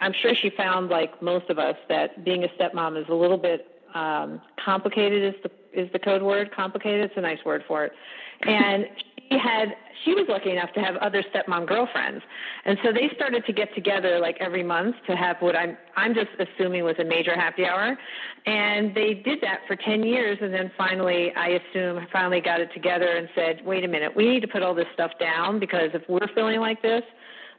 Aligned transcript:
I'm 0.00 0.12
sure 0.12 0.34
she 0.34 0.50
found, 0.50 0.88
like 0.88 1.20
most 1.22 1.50
of 1.50 1.58
us, 1.58 1.76
that 1.88 2.24
being 2.24 2.44
a 2.44 2.48
stepmom 2.48 3.00
is 3.00 3.08
a 3.08 3.14
little 3.14 3.38
bit 3.38 3.66
um, 3.94 4.40
complicated. 4.62 5.34
Is 5.34 5.42
the 5.42 5.50
is 5.72 5.90
the 5.92 5.98
code 5.98 6.22
word 6.22 6.50
complicated? 6.54 7.04
It's 7.04 7.16
a 7.16 7.20
nice 7.20 7.44
word 7.44 7.62
for 7.68 7.84
it. 7.84 7.92
And 8.42 8.86
she 9.30 9.38
had 9.38 9.76
she 10.04 10.14
was 10.14 10.24
lucky 10.28 10.50
enough 10.50 10.72
to 10.72 10.80
have 10.80 10.96
other 10.96 11.22
stepmom 11.22 11.66
girlfriends, 11.66 12.24
and 12.64 12.78
so 12.82 12.92
they 12.92 13.10
started 13.14 13.44
to 13.46 13.52
get 13.52 13.74
together 13.74 14.18
like 14.18 14.36
every 14.40 14.62
month 14.62 14.96
to 15.06 15.14
have 15.14 15.36
what 15.40 15.54
I'm 15.54 15.76
I'm 15.96 16.14
just 16.14 16.30
assuming 16.38 16.84
was 16.84 16.96
a 16.98 17.04
major 17.04 17.34
happy 17.34 17.66
hour, 17.66 17.98
and 18.46 18.94
they 18.94 19.14
did 19.14 19.40
that 19.42 19.60
for 19.66 19.76
ten 19.76 20.02
years, 20.02 20.38
and 20.40 20.52
then 20.52 20.72
finally 20.76 21.32
I 21.34 21.60
assume 21.60 22.06
finally 22.10 22.40
got 22.40 22.60
it 22.60 22.70
together 22.72 23.16
and 23.16 23.28
said, 23.34 23.64
wait 23.64 23.84
a 23.84 23.88
minute, 23.88 24.16
we 24.16 24.28
need 24.28 24.40
to 24.40 24.48
put 24.48 24.62
all 24.62 24.74
this 24.74 24.88
stuff 24.94 25.12
down 25.20 25.60
because 25.60 25.90
if 25.92 26.02
we're 26.08 26.28
feeling 26.34 26.60
like 26.60 26.80
this, 26.80 27.02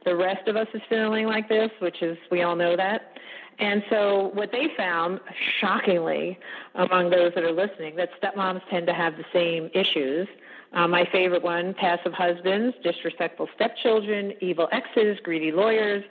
the 0.04 0.16
rest 0.16 0.48
of 0.48 0.56
us 0.56 0.68
is 0.74 0.82
feeling 0.88 1.26
like 1.26 1.48
this, 1.48 1.70
which 1.80 2.02
is 2.02 2.16
we 2.30 2.42
all 2.42 2.56
know 2.56 2.76
that. 2.76 3.18
And 3.58 3.84
so, 3.90 4.30
what 4.34 4.50
they 4.50 4.68
found, 4.76 5.20
shockingly, 5.60 6.38
among 6.74 7.10
those 7.10 7.32
that 7.34 7.44
are 7.44 7.52
listening, 7.52 7.96
that 7.96 8.10
stepmoms 8.20 8.62
tend 8.70 8.86
to 8.86 8.94
have 8.94 9.16
the 9.16 9.24
same 9.32 9.70
issues. 9.74 10.26
Uh, 10.72 10.88
my 10.88 11.06
favorite 11.12 11.42
one 11.42 11.74
passive 11.74 12.14
husbands, 12.14 12.74
disrespectful 12.82 13.48
stepchildren, 13.54 14.32
evil 14.40 14.68
exes, 14.72 15.18
greedy 15.22 15.52
lawyers, 15.52 16.02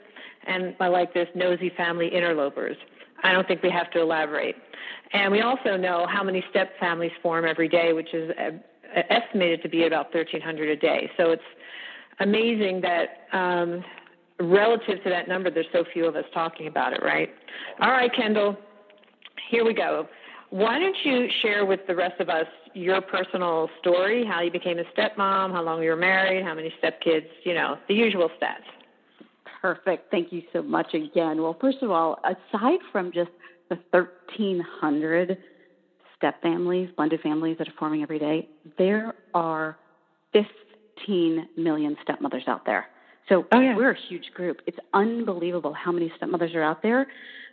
and 0.46 0.74
I 0.78 0.88
like 0.88 1.14
this 1.14 1.28
nosy 1.34 1.70
family 1.70 2.08
interlopers. 2.14 2.76
I 3.24 3.32
don't 3.32 3.46
think 3.46 3.62
we 3.62 3.70
have 3.70 3.90
to 3.90 4.00
elaborate. 4.00 4.56
And 5.12 5.32
we 5.32 5.40
also 5.40 5.76
know 5.76 6.06
how 6.06 6.22
many 6.22 6.44
step 6.50 6.78
families 6.78 7.12
form 7.22 7.44
every 7.44 7.68
day, 7.68 7.92
which 7.92 8.14
is 8.14 8.30
uh, 8.38 9.02
estimated 9.10 9.62
to 9.62 9.68
be 9.68 9.86
about 9.86 10.14
1,300 10.14 10.68
a 10.68 10.76
day. 10.76 11.10
So 11.16 11.30
it's 11.30 11.42
amazing 12.20 12.82
that 12.82 13.26
um, 13.36 13.84
relative 14.40 15.02
to 15.04 15.10
that 15.10 15.28
number, 15.28 15.50
there's 15.50 15.66
so 15.72 15.84
few 15.92 16.06
of 16.06 16.16
us 16.16 16.24
talking 16.34 16.66
about 16.66 16.92
it, 16.92 17.02
right? 17.02 17.30
All 17.80 17.90
right, 17.90 18.12
Kendall, 18.14 18.56
here 19.50 19.64
we 19.64 19.74
go. 19.74 20.08
Why 20.50 20.78
don't 20.78 20.96
you 21.04 21.28
share 21.40 21.64
with 21.64 21.80
the 21.86 21.94
rest 21.94 22.20
of 22.20 22.28
us 22.28 22.46
your 22.74 23.00
personal 23.00 23.70
story, 23.80 24.24
how 24.24 24.42
you 24.42 24.50
became 24.50 24.78
a 24.78 24.84
stepmom, 24.84 25.52
how 25.52 25.62
long 25.62 25.82
you 25.82 25.90
were 25.90 25.96
married, 25.96 26.44
how 26.44 26.54
many 26.54 26.72
stepkids, 26.82 27.26
you 27.44 27.54
know, 27.54 27.76
the 27.88 27.94
usual 27.94 28.28
stats. 28.40 28.64
Perfect. 29.60 30.10
Thank 30.10 30.32
you 30.32 30.42
so 30.52 30.62
much 30.62 30.92
again. 30.92 31.40
Well, 31.40 31.56
first 31.60 31.78
of 31.82 31.90
all, 31.90 32.18
aside 32.24 32.80
from 32.90 33.12
just 33.12 33.30
the 33.68 33.78
1,300 33.90 35.38
step 36.16 36.42
families, 36.42 36.90
blended 36.96 37.20
families 37.20 37.56
that 37.58 37.68
are 37.68 37.74
forming 37.78 38.02
every 38.02 38.18
day, 38.18 38.48
there 38.76 39.14
are 39.34 39.76
15 40.98 41.48
million 41.56 41.96
stepmothers 42.02 42.44
out 42.46 42.64
there. 42.64 42.86
So 43.28 43.46
oh, 43.52 43.60
yeah. 43.60 43.76
we're 43.76 43.92
a 43.92 43.98
huge 44.08 44.30
group. 44.34 44.60
It's 44.66 44.78
unbelievable 44.94 45.72
how 45.72 45.92
many 45.92 46.12
stepmothers 46.16 46.54
are 46.54 46.62
out 46.62 46.82
there, 46.82 47.06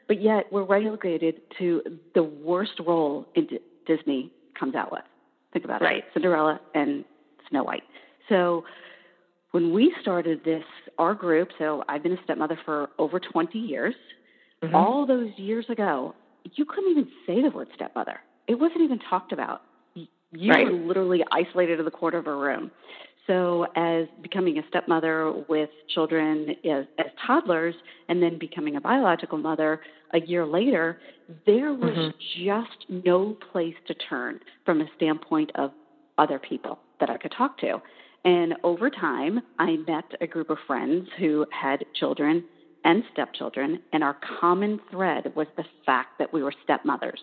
but 0.07 0.21
yet 0.21 0.45
we're 0.51 0.63
relegated 0.65 1.41
to 1.59 1.81
the 2.15 2.23
worst 2.23 2.79
role 2.85 3.27
in 3.35 3.45
D- 3.45 3.59
Disney 3.85 4.31
comes 4.59 4.75
out 4.75 4.91
with. 4.91 5.03
Think 5.53 5.65
about 5.65 5.81
right. 5.81 5.97
it. 5.97 6.03
Cinderella 6.13 6.59
and 6.73 7.05
Snow 7.49 7.63
White. 7.63 7.83
So 8.27 8.63
when 9.51 9.73
we 9.73 9.93
started 10.01 10.43
this, 10.43 10.63
our 10.97 11.13
group, 11.13 11.49
so 11.57 11.83
I've 11.87 12.03
been 12.03 12.13
a 12.13 12.23
stepmother 12.23 12.59
for 12.65 12.89
over 12.97 13.19
20 13.19 13.57
years. 13.57 13.95
Mm-hmm. 14.63 14.75
All 14.75 15.05
those 15.05 15.29
years 15.37 15.65
ago, 15.69 16.13
you 16.55 16.65
couldn't 16.65 16.91
even 16.91 17.07
say 17.25 17.41
the 17.41 17.49
word 17.49 17.67
stepmother. 17.75 18.19
It 18.47 18.55
wasn't 18.55 18.81
even 18.81 18.99
talked 19.09 19.31
about. 19.31 19.61
You 20.31 20.51
right. 20.51 20.65
were 20.65 20.73
literally 20.73 21.23
isolated 21.31 21.79
in 21.79 21.85
the 21.85 21.91
corner 21.91 22.19
of 22.19 22.27
a 22.27 22.35
room. 22.35 22.69
So, 23.29 23.67
as 23.75 24.07
becoming 24.23 24.57
a 24.57 24.63
stepmother 24.69 25.31
with 25.47 25.69
children 25.93 26.55
as, 26.65 26.85
as, 26.97 27.05
toddlers 27.27 27.75
and 28.07 28.23
then 28.23 28.39
becoming 28.39 28.75
a 28.75 28.81
biological 28.81 29.37
mother 29.37 29.81
a 30.15 30.19
year 30.19 30.47
later, 30.47 30.99
there 31.45 31.71
was 31.71 31.91
mm-hmm. 31.91 32.43
just 32.43 33.05
no 33.05 33.37
place 33.51 33.75
to 33.85 33.93
turn 33.93 34.39
from 34.65 34.81
a 34.81 34.85
standpoint 34.95 35.51
of 35.53 35.69
other 36.17 36.39
people 36.39 36.79
that 36.99 37.11
I 37.11 37.17
could 37.17 37.31
talk 37.37 37.59
to. 37.59 37.79
And 38.25 38.55
over 38.63 38.89
time, 38.89 39.41
I 39.59 39.77
met 39.87 40.05
a 40.21 40.25
group 40.25 40.49
of 40.49 40.57
friends 40.65 41.07
who 41.19 41.45
had 41.51 41.85
children 41.99 42.43
and 42.83 43.03
stepchildren, 43.13 43.79
and 43.93 44.03
our 44.03 44.17
common 44.41 44.79
thread 44.89 45.33
was 45.35 45.45
the 45.55 45.65
fact 45.85 46.17
that 46.17 46.33
we 46.33 46.41
were 46.41 46.53
stepmothers. 46.63 47.21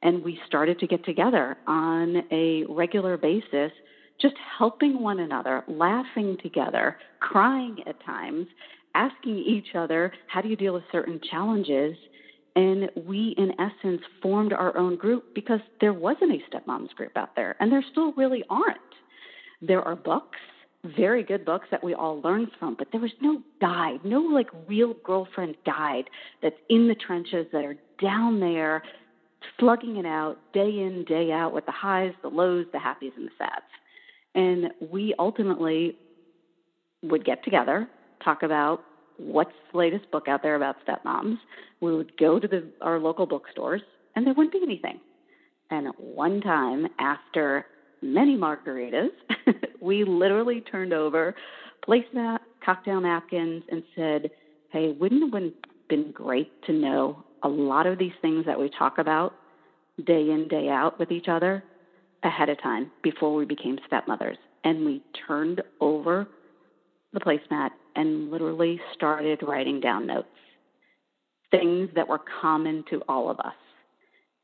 And 0.00 0.24
we 0.24 0.38
started 0.46 0.78
to 0.78 0.86
get 0.86 1.04
together 1.04 1.58
on 1.66 2.22
a 2.30 2.64
regular 2.64 3.18
basis 3.18 3.72
just 4.20 4.34
helping 4.58 5.02
one 5.02 5.20
another, 5.20 5.64
laughing 5.68 6.36
together, 6.42 6.96
crying 7.20 7.78
at 7.86 8.02
times, 8.04 8.46
asking 8.94 9.38
each 9.38 9.74
other, 9.74 10.12
how 10.28 10.40
do 10.40 10.48
you 10.48 10.56
deal 10.56 10.74
with 10.74 10.84
certain 10.92 11.20
challenges? 11.30 11.96
And 12.56 12.90
we, 13.04 13.34
in 13.36 13.52
essence, 13.60 14.00
formed 14.22 14.52
our 14.52 14.76
own 14.76 14.96
group 14.96 15.34
because 15.34 15.60
there 15.80 15.92
wasn't 15.92 16.32
a 16.32 16.38
stepmoms 16.48 16.90
group 16.90 17.16
out 17.16 17.34
there, 17.34 17.56
and 17.58 17.72
there 17.72 17.84
still 17.90 18.12
really 18.12 18.44
aren't. 18.48 18.78
There 19.60 19.82
are 19.82 19.96
books, 19.96 20.38
very 20.96 21.24
good 21.24 21.44
books 21.44 21.66
that 21.70 21.82
we 21.82 21.94
all 21.94 22.20
learn 22.20 22.48
from, 22.58 22.76
but 22.78 22.88
there 22.92 23.00
was 23.00 23.10
no 23.20 23.42
guide, 23.60 24.04
no 24.04 24.20
like 24.20 24.48
real 24.68 24.94
girlfriend 25.02 25.56
guide 25.66 26.04
that's 26.42 26.54
in 26.68 26.86
the 26.86 26.94
trenches 26.94 27.46
that 27.52 27.64
are 27.64 27.76
down 28.00 28.38
there 28.38 28.82
slugging 29.58 29.96
it 29.96 30.06
out 30.06 30.36
day 30.52 30.68
in, 30.68 31.04
day 31.06 31.30
out 31.32 31.52
with 31.52 31.66
the 31.66 31.72
highs, 31.72 32.12
the 32.22 32.28
lows, 32.28 32.66
the 32.72 32.78
happies, 32.78 33.12
and 33.16 33.26
the 33.26 33.32
sads. 33.38 33.64
And 34.34 34.70
we 34.80 35.14
ultimately 35.18 35.96
would 37.02 37.24
get 37.24 37.42
together, 37.44 37.88
talk 38.24 38.42
about 38.42 38.80
what's 39.16 39.52
the 39.72 39.78
latest 39.78 40.10
book 40.10 40.28
out 40.28 40.42
there 40.42 40.56
about 40.56 40.76
stepmoms. 40.86 41.38
We 41.80 41.94
would 41.94 42.16
go 42.16 42.40
to 42.40 42.48
the, 42.48 42.72
our 42.80 42.98
local 42.98 43.26
bookstores, 43.26 43.82
and 44.16 44.26
there 44.26 44.34
wouldn't 44.34 44.52
be 44.52 44.60
anything. 44.62 45.00
And 45.70 45.88
one 45.96 46.40
time, 46.40 46.88
after 46.98 47.66
many 48.02 48.36
margaritas, 48.36 49.10
we 49.80 50.04
literally 50.04 50.60
turned 50.60 50.92
over 50.92 51.34
placemat, 51.86 52.38
cocktail 52.64 53.00
napkins, 53.00 53.62
and 53.70 53.82
said, 53.94 54.30
"Hey, 54.70 54.92
wouldn't 54.92 55.34
it 55.34 55.42
have 55.42 55.52
been 55.88 56.12
great 56.12 56.50
to 56.66 56.72
know 56.72 57.24
a 57.42 57.48
lot 57.48 57.86
of 57.86 57.98
these 57.98 58.12
things 58.22 58.46
that 58.46 58.58
we 58.58 58.70
talk 58.70 58.98
about 58.98 59.34
day 60.04 60.30
in 60.30 60.48
day 60.48 60.68
out 60.68 60.98
with 60.98 61.10
each 61.10 61.28
other 61.28 61.62
ahead 62.24 62.48
of 62.48 62.60
time 62.62 62.90
before 63.02 63.34
we 63.34 63.44
became 63.44 63.78
stepmothers. 63.86 64.38
And 64.64 64.84
we 64.84 65.02
turned 65.26 65.62
over 65.80 66.26
the 67.12 67.20
placemat 67.20 67.70
and 67.94 68.30
literally 68.30 68.80
started 68.94 69.40
writing 69.42 69.80
down 69.80 70.06
notes, 70.06 70.26
things 71.50 71.90
that 71.94 72.08
were 72.08 72.20
common 72.40 72.84
to 72.90 73.02
all 73.08 73.30
of 73.30 73.38
us. 73.40 73.54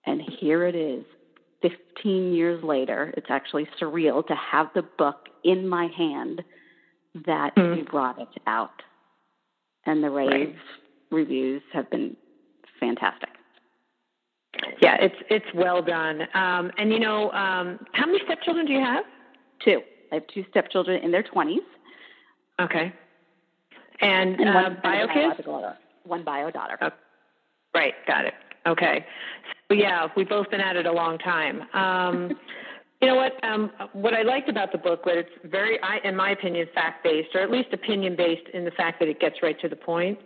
And 0.06 0.20
here 0.40 0.64
it 0.66 0.74
is, 0.74 1.04
15 1.62 2.32
years 2.32 2.62
later. 2.62 3.12
It's 3.16 3.26
actually 3.28 3.66
surreal 3.80 4.26
to 4.26 4.34
have 4.34 4.68
the 4.74 4.82
book 4.82 5.28
in 5.44 5.68
my 5.68 5.88
hand 5.96 6.42
that 7.26 7.54
mm. 7.56 7.76
we 7.76 7.82
brought 7.82 8.20
it 8.20 8.28
out. 8.46 8.82
And 9.86 10.02
the 10.02 10.10
rave 10.10 10.30
right. 10.30 10.56
reviews 11.10 11.62
have 11.72 11.90
been 11.90 12.16
fantastic. 12.78 13.29
Yeah, 14.82 14.96
it's 15.00 15.14
it's 15.28 15.46
well 15.54 15.82
done. 15.82 16.22
Um, 16.34 16.70
and 16.78 16.92
you 16.92 17.00
know, 17.00 17.30
um, 17.32 17.78
how 17.92 18.06
many 18.06 18.18
stepchildren 18.24 18.66
do 18.66 18.72
you 18.72 18.80
have? 18.80 19.04
Two. 19.64 19.80
I 20.12 20.16
have 20.16 20.26
two 20.32 20.44
stepchildren 20.50 21.02
in 21.02 21.10
their 21.10 21.22
twenties. 21.22 21.62
Okay. 22.60 22.92
And, 24.00 24.40
and 24.40 24.54
one 24.54 24.64
uh, 24.64 24.80
bio 24.82 25.06
kids. 25.08 25.46
One 26.04 26.24
bio 26.24 26.50
daughter. 26.50 26.78
Oh, 26.80 26.90
right, 27.74 27.94
got 28.06 28.24
it. 28.24 28.34
Okay. 28.66 29.04
So 29.68 29.74
yeah, 29.74 30.08
we've 30.16 30.28
both 30.28 30.50
been 30.50 30.60
at 30.60 30.76
it 30.76 30.86
a 30.86 30.92
long 30.92 31.18
time. 31.18 31.62
Um, 31.74 32.38
you 33.00 33.08
know 33.08 33.16
what? 33.16 33.32
Um, 33.44 33.70
what 33.92 34.14
I 34.14 34.22
liked 34.22 34.48
about 34.48 34.72
the 34.72 34.78
book 34.78 35.06
was 35.06 35.16
it's 35.18 35.50
very, 35.50 35.78
I, 35.82 35.98
in 36.04 36.16
my 36.16 36.30
opinion, 36.30 36.66
fact 36.74 37.04
based, 37.04 37.28
or 37.34 37.40
at 37.40 37.50
least 37.50 37.68
opinion 37.72 38.16
based 38.16 38.48
in 38.52 38.64
the 38.64 38.70
fact 38.72 38.98
that 39.00 39.08
it 39.08 39.20
gets 39.20 39.36
right 39.42 39.58
to 39.60 39.68
the 39.68 39.76
point. 39.76 40.18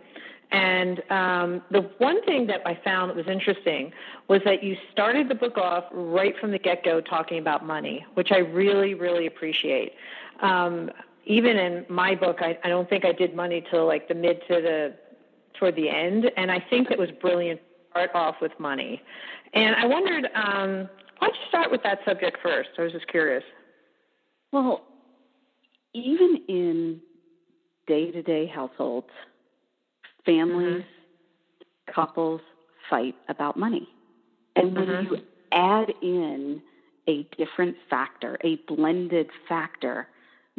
And 0.51 1.01
um, 1.09 1.61
the 1.71 1.81
one 1.97 2.23
thing 2.25 2.47
that 2.47 2.61
I 2.65 2.79
found 2.83 3.09
that 3.09 3.15
was 3.15 3.27
interesting 3.27 3.91
was 4.27 4.41
that 4.45 4.63
you 4.63 4.77
started 4.91 5.27
the 5.27 5.35
book 5.35 5.57
off 5.57 5.85
right 5.91 6.33
from 6.39 6.51
the 6.51 6.59
get 6.59 6.83
go 6.83 7.01
talking 7.01 7.39
about 7.39 7.65
money, 7.65 8.05
which 8.13 8.31
I 8.31 8.37
really, 8.37 8.93
really 8.93 9.25
appreciate. 9.25 9.93
Um, 10.41 10.91
even 11.25 11.57
in 11.57 11.85
my 11.89 12.15
book, 12.15 12.37
I, 12.41 12.57
I 12.63 12.69
don't 12.69 12.87
think 12.87 13.05
I 13.05 13.11
did 13.11 13.35
money 13.35 13.65
till 13.71 13.87
like 13.87 14.07
the 14.07 14.13
mid 14.13 14.41
to 14.47 14.61
the 14.61 14.95
toward 15.57 15.75
the 15.75 15.89
end, 15.89 16.31
and 16.37 16.51
I 16.51 16.63
think 16.69 16.91
it 16.91 16.99
was 16.99 17.09
brilliant 17.21 17.59
to 17.61 17.89
start 17.91 18.11
off 18.13 18.35
with 18.41 18.51
money. 18.59 19.01
And 19.53 19.75
I 19.75 19.85
wondered, 19.85 20.25
um, 20.35 20.89
why 21.17 21.27
don't 21.27 21.35
you 21.35 21.47
start 21.47 21.71
with 21.71 21.81
that 21.83 21.99
subject 22.05 22.37
first? 22.43 22.69
I 22.77 22.81
was 22.81 22.91
just 22.91 23.07
curious. 23.07 23.43
Well, 24.51 24.83
even 25.93 26.41
in 26.47 26.99
day 27.87 28.11
to 28.11 28.21
day 28.21 28.45
households, 28.45 29.09
families, 30.25 30.83
mm-hmm. 30.83 31.93
couples 31.93 32.41
fight 32.89 33.15
about 33.29 33.57
money. 33.57 33.87
And 34.55 34.75
when 34.75 34.87
mm-hmm. 34.87 35.13
you 35.13 35.21
add 35.51 35.91
in 36.01 36.61
a 37.07 37.27
different 37.37 37.75
factor, 37.89 38.37
a 38.43 38.57
blended 38.67 39.27
factor, 39.47 40.07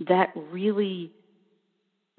that 0.08 0.28
really 0.50 1.12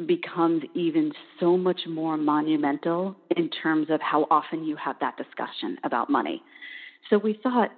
becomes 0.06 0.64
even 0.76 1.12
so 1.40 1.58
much 1.58 1.82
more 1.88 2.18
monumental 2.18 3.16
in 3.36 3.50
terms 3.50 3.88
of 3.90 4.00
how 4.02 4.28
often 4.30 4.64
you 4.64 4.76
have 4.76 4.96
that 5.00 5.18
discussion 5.18 5.78
about 5.84 6.10
money. 6.10 6.42
So 7.10 7.18
we 7.18 7.40
thought, 7.42 7.72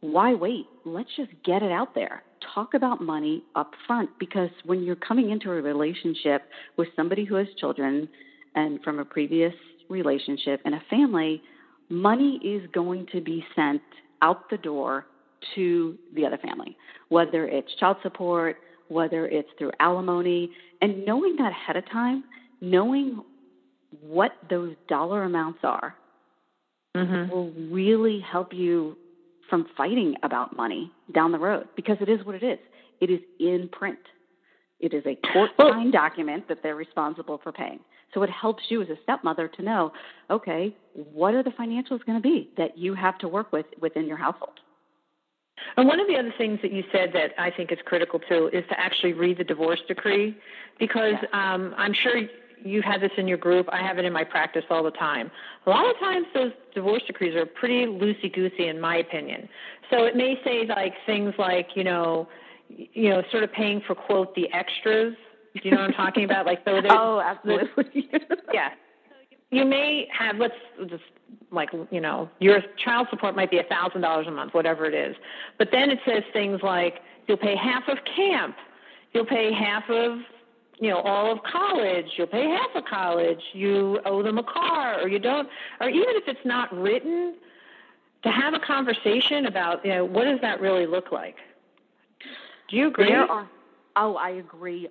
why 0.00 0.34
wait? 0.34 0.66
Let's 0.84 1.10
just 1.16 1.30
get 1.44 1.62
it 1.62 1.70
out 1.70 1.94
there. 1.94 2.24
Talk 2.54 2.74
about 2.74 3.00
money 3.00 3.44
up 3.54 3.72
front 3.86 4.10
because 4.18 4.50
when 4.64 4.82
you're 4.82 4.96
coming 4.96 5.30
into 5.30 5.52
a 5.52 5.62
relationship 5.62 6.42
with 6.76 6.88
somebody 6.96 7.24
who 7.24 7.36
has 7.36 7.46
children 7.58 8.08
and 8.54 8.82
from 8.82 8.98
a 8.98 9.04
previous 9.04 9.54
relationship 9.88 10.60
and 10.64 10.74
a 10.74 10.82
family, 10.90 11.42
money 11.88 12.40
is 12.44 12.68
going 12.72 13.06
to 13.12 13.20
be 13.20 13.44
sent 13.54 13.82
out 14.20 14.48
the 14.50 14.58
door 14.58 15.06
to 15.54 15.98
the 16.14 16.24
other 16.24 16.38
family, 16.38 16.76
whether 17.08 17.46
it's 17.46 17.68
child 17.78 17.96
support, 18.02 18.56
whether 18.88 19.26
it's 19.26 19.48
through 19.58 19.72
alimony, 19.80 20.50
and 20.80 21.04
knowing 21.04 21.36
that 21.36 21.50
ahead 21.50 21.76
of 21.76 21.88
time, 21.90 22.24
knowing 22.60 23.22
what 24.00 24.32
those 24.48 24.74
dollar 24.88 25.24
amounts 25.24 25.60
are, 25.62 25.94
mm-hmm. 26.96 27.30
will 27.30 27.50
really 27.70 28.20
help 28.20 28.52
you 28.52 28.96
from 29.50 29.66
fighting 29.76 30.14
about 30.22 30.56
money 30.56 30.90
down 31.14 31.32
the 31.32 31.38
road 31.38 31.68
because 31.76 31.96
it 32.00 32.08
is 32.08 32.24
what 32.24 32.34
it 32.34 32.42
is. 32.42 32.58
It 33.00 33.10
is 33.10 33.20
in 33.40 33.68
print. 33.70 33.98
It 34.80 34.94
is 34.94 35.04
a 35.06 35.16
court 35.32 35.50
signed 35.60 35.92
document 35.92 36.48
that 36.48 36.58
they're 36.62 36.76
responsible 36.76 37.40
for 37.42 37.52
paying. 37.52 37.80
So 38.14 38.22
it 38.22 38.30
helps 38.30 38.64
you 38.68 38.82
as 38.82 38.88
a 38.88 38.96
stepmother 39.02 39.48
to 39.48 39.62
know, 39.62 39.92
okay, 40.30 40.74
what 40.94 41.34
are 41.34 41.42
the 41.42 41.50
financials 41.50 42.04
going 42.04 42.18
to 42.18 42.20
be 42.20 42.50
that 42.56 42.76
you 42.76 42.94
have 42.94 43.18
to 43.18 43.28
work 43.28 43.52
with 43.52 43.66
within 43.80 44.06
your 44.06 44.18
household? 44.18 44.60
And 45.76 45.86
one 45.86 46.00
of 46.00 46.06
the 46.06 46.16
other 46.16 46.32
things 46.36 46.58
that 46.62 46.72
you 46.72 46.84
said 46.92 47.12
that 47.14 47.32
I 47.38 47.50
think 47.50 47.72
is 47.72 47.78
critical 47.84 48.18
too 48.18 48.50
is 48.52 48.64
to 48.68 48.78
actually 48.78 49.12
read 49.12 49.38
the 49.38 49.44
divorce 49.44 49.80
decree 49.86 50.36
because 50.78 51.14
um, 51.32 51.74
I'm 51.76 51.94
sure 51.94 52.20
you've 52.64 52.84
had 52.84 53.00
this 53.00 53.12
in 53.16 53.28
your 53.28 53.38
group. 53.38 53.68
I 53.72 53.82
have 53.82 53.98
it 53.98 54.04
in 54.04 54.12
my 54.12 54.24
practice 54.24 54.64
all 54.70 54.82
the 54.82 54.90
time. 54.90 55.30
A 55.66 55.70
lot 55.70 55.88
of 55.88 55.98
times 55.98 56.26
those 56.34 56.52
divorce 56.74 57.02
decrees 57.06 57.34
are 57.34 57.46
pretty 57.46 57.86
loosey 57.86 58.32
goosey, 58.32 58.68
in 58.68 58.80
my 58.80 58.96
opinion. 58.96 59.48
So 59.90 60.04
it 60.04 60.16
may 60.16 60.40
say 60.44 60.66
like 60.66 60.94
things 61.06 61.34
like, 61.38 61.70
you 61.74 61.84
know, 61.84 62.28
you 62.68 63.10
know, 63.10 63.22
sort 63.30 63.44
of 63.44 63.52
paying 63.52 63.82
for 63.86 63.94
quote 63.94 64.34
the 64.34 64.52
extras. 64.52 65.14
Do 65.54 65.60
you 65.64 65.70
know 65.70 65.82
what 65.82 65.90
I'm 65.90 65.92
talking 65.92 66.24
about? 66.24 66.46
Like 66.46 66.62
so. 66.64 66.80
Oh, 66.90 67.20
absolutely. 67.20 68.08
yeah. 68.54 68.70
You 69.50 69.64
may 69.66 70.08
have 70.16 70.36
let's 70.36 70.54
just 70.86 71.02
like 71.50 71.70
you 71.90 72.00
know 72.00 72.30
your 72.40 72.60
child 72.82 73.08
support 73.10 73.36
might 73.36 73.50
be 73.50 73.58
a 73.58 73.64
thousand 73.64 74.00
dollars 74.00 74.26
a 74.26 74.30
month, 74.30 74.54
whatever 74.54 74.86
it 74.86 74.94
is. 74.94 75.14
But 75.58 75.68
then 75.70 75.90
it 75.90 75.98
says 76.06 76.22
things 76.32 76.62
like 76.62 77.00
you'll 77.28 77.36
pay 77.36 77.54
half 77.54 77.88
of 77.88 77.98
camp, 78.16 78.56
you'll 79.12 79.26
pay 79.26 79.52
half 79.52 79.88
of 79.90 80.20
you 80.80 80.88
know 80.88 81.00
all 81.00 81.30
of 81.30 81.42
college, 81.42 82.06
you'll 82.16 82.28
pay 82.28 82.48
half 82.48 82.74
of 82.74 82.84
college, 82.86 83.42
you 83.52 84.00
owe 84.06 84.22
them 84.22 84.38
a 84.38 84.42
car, 84.42 85.00
or 85.00 85.08
you 85.08 85.18
don't, 85.18 85.48
or 85.80 85.88
even 85.88 86.16
if 86.16 86.24
it's 86.26 86.44
not 86.46 86.74
written, 86.74 87.34
to 88.22 88.30
have 88.30 88.54
a 88.54 88.58
conversation 88.58 89.44
about 89.44 89.84
you 89.84 89.92
know 89.92 90.04
what 90.04 90.24
does 90.24 90.40
that 90.40 90.62
really 90.62 90.86
look 90.86 91.12
like. 91.12 91.36
Do 92.68 92.76
you 92.76 92.88
agree? 92.88 93.12
Are, 93.12 93.46
oh, 93.96 94.16
I 94.16 94.30
agree 94.30 94.88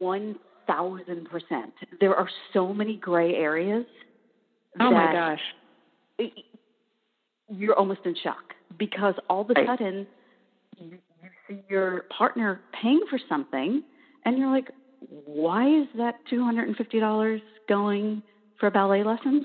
one 0.00 0.36
thousand 0.66 1.28
percent. 1.30 1.72
There 2.00 2.14
are 2.14 2.28
so 2.52 2.74
many 2.74 2.96
gray 2.96 3.36
areas. 3.36 3.86
Oh 4.80 4.90
my 4.90 5.12
gosh 5.12 5.40
you're 7.50 7.74
almost 7.74 8.00
in 8.04 8.14
shock 8.22 8.54
because 8.78 9.14
all 9.28 9.42
of 9.42 9.50
a 9.50 9.54
sudden 9.66 10.06
you, 10.78 10.98
you 11.22 11.28
see 11.48 11.62
your 11.68 12.04
partner 12.16 12.60
paying 12.80 13.00
for 13.10 13.18
something 13.28 13.82
and 14.24 14.38
you're 14.38 14.50
like, 14.50 14.70
why 15.08 15.66
is 15.66 15.86
that 15.96 16.16
$250 16.32 17.40
going 17.68 18.22
for 18.58 18.70
ballet 18.70 19.02
lessons? 19.02 19.44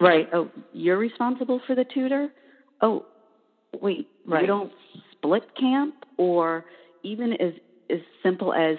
Right. 0.00 0.28
Oh, 0.32 0.50
you're 0.72 0.98
responsible 0.98 1.60
for 1.66 1.74
the 1.74 1.84
tutor? 1.84 2.28
Oh, 2.82 3.06
wait, 3.80 4.08
right. 4.26 4.42
you 4.42 4.46
don't 4.46 4.72
split 5.12 5.44
camp 5.58 5.94
or 6.18 6.64
even 7.02 7.32
as 7.34 7.52
as 7.88 8.00
simple 8.20 8.52
as 8.52 8.76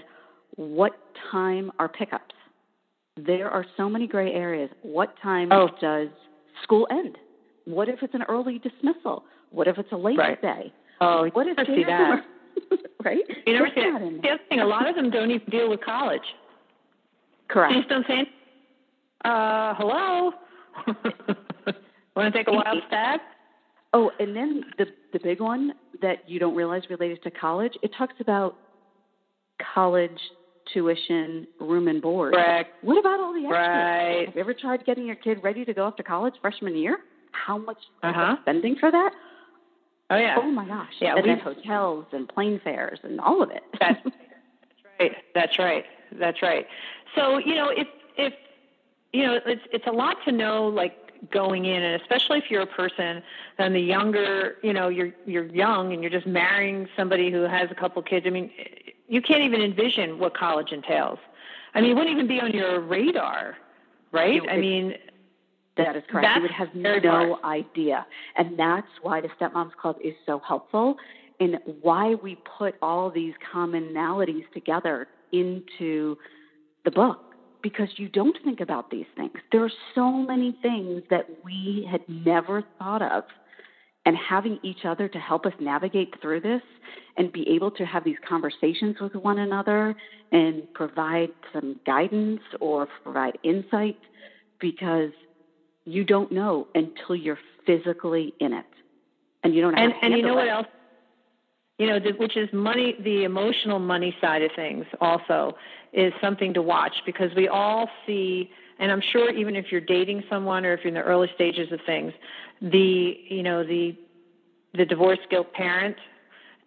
what 0.58 0.94
time 1.32 1.72
are 1.80 1.88
pickups? 1.88 2.36
There 3.16 3.50
are 3.50 3.66
so 3.78 3.90
many 3.90 4.08
gray 4.08 4.34
areas. 4.34 4.70
What 4.82 5.14
time 5.24 5.52
oh. 5.52 5.70
does 5.80 6.10
school 6.64 6.88
end? 6.92 7.18
What 7.66 7.90
if 7.90 8.04
it's 8.04 8.14
an 8.14 8.24
early 8.28 8.60
dismissal? 8.60 9.24
What 9.52 9.68
if 9.68 9.78
it's 9.78 9.92
a 9.92 9.98
late 9.98 10.18
right. 10.18 10.42
day? 10.42 10.74
Oh, 11.00 11.30
what 11.34 11.48
if 11.48 11.58
see 11.68 11.84
that? 11.86 12.26
right? 13.06 13.20
You 13.46 13.54
never 13.54 13.68
see 13.74 13.82
that. 13.82 14.20
The 14.22 14.30
other 14.30 14.40
thing, 14.50 14.60
a 14.60 14.66
lot 14.66 14.88
of 14.88 14.96
them 14.96 15.10
don't 15.10 15.32
even 15.32 15.48
deal 15.50 15.70
with 15.70 15.82
college. 15.82 16.22
Correct. 17.50 17.74
They 17.74 17.80
just 17.80 17.90
don't 17.90 18.06
say, 18.08 18.30
uh, 19.26 19.74
hello? 19.78 20.32
Want 22.16 22.34
to 22.34 22.38
take 22.38 22.48
a 22.48 22.52
wild 22.52 22.80
stab? 22.88 23.20
Oh, 23.94 24.12
and 24.20 24.36
then 24.36 24.64
the 24.78 24.86
the 25.14 25.20
big 25.20 25.40
one 25.40 25.74
that 26.02 26.30
you 26.30 26.40
don't 26.40 26.56
realize 26.56 26.84
related 26.90 27.24
to 27.24 27.32
college, 27.32 27.74
it 27.82 27.92
talks 27.98 28.16
about 28.20 28.56
college 29.74 30.20
tuition, 30.74 31.48
room 31.60 31.88
and 31.88 32.02
board. 32.02 32.34
Correct. 32.34 32.72
What 32.82 32.98
about 32.98 33.20
all 33.20 33.34
the 33.34 33.40
extras? 33.40 33.52
Right. 33.52 34.26
Have 34.28 34.36
you 34.36 34.42
ever 34.42 34.54
tried 34.54 34.86
getting 34.86 35.06
your 35.06 35.16
kid 35.16 35.44
ready 35.44 35.66
to 35.66 35.74
go 35.74 35.86
off 35.86 35.96
to 35.98 36.04
college 36.04 36.36
freshman 36.42 36.76
year? 36.76 36.98
How 37.32 37.58
much 37.58 37.78
uh-huh. 38.04 38.38
spending 38.42 38.76
for 38.80 38.92
that? 38.92 39.12
Oh 40.10 40.18
yeah. 40.18 40.36
Oh 40.40 40.50
my 40.50 40.66
gosh. 40.66 40.94
Yeah. 41.00 41.16
And 41.16 41.28
then 41.28 41.40
hotels 41.40 42.06
and 42.12 42.28
plane 42.28 42.62
fares 42.64 43.00
and 43.04 43.20
all 43.20 43.44
of 43.44 43.52
it. 43.52 43.64
That's, 43.80 44.00
that's 44.04 44.14
right. 45.00 45.12
That's 45.34 45.60
right. 45.60 45.86
That's 46.14 46.42
right. 46.42 46.66
So 47.16 47.38
you 47.38 47.56
know, 47.56 47.70
if 47.70 47.88
if 48.18 48.34
you 49.14 49.26
know, 49.26 49.40
it's 49.46 49.62
it's 49.72 49.88
a 49.88 49.92
lot 49.92 50.18
to 50.26 50.32
know, 50.32 50.68
like 50.68 50.96
going 51.32 51.66
in 51.66 51.82
and 51.84 52.02
especially 52.02 52.38
if 52.38 52.46
you're 52.50 52.62
a 52.62 52.68
person 52.68 53.22
and 53.58 53.76
the 53.76 53.80
younger 53.80 54.56
you 54.64 54.74
know 54.74 54.88
you're 54.88 55.12
you're 55.26 55.46
young 55.46 55.94
and 55.94 56.02
you're 56.02 56.12
just 56.12 56.28
marrying 56.28 56.88
somebody 56.96 57.32
who 57.32 57.42
has 57.42 57.70
a 57.72 57.76
couple 57.76 58.02
kids 58.02 58.26
i 58.28 58.30
mean 58.30 58.52
you 59.08 59.22
can't 59.22 59.42
even 59.42 59.62
envision 59.62 60.20
what 60.20 60.36
college 60.36 60.72
entails. 60.72 61.20
I 61.74 61.82
mean, 61.82 61.92
it 61.92 61.94
wouldn't 61.96 62.14
even 62.14 62.28
be 62.28 62.40
on 62.40 62.52
your 62.52 62.80
radar, 62.82 63.58
right? 64.12 64.42
I 64.50 64.58
mean, 64.58 64.96
that 65.78 65.96
is 65.96 66.04
correct. 66.10 66.36
You 66.36 66.42
would 66.42 66.52
have 66.52 66.74
no 66.76 67.40
idea. 67.44 68.06
And 68.36 68.58
that's 68.58 68.88
why 69.02 69.22
the 69.22 69.30
Stepmoms 69.40 69.74
Club 69.74 69.98
is 70.04 70.14
so 70.26 70.42
helpful 70.46 70.98
and 71.40 71.60
why 71.82 72.16
we 72.16 72.38
put 72.58 72.76
all 72.82 73.12
these 73.12 73.34
commonalities 73.54 74.52
together 74.54 75.08
into 75.32 76.18
the 76.84 76.92
book 76.92 77.27
because 77.62 77.90
you 77.98 78.10
don't 78.10 78.38
think 78.44 78.60
about 78.60 78.90
these 78.90 79.06
things. 79.16 79.32
There 79.52 79.64
are 79.64 79.72
so 79.96 80.12
many 80.12 80.58
things 80.62 81.04
that 81.10 81.28
we 81.44 81.88
had 81.90 82.02
never 82.08 82.64
thought 82.78 83.02
of 83.02 83.24
and 84.06 84.16
having 84.16 84.60
each 84.64 84.86
other 84.86 85.10
to 85.10 85.20
help 85.20 85.46
us 85.46 85.54
navigate 85.60 86.14
through 86.22 86.40
this 86.40 86.62
and 87.18 87.32
be 87.32 87.48
able 87.50 87.72
to 87.72 87.86
have 87.86 88.04
these 88.04 88.16
conversations 88.28 88.96
with 89.02 89.14
one 89.16 89.40
another 89.40 89.94
and 90.32 90.64
provide 90.74 91.30
some 91.52 91.80
guidance 91.86 92.40
or 92.62 92.88
provide 93.04 93.38
insight 93.44 93.98
because 94.60 95.12
you 95.86 96.04
don't 96.04 96.32
know 96.32 96.68
until 96.76 97.16
you're 97.16 97.40
physically 97.66 98.34
in 98.40 98.54
it 98.54 98.66
and 99.44 99.54
you 99.54 99.62
don't 99.62 99.78
and, 99.78 99.94
and 100.02 100.14
you 100.14 100.22
know 100.22 100.34
it. 100.34 100.36
what 100.36 100.48
else 100.48 100.68
you 101.78 101.88
know 101.88 102.00
which 102.18 102.36
is 102.36 102.52
money 102.54 102.96
the 103.04 103.24
emotional 103.24 103.80
money 103.80 104.16
side 104.20 104.42
of 104.42 104.52
things 104.56 104.86
also 105.00 105.56
is 105.94 106.14
something 106.22 106.54
to 106.54 106.62
watch 106.62 106.96
because 107.06 107.34
we 107.36 107.48
all 107.48 107.90
see 108.06 108.52
and 108.80 108.92
I'm 108.92 109.02
sure 109.02 109.32
even 109.32 109.56
if 109.56 109.72
you're 109.72 109.82
dating 109.82 110.24
someone 110.30 110.66
or 110.66 110.74
if 110.74 110.82
you're 110.82 110.90
in 110.90 110.94
the 110.94 111.02
early 111.02 111.30
stages 111.36 111.72
of 111.72 111.80
things, 111.86 112.14
the 112.62 113.18
you 113.28 113.44
know 113.44 113.64
the 113.64 113.96
the 114.74 114.86
divorce 114.86 115.20
guilt 115.30 115.54
parent, 115.54 115.98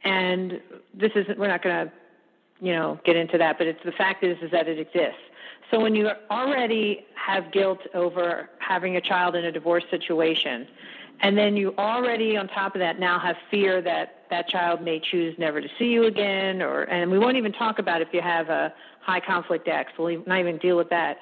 and 0.05 0.61
this 0.95 1.13
isn't 1.15 1.39
we're 1.39 1.49
not 1.49 1.63
going 1.63 1.87
to 1.87 1.93
you 2.61 2.73
know 2.73 2.99
get 3.05 3.17
into 3.17 3.39
that, 3.39 3.59
but 3.59 3.67
it's 3.67 3.83
the 3.85 3.93
fact 3.93 4.25
is 4.25 4.37
is 4.43 4.51
that 4.51 4.69
it 4.69 4.79
exists. 4.79 5.21
So 5.71 5.79
when 5.79 5.95
you 5.95 6.11
already 6.31 7.07
have 7.15 7.53
guilt 7.53 7.79
over 7.95 8.51
having 8.59 8.97
a 8.97 9.01
child 9.01 9.37
in 9.37 9.45
a 9.45 9.53
divorce 9.53 9.85
situation, 9.89 10.67
and 11.23 11.37
then 11.37 11.57
you 11.57 11.75
already 11.79 12.37
on 12.37 12.49
top 12.49 12.75
of 12.75 12.81
that 12.81 12.99
now 12.99 13.19
have 13.19 13.37
fear 13.51 13.83
that 13.83 14.25
that 14.31 14.49
child 14.49 14.83
may 14.83 15.01
choose 15.01 15.35
never 15.39 15.61
to 15.61 15.69
see 15.79 15.87
you 15.87 16.05
again, 16.05 16.63
or 16.63 16.83
and 16.85 17.11
we 17.11 17.19
won't 17.19 17.37
even 17.37 17.53
talk 17.53 17.79
about 17.79 18.01
if 18.01 18.09
you 18.13 18.21
have 18.21 18.49
a 18.49 18.73
high 19.01 19.21
conflict 19.21 19.69
ex. 19.69 19.93
We'll 19.99 20.23
not 20.27 20.39
even 20.41 20.59
deal 20.59 20.77
with 20.77 20.91
that 20.91 21.19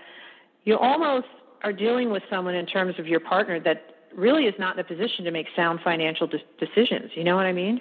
you 0.69 0.77
almost 0.77 1.27
are 1.63 1.73
dealing 1.73 2.11
with 2.11 2.23
someone 2.29 2.55
in 2.55 2.67
terms 2.67 2.99
of 2.99 3.07
your 3.07 3.21
partner 3.21 3.59
that 3.59 3.95
really 4.15 4.45
is 4.45 4.55
not 4.59 4.75
in 4.75 4.81
a 4.81 4.85
position 4.85 5.25
to 5.25 5.31
make 5.31 5.47
sound 5.57 5.81
financial 5.83 6.27
de- 6.27 6.39
decisions. 6.61 7.11
You 7.15 7.25
know 7.25 7.37
what 7.37 7.47
I 7.47 7.53
mean? 7.53 7.81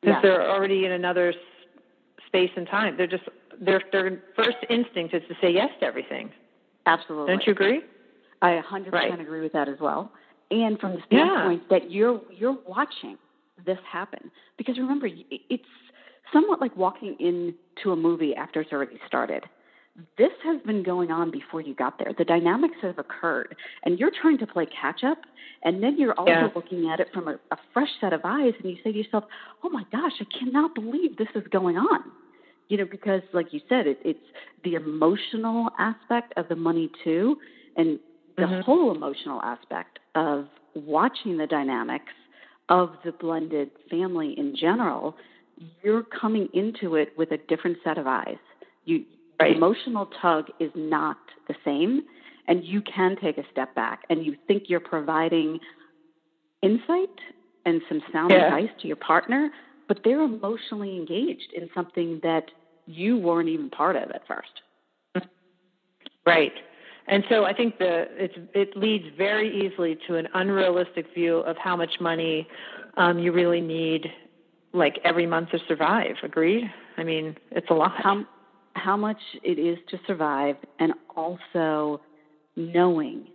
Because 0.00 0.16
yeah. 0.16 0.20
they're 0.22 0.50
already 0.50 0.86
in 0.86 0.92
another 0.92 1.28
s- 1.28 1.36
space 2.26 2.50
and 2.56 2.66
time. 2.66 2.96
They're 2.96 3.06
just 3.06 3.24
their 3.60 3.82
their 3.92 4.22
first 4.34 4.56
instinct 4.70 5.12
is 5.12 5.22
to 5.28 5.34
say 5.42 5.52
yes 5.52 5.68
to 5.80 5.86
everything. 5.86 6.30
Absolutely. 6.86 7.34
Don't 7.34 7.46
you 7.46 7.52
agree? 7.52 7.82
I 8.40 8.62
100% 8.62 8.90
right. 8.92 9.20
agree 9.20 9.40
with 9.42 9.52
that 9.52 9.68
as 9.68 9.78
well. 9.78 10.10
And 10.50 10.78
from 10.78 10.92
the 10.92 11.02
standpoint 11.06 11.62
yeah. 11.70 11.78
that 11.78 11.90
you're 11.90 12.20
you're 12.30 12.56
watching 12.66 13.18
this 13.66 13.78
happen, 13.90 14.30
because 14.56 14.78
remember, 14.78 15.08
it's 15.30 15.64
somewhat 16.32 16.60
like 16.60 16.76
walking 16.76 17.16
into 17.18 17.92
a 17.92 17.96
movie 17.96 18.34
after 18.34 18.60
it's 18.60 18.72
already 18.72 18.98
started 19.06 19.44
this 20.16 20.30
has 20.44 20.60
been 20.62 20.82
going 20.82 21.10
on 21.10 21.30
before 21.30 21.60
you 21.60 21.74
got 21.74 21.98
there. 21.98 22.12
The 22.16 22.24
dynamics 22.24 22.76
have 22.82 22.98
occurred, 22.98 23.56
and 23.84 23.98
you're 23.98 24.12
trying 24.22 24.38
to 24.38 24.46
play 24.46 24.66
catch 24.66 25.02
up. 25.04 25.18
And 25.64 25.82
then 25.82 25.98
you're 25.98 26.14
also 26.14 26.30
yeah. 26.30 26.48
looking 26.54 26.88
at 26.88 27.00
it 27.00 27.08
from 27.12 27.26
a, 27.26 27.32
a 27.50 27.56
fresh 27.72 27.88
set 28.00 28.12
of 28.12 28.20
eyes, 28.22 28.52
and 28.62 28.70
you 28.70 28.76
say 28.84 28.92
to 28.92 28.98
yourself, 28.98 29.24
"Oh 29.64 29.70
my 29.70 29.82
gosh, 29.90 30.12
I 30.20 30.38
cannot 30.38 30.74
believe 30.74 31.16
this 31.16 31.28
is 31.34 31.42
going 31.50 31.76
on." 31.76 32.04
You 32.68 32.76
know, 32.78 32.84
because 32.84 33.22
like 33.32 33.52
you 33.52 33.60
said, 33.68 33.86
it, 33.86 33.98
it's 34.04 34.20
the 34.62 34.74
emotional 34.74 35.70
aspect 35.78 36.32
of 36.36 36.48
the 36.48 36.56
money 36.56 36.90
too, 37.02 37.36
and 37.76 37.98
the 38.38 38.44
mm-hmm. 38.44 38.60
whole 38.60 38.94
emotional 38.94 39.42
aspect 39.42 39.98
of 40.14 40.46
watching 40.74 41.36
the 41.36 41.46
dynamics 41.46 42.12
of 42.68 42.92
the 43.04 43.12
blended 43.12 43.70
family 43.90 44.34
in 44.36 44.54
general. 44.56 45.16
You're 45.82 46.04
coming 46.04 46.48
into 46.54 46.94
it 46.94 47.12
with 47.18 47.32
a 47.32 47.38
different 47.48 47.78
set 47.82 47.98
of 47.98 48.06
eyes. 48.06 48.38
You 48.84 49.04
right. 49.40 49.56
emotional 49.56 50.08
tug 50.22 50.46
is 50.60 50.70
not 50.74 51.18
the 51.48 51.54
same 51.64 52.02
and 52.46 52.64
you 52.64 52.80
can 52.80 53.16
take 53.20 53.38
a 53.38 53.44
step 53.50 53.74
back 53.74 54.04
and 54.08 54.24
you 54.24 54.36
think 54.46 54.64
you're 54.68 54.80
providing 54.80 55.58
insight 56.62 57.10
and 57.66 57.82
some 57.88 58.00
sound 58.12 58.30
yeah. 58.30 58.46
advice 58.46 58.70
to 58.80 58.86
your 58.86 58.96
partner, 58.96 59.50
but 59.88 60.00
they're 60.04 60.22
emotionally 60.22 60.96
engaged 60.96 61.52
in 61.54 61.68
something 61.74 62.20
that 62.22 62.44
you 62.86 63.18
weren't 63.18 63.48
even 63.48 63.68
part 63.68 63.96
of 63.96 64.10
at 64.10 64.26
first. 64.26 64.62
Right. 66.26 66.52
And 67.08 67.24
so 67.28 67.44
I 67.44 67.54
think 67.54 67.78
the 67.78 68.06
it's, 68.16 68.34
it 68.54 68.76
leads 68.76 69.06
very 69.16 69.66
easily 69.66 69.98
to 70.06 70.16
an 70.16 70.28
unrealistic 70.34 71.06
view 71.14 71.38
of 71.38 71.56
how 71.56 71.74
much 71.74 72.00
money 72.00 72.46
um, 72.96 73.18
you 73.18 73.32
really 73.32 73.60
need, 73.62 74.06
like 74.72 74.98
every 75.04 75.26
month 75.26 75.50
to 75.50 75.58
survive. 75.66 76.16
Agreed? 76.22 76.64
I 76.98 77.04
mean, 77.04 77.36
it's 77.50 77.68
a 77.70 77.74
lot. 77.74 77.92
How, 77.96 78.24
how 78.74 78.96
much 78.96 79.18
it 79.42 79.58
is 79.58 79.78
to 79.88 79.98
survive, 80.06 80.56
and 80.78 80.92
also 81.16 82.00
knowing 82.56 83.28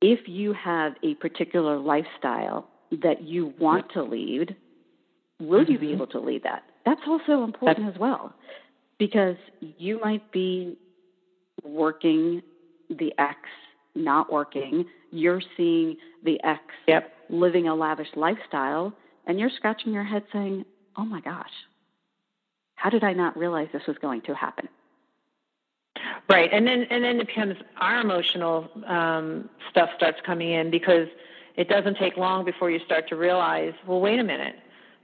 if 0.00 0.20
you 0.26 0.54
have 0.54 0.94
a 1.02 1.14
particular 1.16 1.78
lifestyle 1.78 2.68
that 3.02 3.22
you 3.22 3.52
want 3.60 3.92
to 3.92 4.02
lead, 4.02 4.56
will 5.38 5.60
mm-hmm. 5.60 5.72
you 5.72 5.78
be 5.78 5.86
mm-hmm. 5.88 5.96
able 5.96 6.06
to 6.06 6.20
lead 6.20 6.42
that? 6.44 6.62
That's 6.86 7.02
also 7.06 7.44
important 7.44 7.86
That's, 7.86 7.96
as 7.96 8.00
well 8.00 8.34
because 9.00 9.36
you 9.58 9.98
might 9.98 10.30
be 10.30 10.76
working 11.64 12.42
the 12.88 13.12
ex 13.18 13.38
not 13.94 14.32
working, 14.32 14.86
you're 15.10 15.42
seeing 15.56 15.96
the 16.24 16.42
ex 16.44 16.62
yep. 16.86 17.12
living 17.28 17.68
a 17.68 17.74
lavish 17.74 18.08
lifestyle, 18.14 18.92
and 19.26 19.38
you're 19.38 19.50
scratching 19.50 19.92
your 19.92 20.04
head 20.04 20.24
saying, 20.32 20.64
oh 20.96 21.04
my 21.04 21.20
gosh, 21.20 21.50
how 22.76 22.90
did 22.90 23.04
I 23.04 23.12
not 23.12 23.36
realize 23.36 23.68
this 23.72 23.86
was 23.86 23.98
going 23.98 24.22
to 24.22 24.34
happen? 24.34 24.68
Right, 26.28 26.50
and 26.52 26.66
then 26.66 26.86
and 26.90 27.02
then 27.02 27.20
it 27.20 27.26
becomes 27.26 27.56
our 27.78 28.00
emotional 28.00 28.68
um, 28.86 29.50
stuff 29.70 29.90
starts 29.96 30.18
coming 30.24 30.50
in 30.50 30.70
because 30.70 31.08
it 31.56 31.68
doesn't 31.68 31.98
take 31.98 32.16
long 32.16 32.44
before 32.44 32.70
you 32.70 32.78
start 32.84 33.08
to 33.08 33.16
realize, 33.16 33.74
well, 33.86 34.00
wait 34.00 34.20
a 34.20 34.24
minute, 34.24 34.54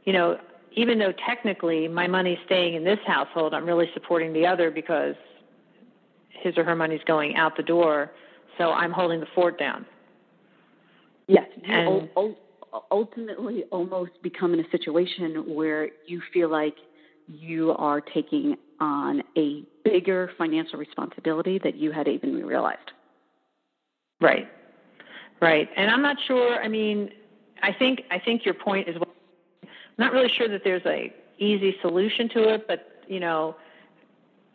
you 0.04 0.12
know, 0.12 0.38
even 0.72 0.98
though 0.98 1.12
technically 1.12 1.88
my 1.88 2.06
money's 2.06 2.38
staying 2.46 2.74
in 2.74 2.84
this 2.84 3.00
household, 3.04 3.54
I'm 3.54 3.66
really 3.66 3.90
supporting 3.92 4.32
the 4.32 4.46
other 4.46 4.70
because 4.70 5.16
his 6.46 6.56
or 6.56 6.64
her 6.64 6.76
money's 6.76 7.00
going 7.06 7.36
out 7.36 7.56
the 7.56 7.62
door, 7.62 8.10
so 8.56 8.70
I'm 8.70 8.92
holding 8.92 9.20
the 9.20 9.26
fort 9.34 9.58
down. 9.58 9.84
Yes, 11.26 11.46
and 11.68 12.08
ultimately 12.90 13.64
almost 13.72 14.12
become 14.22 14.54
in 14.54 14.60
a 14.60 14.70
situation 14.70 15.54
where 15.54 15.88
you 16.06 16.22
feel 16.32 16.48
like 16.48 16.76
you 17.26 17.72
are 17.72 18.00
taking 18.00 18.56
on 18.80 19.22
a 19.36 19.64
bigger 19.84 20.30
financial 20.38 20.78
responsibility 20.78 21.58
that 21.64 21.74
you 21.76 21.90
had 21.90 22.06
even 22.06 22.44
realized. 22.46 22.92
Right. 24.20 24.48
Right. 25.40 25.68
And 25.76 25.90
I'm 25.90 26.02
not 26.02 26.16
sure, 26.26 26.62
I 26.62 26.68
mean, 26.68 27.10
I 27.62 27.72
think 27.72 28.02
I 28.10 28.18
think 28.18 28.44
your 28.44 28.54
point 28.54 28.88
is 28.88 28.94
well, 28.94 29.12
I'm 29.62 29.68
not 29.98 30.12
really 30.12 30.30
sure 30.36 30.48
that 30.48 30.62
there's 30.62 30.86
a 30.86 31.12
easy 31.38 31.74
solution 31.82 32.28
to 32.30 32.54
it, 32.54 32.68
but 32.68 33.02
you 33.08 33.20
know, 33.20 33.56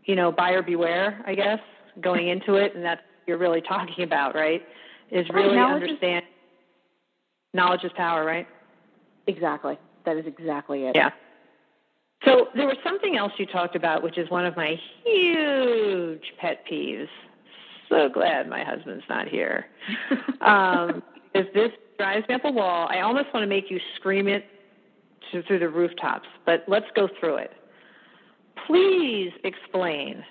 you 0.06 0.16
know, 0.16 0.32
buyer 0.32 0.62
beware, 0.62 1.22
I 1.26 1.36
guess, 1.36 1.60
going 2.00 2.30
into 2.30 2.56
it 2.56 2.76
and 2.76 2.84
that's 2.84 3.02
you're 3.28 3.38
really 3.38 3.62
talking 3.62 4.04
about, 4.04 4.36
right? 4.36 4.62
Is 5.12 5.28
really 5.34 5.56
knowledge 5.56 5.84
understand 5.84 6.24
is, 6.24 6.32
knowledge 7.54 7.84
is 7.84 7.92
power, 7.96 8.26
right? 8.26 8.48
Exactly. 9.28 9.78
That 10.06 10.18
is 10.18 10.26
exactly 10.26 10.84
it. 10.86 10.96
Yeah. 10.96 11.12
So 12.26 12.48
there 12.56 12.68
was 12.68 12.78
something 12.84 13.18
else 13.18 13.32
you 13.38 13.46
talked 13.46 13.76
about, 13.76 14.04
which 14.04 14.18
is 14.18 14.30
one 14.30 14.46
of 14.46 14.56
my 14.56 14.76
huge 15.04 16.24
pet 16.40 16.64
peeves. 16.72 17.08
So 17.90 18.10
glad 18.10 18.48
my 18.48 18.64
husband's 18.64 19.04
not 19.10 19.28
here. 19.28 19.66
um, 20.42 21.04
if 21.34 21.52
this 21.54 21.72
drives 21.98 22.28
me 22.28 22.36
up 22.36 22.46
a 22.46 22.52
wall, 22.52 22.88
I 22.90 23.02
almost 23.02 23.28
want 23.34 23.44
to 23.44 23.48
make 23.48 23.70
you 23.70 23.80
scream 23.96 24.28
it 24.28 24.46
to, 25.32 25.44
through 25.44 25.60
the 25.60 25.70
rooftops, 25.70 26.28
but 26.46 26.64
let's 26.68 26.86
go 26.96 27.10
through 27.20 27.38
it. 27.38 27.52
Please 28.68 29.32
explain 29.44 30.24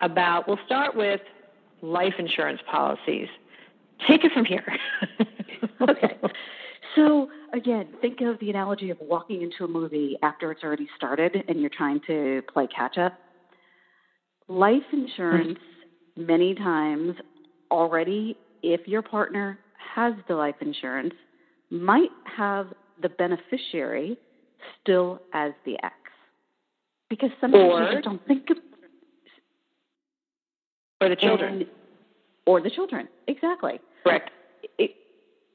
about, 0.00 0.46
we'll 0.46 0.58
start 0.66 0.96
with 0.96 1.20
life 1.82 2.14
insurance 2.18 2.60
policies. 2.70 3.28
Take 4.08 4.24
it 4.24 4.32
from 4.32 4.44
here. 4.44 4.66
okay. 5.80 6.18
So 6.94 7.28
again, 7.52 7.88
think 8.00 8.20
of 8.20 8.38
the 8.40 8.50
analogy 8.50 8.90
of 8.90 8.98
walking 9.00 9.42
into 9.42 9.64
a 9.64 9.68
movie 9.68 10.16
after 10.22 10.50
it's 10.50 10.62
already 10.62 10.88
started 10.96 11.44
and 11.48 11.60
you're 11.60 11.70
trying 11.70 12.00
to 12.06 12.42
play 12.52 12.66
catch 12.66 12.98
up. 12.98 13.18
Life 14.48 14.82
insurance, 14.92 15.58
mm-hmm. 16.18 16.26
many 16.26 16.54
times 16.54 17.16
already, 17.70 18.36
if 18.62 18.86
your 18.86 19.02
partner 19.02 19.58
has 19.94 20.14
the 20.28 20.34
life 20.34 20.56
insurance, 20.60 21.14
might 21.70 22.10
have 22.36 22.68
the 23.02 23.08
beneficiary 23.08 24.16
still 24.80 25.20
as 25.34 25.52
the 25.64 25.74
ex. 25.82 25.94
Because 27.08 27.30
sometimes 27.40 27.72
or, 27.72 27.82
you 27.82 27.92
just 27.92 28.04
don't 28.04 28.24
think 28.26 28.50
of 28.50 28.56
or 31.00 31.08
the 31.08 31.16
children. 31.16 31.54
And, 31.54 31.66
or 32.46 32.60
the 32.60 32.70
children, 32.70 33.08
exactly. 33.26 33.80
Correct. 34.04 34.30
It, 34.78 34.92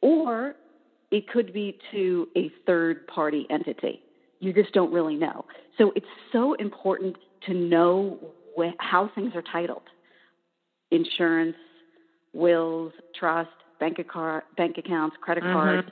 or 0.02 0.56
it 1.12 1.28
could 1.30 1.54
be 1.54 1.78
to 1.92 2.28
a 2.36 2.52
third 2.66 3.08
party 3.08 3.48
entity. 3.50 4.02
You 4.40 4.54
just 4.54 4.74
don't 4.74 4.92
really 4.92 5.16
know. 5.16 5.46
So 5.78 5.92
it's 5.96 6.06
so 6.32 6.54
important 6.56 7.16
to 7.48 7.54
know 7.54 8.20
wh- 8.58 8.76
how 8.80 9.10
things 9.16 9.34
are 9.36 9.44
titled 9.52 9.84
insurance, 10.92 11.56
wills, 12.34 12.92
trust, 13.18 13.50
bank, 13.80 13.98
car- 14.08 14.44
bank 14.58 14.78
accounts, 14.78 15.16
credit 15.22 15.44
mm-hmm. 15.44 15.54
cards. 15.54 15.88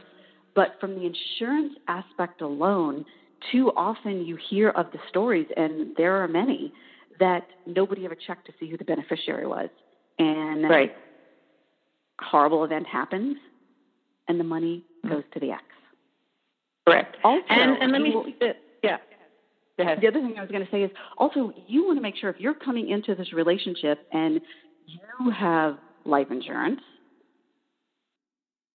But 0.55 0.75
from 0.81 0.95
the 0.95 1.05
insurance 1.05 1.73
aspect 1.87 2.41
alone, 2.41 3.05
too 3.51 3.71
often 3.77 4.25
you 4.25 4.37
hear 4.49 4.69
of 4.71 4.87
the 4.91 4.99
stories, 5.07 5.47
and 5.55 5.95
there 5.95 6.21
are 6.21 6.27
many, 6.27 6.73
that 7.19 7.47
nobody 7.65 8.05
ever 8.05 8.15
checked 8.15 8.45
to 8.47 8.53
see 8.59 8.69
who 8.69 8.77
the 8.77 8.85
beneficiary 8.85 9.45
was. 9.47 9.69
And 10.17 10.69
right. 10.69 10.95
horrible 12.19 12.63
event 12.63 12.87
happens, 12.87 13.37
and 14.27 14.39
the 14.39 14.43
money 14.43 14.83
goes 15.07 15.23
to 15.33 15.39
the 15.39 15.51
ex. 15.51 15.63
Correct. 16.87 17.15
Also, 17.23 17.43
and, 17.49 17.81
and 17.81 17.91
let 17.91 18.01
me, 18.01 18.11
will, 18.13 18.25
yeah. 18.83 18.97
The 19.77 20.07
other 20.07 20.19
thing 20.19 20.35
I 20.37 20.41
was 20.41 20.51
going 20.51 20.65
to 20.65 20.71
say 20.71 20.83
is 20.83 20.91
also 21.17 21.53
you 21.67 21.85
want 21.85 21.97
to 21.97 22.01
make 22.01 22.17
sure 22.17 22.29
if 22.29 22.37
you're 22.39 22.53
coming 22.53 22.89
into 22.89 23.15
this 23.15 23.31
relationship 23.31 23.99
and 24.11 24.41
you 24.85 25.31
have 25.31 25.77
life 26.03 26.27
insurance, 26.31 26.81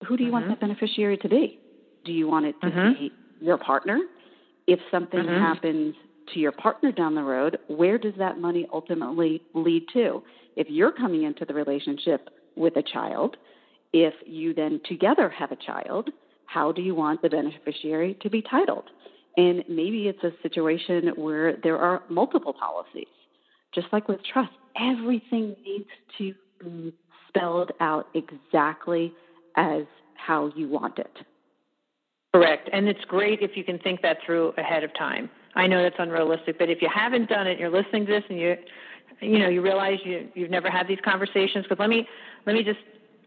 who 0.07 0.17
do 0.17 0.23
you 0.23 0.29
mm-hmm. 0.29 0.49
want 0.49 0.49
that 0.49 0.61
beneficiary 0.61 1.19
to 1.19 1.29
be? 1.29 1.59
Do 2.07 2.13
you 2.13 2.27
want 2.27 2.47
it 2.47 2.55
to 2.63 2.69
mm-hmm. 2.69 2.93
be 2.95 3.13
your 3.41 3.59
partner? 3.59 4.01
If 4.67 4.81
something 4.91 5.21
mm-hmm. 5.21 5.43
happens 5.43 5.95
to 6.33 6.41
your 6.41 6.53
partner 6.53 6.93
down 6.93 7.15
the 7.15 7.23
road, 7.23 7.59
where 7.69 7.99
does 7.99 8.15
that 8.19 8.39
money 8.39 8.67
ultimately 8.73 9.43
lead 9.55 9.85
to? 9.93 10.23
If 10.57 10.69
you're 10.71 10.93
coming 10.93 11.25
into 11.25 11.45
the 11.45 11.55
relationship 11.55 12.31
with 12.57 12.77
a 12.77 12.83
child, 12.83 13.37
if 13.93 14.15
you 14.27 14.55
then 14.55 14.81
together 14.89 15.29
have 15.29 15.53
a 15.53 15.57
child, 15.57 16.11
how 16.47 16.73
do 16.73 16.83
you 16.83 16.95
want 16.95 17.23
the 17.23 17.29
beneficiary 17.29 18.17
to 18.23 18.31
be 18.31 18.43
titled? 18.43 18.85
And 19.37 19.65
maybe 19.69 20.09
it's 20.09 20.23
a 20.23 20.31
situation 20.43 21.13
where 21.17 21.57
there 21.63 21.79
are 21.79 22.03
multiple 22.09 22.53
policies. 22.53 23.09
Just 23.75 23.89
like 23.93 24.09
with 24.09 24.21
trust, 24.33 24.53
everything 24.81 25.57
needs 25.65 25.89
to 26.19 26.35
be 26.61 26.95
spelled 27.29 27.73
out 27.81 28.07
exactly 28.15 29.13
as 29.57 29.83
how 30.17 30.53
you 30.55 30.69
want 30.69 30.99
it. 30.99 31.13
Correct. 32.33 32.69
And 32.73 32.89
it's 32.89 33.05
great 33.07 33.41
if 33.43 33.57
you 33.57 33.65
can 33.65 33.79
think 33.79 34.03
that 34.03 34.19
through 34.25 34.55
ahead 34.59 34.85
of 34.85 34.91
time. 34.97 35.31
I 35.55 35.67
know 35.67 35.83
that's 35.83 35.97
unrealistic, 35.99 36.59
but 36.59 36.69
if 36.69 36.83
you 36.83 36.89
haven't 36.93 37.29
done 37.29 37.47
it, 37.47 37.59
you're 37.59 37.71
listening 37.71 38.07
to 38.07 38.13
this 38.13 38.25
and 38.29 38.39
you 38.39 38.57
you 39.21 39.39
know, 39.39 39.49
you 39.49 39.63
realize 39.63 40.01
you 40.05 40.29
you've 40.35 40.51
never 40.51 40.71
had 40.71 40.89
these 40.89 40.99
conversations 41.05 41.65
because 41.65 41.79
let 41.79 41.89
me 41.89 42.09
let 42.47 42.55
me 42.55 42.65
just 42.65 42.81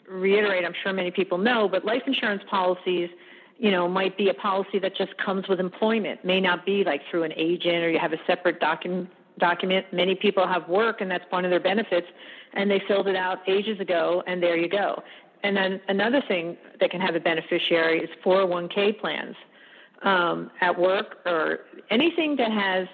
reiterate, 0.08 0.66
I'm 0.66 0.74
sure 0.84 0.94
many 0.94 1.12
people 1.12 1.38
know, 1.38 1.68
but 1.68 1.86
life 1.86 2.04
insurance 2.08 2.44
policies, 2.50 3.10
you 3.58 3.72
know, 3.72 3.88
might 3.88 4.18
be 4.18 4.30
a 4.30 4.34
policy 4.34 4.80
that 4.80 4.96
just 4.96 5.18
comes 5.18 5.48
with 5.48 5.60
employment, 5.60 6.24
may 6.24 6.40
not 6.40 6.66
be 6.66 6.84
like 6.84 7.02
through 7.10 7.24
an 7.24 7.34
agent 7.36 7.84
or 7.84 7.90
you 7.90 8.00
have 8.00 8.14
a 8.14 8.20
separate 8.26 8.60
document 8.60 9.10
document. 9.40 9.86
Many 9.92 10.16
people 10.16 10.48
have 10.48 10.68
work, 10.68 11.02
and 11.02 11.12
that's 11.12 11.26
one 11.30 11.46
of 11.46 11.52
their 11.52 11.60
benefits, 11.60 12.08
and 12.54 12.72
they 12.72 12.82
filled 12.88 13.08
it 13.08 13.16
out 13.16 13.48
ages 13.48 13.80
ago, 13.80 14.24
and 14.26 14.42
there 14.42 14.58
you 14.58 14.68
go. 14.68 15.04
And 15.44 15.56
then 15.56 15.80
another 15.88 16.22
thing 16.28 16.58
that 16.80 16.90
can 16.90 17.02
have 17.02 17.16
a 17.16 17.20
beneficiary 17.20 18.00
is 18.00 18.10
401k 18.26 19.00
plans 19.00 19.36
um, 20.04 20.52
at 20.62 20.80
work 20.80 21.18
or 21.26 21.60
anything 21.90 22.36
that 22.38 22.52
has 22.52 22.88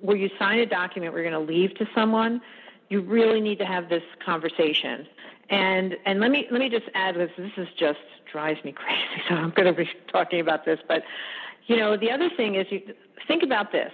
where 0.00 0.16
you 0.16 0.30
sign 0.38 0.60
a 0.60 0.66
document 0.66 1.12
we're 1.12 1.28
going 1.28 1.32
to 1.32 1.52
leave 1.52 1.74
to 1.76 1.88
someone. 1.94 2.40
You 2.88 3.00
really 3.00 3.40
need 3.40 3.58
to 3.58 3.66
have 3.66 3.88
this 3.88 4.02
conversation. 4.24 5.06
And 5.50 5.96
and 6.04 6.20
let 6.20 6.30
me 6.30 6.46
let 6.50 6.60
me 6.60 6.68
just 6.68 6.86
add 6.94 7.14
this. 7.14 7.30
This 7.36 7.52
is 7.56 7.68
just 7.78 7.98
drives 8.30 8.62
me 8.64 8.72
crazy. 8.76 9.22
So 9.28 9.34
I'm 9.34 9.50
going 9.50 9.66
to 9.66 9.72
be 9.72 9.88
talking 10.12 10.40
about 10.40 10.64
this, 10.64 10.78
but 10.86 11.02
you 11.66 11.76
know 11.76 11.96
the 11.96 12.10
other 12.10 12.30
thing 12.30 12.54
is 12.54 12.66
you 12.70 12.82
think 13.26 13.42
about 13.42 13.72
this. 13.72 13.92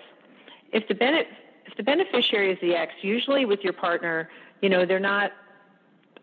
If 0.73 0.88
the 0.88 0.95
benefit 0.95 1.29
if 1.67 1.76
the 1.76 1.83
beneficiary 1.83 2.53
is 2.53 2.59
the 2.61 2.75
ex, 2.75 2.93
usually 3.03 3.45
with 3.45 3.61
your 3.61 3.73
partner, 3.73 4.29
you 4.61 4.69
know 4.69 4.85
they're 4.85 5.00
not 5.00 5.33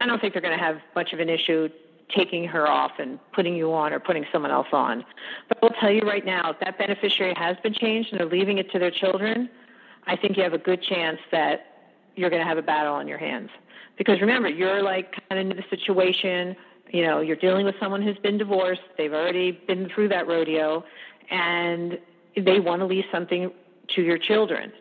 I 0.01 0.05
don't 0.05 0.19
think 0.19 0.33
they're 0.33 0.41
going 0.41 0.57
to 0.57 0.63
have 0.63 0.79
much 0.95 1.13
of 1.13 1.19
an 1.19 1.29
issue 1.29 1.69
taking 2.15 2.45
her 2.45 2.67
off 2.67 2.91
and 2.99 3.19
putting 3.33 3.55
you 3.55 3.73
on 3.73 3.93
or 3.93 3.99
putting 3.99 4.25
someone 4.31 4.51
else 4.51 4.67
on. 4.71 5.05
But 5.47 5.59
I'll 5.63 5.79
tell 5.81 5.91
you 5.91 6.01
right 6.01 6.25
now, 6.25 6.51
if 6.51 6.59
that 6.59 6.77
beneficiary 6.77 7.33
has 7.37 7.57
been 7.63 7.73
changed 7.73 8.11
and 8.11 8.19
they're 8.19 8.27
leaving 8.27 8.57
it 8.57 8.71
to 8.71 8.79
their 8.79 8.91
children, 8.91 9.49
I 10.07 10.15
think 10.15 10.37
you 10.37 10.43
have 10.43 10.53
a 10.53 10.57
good 10.57 10.81
chance 10.81 11.19
that 11.31 11.67
you're 12.15 12.29
going 12.29 12.41
to 12.41 12.47
have 12.47 12.57
a 12.57 12.63
battle 12.63 12.93
on 12.93 13.07
your 13.07 13.17
hands. 13.17 13.49
Because 13.97 14.21
remember, 14.21 14.49
you're 14.49 14.81
like 14.81 15.13
kind 15.29 15.39
of 15.39 15.51
in 15.51 15.57
the 15.57 15.63
situation, 15.69 16.55
you 16.89 17.05
know, 17.05 17.21
you're 17.21 17.35
dealing 17.35 17.65
with 17.65 17.75
someone 17.79 18.01
who's 18.01 18.17
been 18.17 18.37
divorced, 18.37 18.81
they've 18.97 19.13
already 19.13 19.51
been 19.51 19.89
through 19.89 20.09
that 20.09 20.27
rodeo, 20.27 20.83
and 21.29 21.99
they 22.35 22.59
want 22.59 22.81
to 22.81 22.85
leave 22.85 23.05
something 23.11 23.51
to 23.95 24.01
your 24.01 24.17
children, 24.17 24.71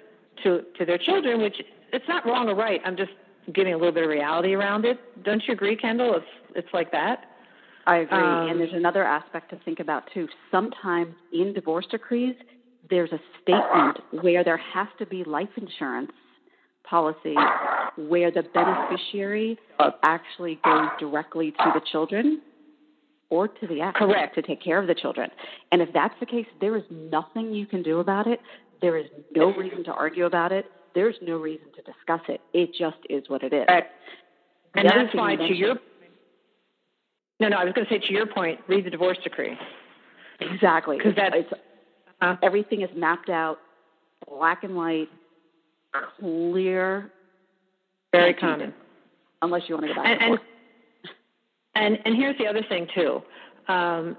to, 0.42 0.64
to 0.78 0.84
their 0.84 0.98
children, 0.98 1.40
which 1.40 1.62
it's 1.92 2.08
not 2.08 2.24
wrong 2.26 2.48
or 2.48 2.54
right. 2.54 2.80
I'm 2.84 2.96
just 2.96 3.12
giving 3.54 3.74
a 3.74 3.76
little 3.76 3.92
bit 3.92 4.04
of 4.04 4.10
reality 4.10 4.54
around 4.54 4.84
it. 4.84 4.98
Don't 5.24 5.42
you 5.46 5.54
agree, 5.54 5.76
Kendall? 5.76 6.16
It's 6.16 6.26
it's 6.54 6.68
like 6.72 6.90
that. 6.92 7.24
I 7.86 7.98
agree. 7.98 8.18
Um, 8.18 8.48
and 8.50 8.60
there's 8.60 8.72
another 8.72 9.04
aspect 9.04 9.50
to 9.50 9.58
think 9.64 9.80
about 9.80 10.04
too. 10.12 10.28
Sometimes 10.50 11.14
in 11.32 11.52
divorce 11.52 11.86
decrees, 11.90 12.34
there's 12.88 13.10
a 13.12 13.20
statement 13.42 13.98
where 14.22 14.44
there 14.44 14.58
has 14.58 14.88
to 14.98 15.06
be 15.06 15.24
life 15.24 15.48
insurance 15.56 16.12
policy 16.84 17.36
where 17.96 18.30
the 18.30 18.42
beneficiary 18.54 19.58
actually 20.02 20.58
goes 20.64 20.88
directly 20.98 21.52
to 21.52 21.70
the 21.74 21.80
children 21.90 22.40
or 23.30 23.46
to 23.46 23.66
the 23.66 23.80
ex 23.80 23.98
Correct. 23.98 24.34
to 24.34 24.42
take 24.42 24.62
care 24.62 24.78
of 24.80 24.86
the 24.86 24.94
children. 24.94 25.30
And 25.72 25.80
if 25.80 25.88
that's 25.92 26.14
the 26.20 26.26
case, 26.26 26.46
there 26.60 26.76
is 26.76 26.82
nothing 26.90 27.52
you 27.52 27.66
can 27.66 27.82
do 27.82 28.00
about 28.00 28.26
it. 28.26 28.40
There 28.82 28.96
is 28.96 29.06
no 29.34 29.54
reason 29.54 29.84
to 29.84 29.92
argue 29.92 30.26
about 30.26 30.52
it 30.52 30.66
there's 30.94 31.16
no 31.22 31.36
reason 31.36 31.66
to 31.76 31.82
discuss 31.82 32.20
it. 32.28 32.40
It 32.52 32.74
just 32.74 32.98
is 33.08 33.28
what 33.28 33.42
it 33.42 33.52
is. 33.52 33.66
Right. 33.68 33.86
And 34.74 34.88
that's 34.88 35.14
why, 35.14 35.36
to 35.36 35.54
your 35.54 35.76
no, 37.40 37.48
no, 37.48 37.56
I 37.56 37.64
was 37.64 37.72
going 37.72 37.86
to 37.86 37.92
say 37.92 37.98
to 37.98 38.12
your 38.12 38.26
point, 38.26 38.60
read 38.68 38.84
the 38.84 38.90
divorce 38.90 39.16
decree. 39.24 39.58
Exactly, 40.40 40.98
because 40.98 41.14
that's 41.16 41.36
uh, 42.20 42.36
everything 42.42 42.82
is 42.82 42.90
mapped 42.94 43.30
out, 43.30 43.58
black 44.28 44.62
and 44.62 44.76
white, 44.76 45.08
clear. 46.18 47.10
Very 48.12 48.34
common. 48.34 48.74
Unless 49.42 49.68
you 49.68 49.76
want 49.76 49.86
to 49.86 49.94
go 49.94 50.02
back 50.02 50.20
and, 50.20 50.32
and, 50.32 50.40
and, 51.74 51.98
and 52.04 52.16
here's 52.16 52.36
the 52.36 52.46
other 52.46 52.62
thing 52.62 52.88
too. 52.94 53.22
Um, 53.68 54.16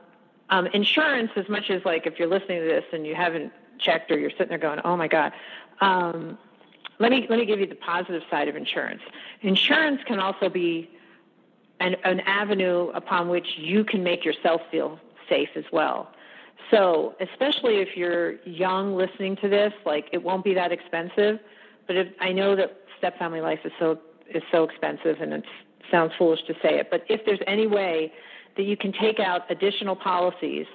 um, 0.50 0.68
insurance, 0.68 1.32
as 1.36 1.48
much 1.48 1.70
as 1.70 1.84
like 1.86 2.08
if 2.08 2.18
you're 2.18 2.28
listening 2.28 2.60
to 2.62 2.66
this 2.66 2.86
and 2.92 3.06
you 3.06 3.14
haven't 3.14 3.52
checked 3.80 4.12
or 4.12 4.18
you're 4.18 4.32
sitting 4.32 4.50
there 4.50 4.58
going, 4.58 4.80
"Oh 4.84 4.98
my 4.98 5.08
God," 5.08 5.34
um, 5.80 6.38
let 7.02 7.12
me 7.12 7.26
let 7.30 7.40
me 7.40 7.46
give 7.46 7.60
you 7.60 7.68
the 7.68 7.76
positive 7.76 8.22
side 8.30 8.48
of 8.48 8.56
insurance. 8.56 9.02
Insurance 9.42 10.02
can 10.06 10.20
also 10.20 10.50
be 10.50 10.90
an, 11.80 11.96
an 12.04 12.20
avenue 12.22 12.90
upon 12.90 13.28
which 13.28 13.48
you 13.58 13.84
can 13.84 14.04
make 14.04 14.24
yourself 14.24 14.62
feel 14.70 15.00
safe 15.28 15.50
as 15.56 15.66
well. 15.72 16.12
So, 16.70 17.16
especially 17.20 17.78
if 17.78 17.98
you're 17.98 18.34
young 18.44 18.96
listening 18.96 19.36
to 19.38 19.50
this, 19.50 19.74
like 19.86 20.08
it 20.14 20.22
won't 20.22 20.44
be 20.44 20.54
that 20.54 20.72
expensive. 20.72 21.40
But 21.88 21.96
if, 21.98 22.08
I 22.20 22.32
know 22.32 22.56
that 22.56 22.78
step 23.00 23.18
family 23.18 23.42
life 23.42 23.60
is 23.66 23.72
so 23.80 23.98
is 24.30 24.44
so 24.52 24.64
expensive, 24.64 25.20
and 25.22 25.34
it 25.34 25.44
sounds 25.90 26.14
foolish 26.18 26.42
to 26.48 26.54
say 26.62 26.80
it. 26.80 26.90
But 26.92 27.04
if 27.10 27.26
there's 27.26 27.42
any 27.48 27.66
way 27.66 28.14
that 28.58 28.64
you 28.64 28.78
can 28.78 28.94
take 28.94 29.20
out 29.20 29.50
additional 29.50 29.96
policies 29.96 30.68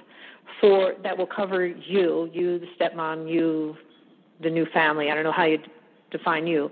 for 0.61 0.95
that 1.05 1.17
will 1.17 1.27
cover 1.27 1.67
you, 1.67 2.29
you 2.33 2.59
the 2.59 2.67
stepmom, 2.79 3.31
you 3.31 3.77
the 4.43 4.51
new 4.51 4.67
family. 4.67 5.11
I 5.11 5.15
don't 5.15 5.25
know 5.25 5.33
how 5.33 5.45
you 5.45 5.59
define 6.11 6.47
you, 6.47 6.71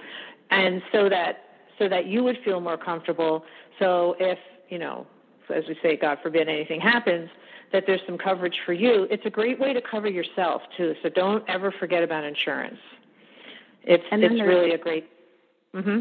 and 0.50 0.82
so 0.92 1.08
that 1.08 1.44
so 1.78 1.88
that 1.88 2.06
you 2.06 2.22
would 2.22 2.38
feel 2.44 2.60
more 2.60 2.76
comfortable. 2.76 3.44
So 3.78 4.16
if 4.18 4.38
you 4.68 4.78
know, 4.78 5.06
as 5.54 5.64
we 5.68 5.76
say, 5.82 5.96
God 5.96 6.18
forbid 6.22 6.48
anything 6.48 6.80
happens, 6.80 7.28
that 7.72 7.84
there's 7.86 8.00
some 8.06 8.16
coverage 8.16 8.56
for 8.64 8.72
you. 8.72 9.06
It's 9.10 9.26
a 9.26 9.30
great 9.30 9.58
way 9.58 9.72
to 9.72 9.82
cover 9.82 10.08
yourself 10.08 10.62
too. 10.76 10.94
So 11.02 11.08
don't 11.08 11.44
ever 11.48 11.72
forget 11.72 12.02
about 12.02 12.24
insurance. 12.24 12.78
It's 13.82 14.04
it's 14.10 14.40
really 14.40 14.72
a 14.72 14.78
great. 14.78 15.08
Mm-hmm. 15.74 16.00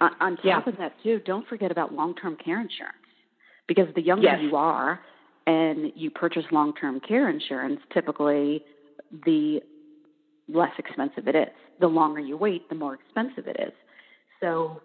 On, 0.00 0.10
on 0.20 0.36
top 0.36 0.44
yeah. 0.44 0.62
of 0.66 0.76
that 0.78 0.94
too, 1.02 1.20
don't 1.24 1.46
forget 1.46 1.70
about 1.70 1.92
long-term 1.92 2.36
care 2.36 2.60
insurance 2.60 2.96
because 3.66 3.86
the 3.94 4.02
younger 4.02 4.28
yes. 4.28 4.38
you 4.42 4.56
are 4.56 5.00
and 5.46 5.92
you 5.96 6.10
purchase 6.10 6.44
long-term 6.50 7.00
care 7.00 7.28
insurance, 7.28 7.80
typically 7.92 8.64
the 9.26 9.60
less 10.48 10.72
expensive 10.78 11.28
it 11.28 11.34
is. 11.34 11.48
The 11.80 11.86
longer 11.86 12.20
you 12.20 12.36
wait, 12.36 12.68
the 12.68 12.74
more 12.74 12.94
expensive 12.94 13.46
it 13.46 13.56
is. 13.58 13.72
So 14.40 14.80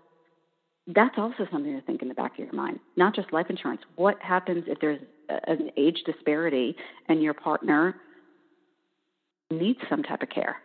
that's 0.87 1.15
also 1.17 1.47
something 1.51 1.73
to 1.73 1.81
think 1.81 2.01
in 2.01 2.07
the 2.07 2.13
back 2.13 2.33
of 2.33 2.39
your 2.39 2.53
mind. 2.53 2.79
Not 2.95 3.15
just 3.15 3.33
life 3.33 3.47
insurance. 3.49 3.81
What 3.95 4.21
happens 4.21 4.65
if 4.67 4.79
there's 4.79 5.01
an 5.29 5.71
age 5.77 5.99
disparity 6.05 6.75
and 7.09 7.21
your 7.21 7.33
partner 7.33 7.95
needs 9.51 9.79
some 9.89 10.03
type 10.03 10.21
of 10.21 10.29
care? 10.29 10.57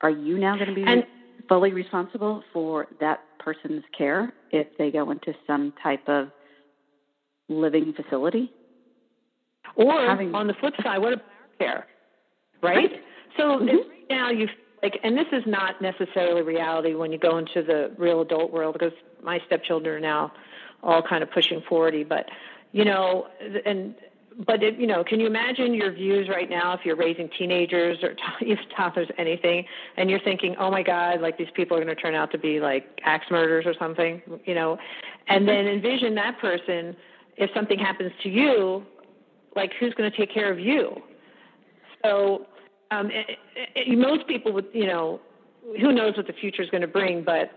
Are 0.00 0.10
you 0.10 0.38
now 0.38 0.54
going 0.54 0.68
to 0.68 0.74
be 0.74 0.84
and, 0.84 1.04
fully 1.48 1.72
responsible 1.72 2.42
for 2.52 2.86
that 3.00 3.20
person's 3.38 3.82
care 3.96 4.32
if 4.50 4.66
they 4.78 4.90
go 4.90 5.10
into 5.10 5.34
some 5.46 5.72
type 5.82 6.08
of 6.08 6.28
living 7.48 7.92
facility? 7.94 8.52
Or 9.76 10.06
Having, 10.06 10.34
on 10.34 10.46
the 10.46 10.54
flip 10.54 10.74
side, 10.82 10.98
what 10.98 11.12
about 11.12 11.24
our 11.24 11.66
care? 11.66 11.86
Right? 12.62 12.76
right. 12.76 13.02
So 13.36 13.58
mm-hmm. 13.58 13.66
right 13.66 14.10
now 14.10 14.30
you 14.30 14.48
like, 14.82 15.00
and 15.02 15.16
this 15.16 15.26
is 15.32 15.42
not 15.46 15.80
necessarily 15.82 16.42
reality 16.42 16.94
when 16.94 17.10
you 17.10 17.18
go 17.18 17.38
into 17.38 17.62
the 17.62 17.90
real 17.98 18.20
adult 18.20 18.52
world 18.52 18.74
because 18.78 18.92
my 19.22 19.40
stepchildren 19.46 19.96
are 19.96 20.00
now 20.00 20.32
all 20.82 21.02
kind 21.02 21.22
of 21.22 21.30
pushing 21.32 21.62
40, 21.68 22.04
but 22.04 22.26
you 22.70 22.84
know, 22.84 23.26
and 23.66 23.94
but 24.46 24.62
it, 24.62 24.78
you 24.78 24.86
know, 24.86 25.02
can 25.02 25.18
you 25.18 25.26
imagine 25.26 25.74
your 25.74 25.90
views 25.90 26.28
right 26.28 26.48
now 26.48 26.72
if 26.72 26.84
you're 26.84 26.94
raising 26.94 27.28
teenagers 27.36 27.98
or 28.04 28.14
if 28.40 28.58
toddlers, 28.76 29.08
anything, 29.18 29.64
and 29.96 30.08
you're 30.08 30.20
thinking, 30.20 30.54
oh 30.60 30.70
my 30.70 30.82
God, 30.82 31.20
like 31.20 31.38
these 31.38 31.50
people 31.54 31.76
are 31.76 31.84
going 31.84 31.94
to 31.94 32.00
turn 32.00 32.14
out 32.14 32.30
to 32.32 32.38
be 32.38 32.60
like 32.60 33.00
axe 33.02 33.26
murderers 33.30 33.66
or 33.66 33.74
something, 33.78 34.22
you 34.44 34.54
know, 34.54 34.78
and 35.28 35.48
then 35.48 35.66
envision 35.66 36.14
that 36.14 36.38
person 36.38 36.96
if 37.36 37.50
something 37.54 37.78
happens 37.78 38.12
to 38.22 38.28
you, 38.28 38.84
like 39.56 39.72
who's 39.78 39.94
going 39.94 40.10
to 40.10 40.16
take 40.16 40.32
care 40.32 40.52
of 40.52 40.58
you? 40.58 41.02
So 42.04 42.46
um, 42.90 43.10
it, 43.10 43.38
it, 43.74 43.98
most 43.98 44.26
people 44.26 44.52
would, 44.52 44.66
you 44.72 44.86
know, 44.86 45.20
who 45.80 45.92
knows 45.92 46.16
what 46.16 46.26
the 46.26 46.32
future 46.32 46.62
is 46.62 46.70
going 46.70 46.80
to 46.80 46.88
bring, 46.88 47.22
but 47.22 47.50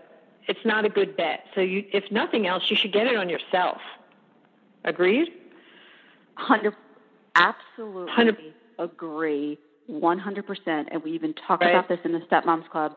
it's 0.48 0.64
not 0.64 0.84
a 0.84 0.88
good 0.88 1.16
bet. 1.16 1.44
So 1.54 1.60
you, 1.60 1.84
if 1.92 2.10
nothing 2.10 2.46
else, 2.46 2.64
you 2.68 2.76
should 2.76 2.92
get 2.92 3.06
it 3.06 3.16
on 3.16 3.28
yourself. 3.28 3.78
Agreed? 4.84 5.28
Hundred, 6.34 6.74
absolutely 7.36 8.06
100. 8.06 8.36
agree, 8.78 9.58
one 9.86 10.18
hundred 10.18 10.46
percent. 10.46 10.88
And 10.90 11.02
we 11.02 11.12
even 11.12 11.34
talk 11.34 11.60
right. 11.60 11.70
about 11.70 11.88
this 11.88 12.00
in 12.04 12.12
the 12.12 12.20
Stepmoms 12.20 12.68
Club. 12.70 12.96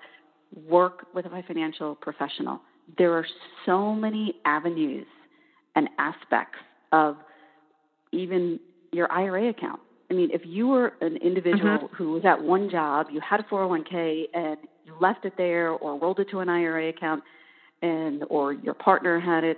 Work 0.67 1.07
with 1.13 1.25
a 1.25 1.43
financial 1.45 1.95
professional. 1.95 2.61
There 2.97 3.13
are 3.13 3.25
so 3.65 3.93
many 3.93 4.35
avenues 4.45 5.07
and 5.75 5.89
aspects 5.97 6.59
of 6.91 7.17
even 8.11 8.59
your 8.91 9.11
IRA 9.11 9.49
account. 9.49 9.81
I 10.09 10.13
mean, 10.13 10.29
if 10.31 10.41
you 10.45 10.67
were 10.67 10.93
an 11.01 11.17
individual 11.17 11.77
mm-hmm. 11.77 11.95
who 11.95 12.11
was 12.11 12.25
at 12.25 12.41
one 12.41 12.69
job, 12.69 13.07
you 13.11 13.19
had 13.21 13.39
a 13.39 13.43
401k 13.43 14.25
and 14.33 14.57
you 14.85 14.93
left 15.01 15.25
it 15.25 15.33
there 15.37 15.71
or 15.71 15.99
rolled 15.99 16.19
it 16.19 16.29
to 16.31 16.39
an 16.39 16.49
IRA 16.49 16.89
account 16.89 17.23
and 17.81 18.23
or 18.29 18.53
your 18.53 18.73
partner 18.73 19.19
had 19.19 19.43
it 19.43 19.57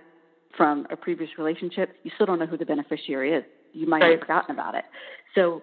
from 0.56 0.88
a 0.90 0.96
previous 0.96 1.30
relationship, 1.38 1.96
you 2.04 2.12
still 2.16 2.26
don't 2.26 2.40
know 2.40 2.46
who 2.46 2.58
the 2.58 2.66
beneficiary 2.66 3.34
is. 3.34 3.44
You 3.74 3.88
might 3.88 4.02
right. 4.02 4.12
have 4.12 4.22
forgotten 4.22 4.56
about 4.56 4.76
it. 4.76 4.86
So, 5.36 5.62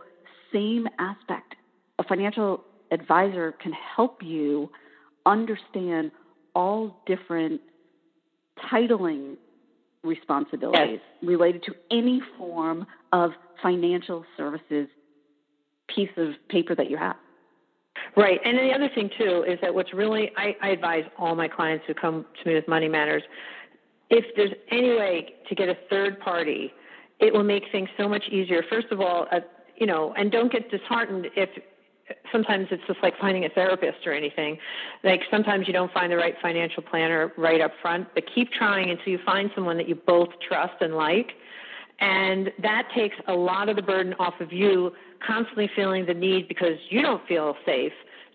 same 0.52 0.86
aspect. 0.98 1.56
A 1.98 2.04
financial 2.04 2.62
advisor 2.92 3.52
can 3.60 3.72
help 3.72 4.22
you 4.22 4.70
understand 5.26 6.12
all 6.54 6.96
different 7.06 7.60
titling 8.70 9.36
responsibilities 10.04 11.00
yes. 11.00 11.28
related 11.28 11.62
to 11.64 11.74
any 11.90 12.20
form 12.38 12.86
of 13.12 13.30
financial 13.62 14.24
services 14.36 14.88
piece 15.88 16.10
of 16.16 16.32
paper 16.48 16.74
that 16.74 16.90
you 16.90 16.96
have. 16.96 17.16
Right. 18.16 18.40
And 18.44 18.58
the 18.58 18.72
other 18.74 18.88
thing 18.94 19.10
too 19.18 19.44
is 19.46 19.58
that 19.62 19.74
what's 19.74 19.92
really 19.94 20.30
I, 20.36 20.56
I 20.62 20.68
advise 20.70 21.04
all 21.18 21.34
my 21.34 21.48
clients 21.48 21.84
who 21.86 21.94
come 21.94 22.26
to 22.42 22.48
me 22.48 22.54
with 22.54 22.68
money 22.68 22.88
matters, 22.88 23.22
if 24.10 24.24
there's 24.36 24.52
any 24.70 24.90
way 24.90 25.34
to 25.48 25.54
get 25.54 25.68
a 25.68 25.76
third 25.88 26.20
party, 26.20 26.72
it 27.20 27.32
will 27.32 27.44
make 27.44 27.64
things 27.72 27.88
so 27.96 28.08
much 28.08 28.24
easier. 28.30 28.62
First 28.68 28.88
of 28.90 29.00
all, 29.00 29.26
uh, 29.32 29.40
you 29.76 29.86
know, 29.86 30.12
and 30.16 30.30
don't 30.30 30.52
get 30.52 30.70
disheartened 30.70 31.26
if 31.36 31.48
sometimes 32.30 32.68
it's 32.70 32.82
just 32.86 33.02
like 33.02 33.18
finding 33.18 33.44
a 33.44 33.48
therapist 33.48 34.06
or 34.06 34.12
anything. 34.12 34.58
Like 35.02 35.22
sometimes 35.30 35.66
you 35.66 35.72
don't 35.72 35.92
find 35.92 36.10
the 36.12 36.16
right 36.16 36.34
financial 36.40 36.82
planner 36.82 37.32
right 37.36 37.60
up 37.60 37.72
front, 37.80 38.08
but 38.14 38.24
keep 38.32 38.52
trying 38.52 38.90
until 38.90 39.12
you 39.12 39.18
find 39.24 39.50
someone 39.54 39.76
that 39.78 39.88
you 39.88 39.94
both 39.94 40.28
trust 40.46 40.74
and 40.80 40.94
like. 40.94 41.32
And 42.00 42.52
that 42.60 42.88
takes 42.94 43.16
a 43.28 43.34
lot 43.34 43.68
of 43.68 43.76
the 43.76 43.82
burden 43.82 44.14
off 44.18 44.40
of 44.40 44.52
you 44.52 44.92
constantly 45.24 45.70
feeling 45.74 46.06
the 46.06 46.14
need 46.14 46.48
because 46.48 46.78
you 46.88 47.02
don't 47.02 47.26
feel 47.26 47.56
safe 47.64 47.92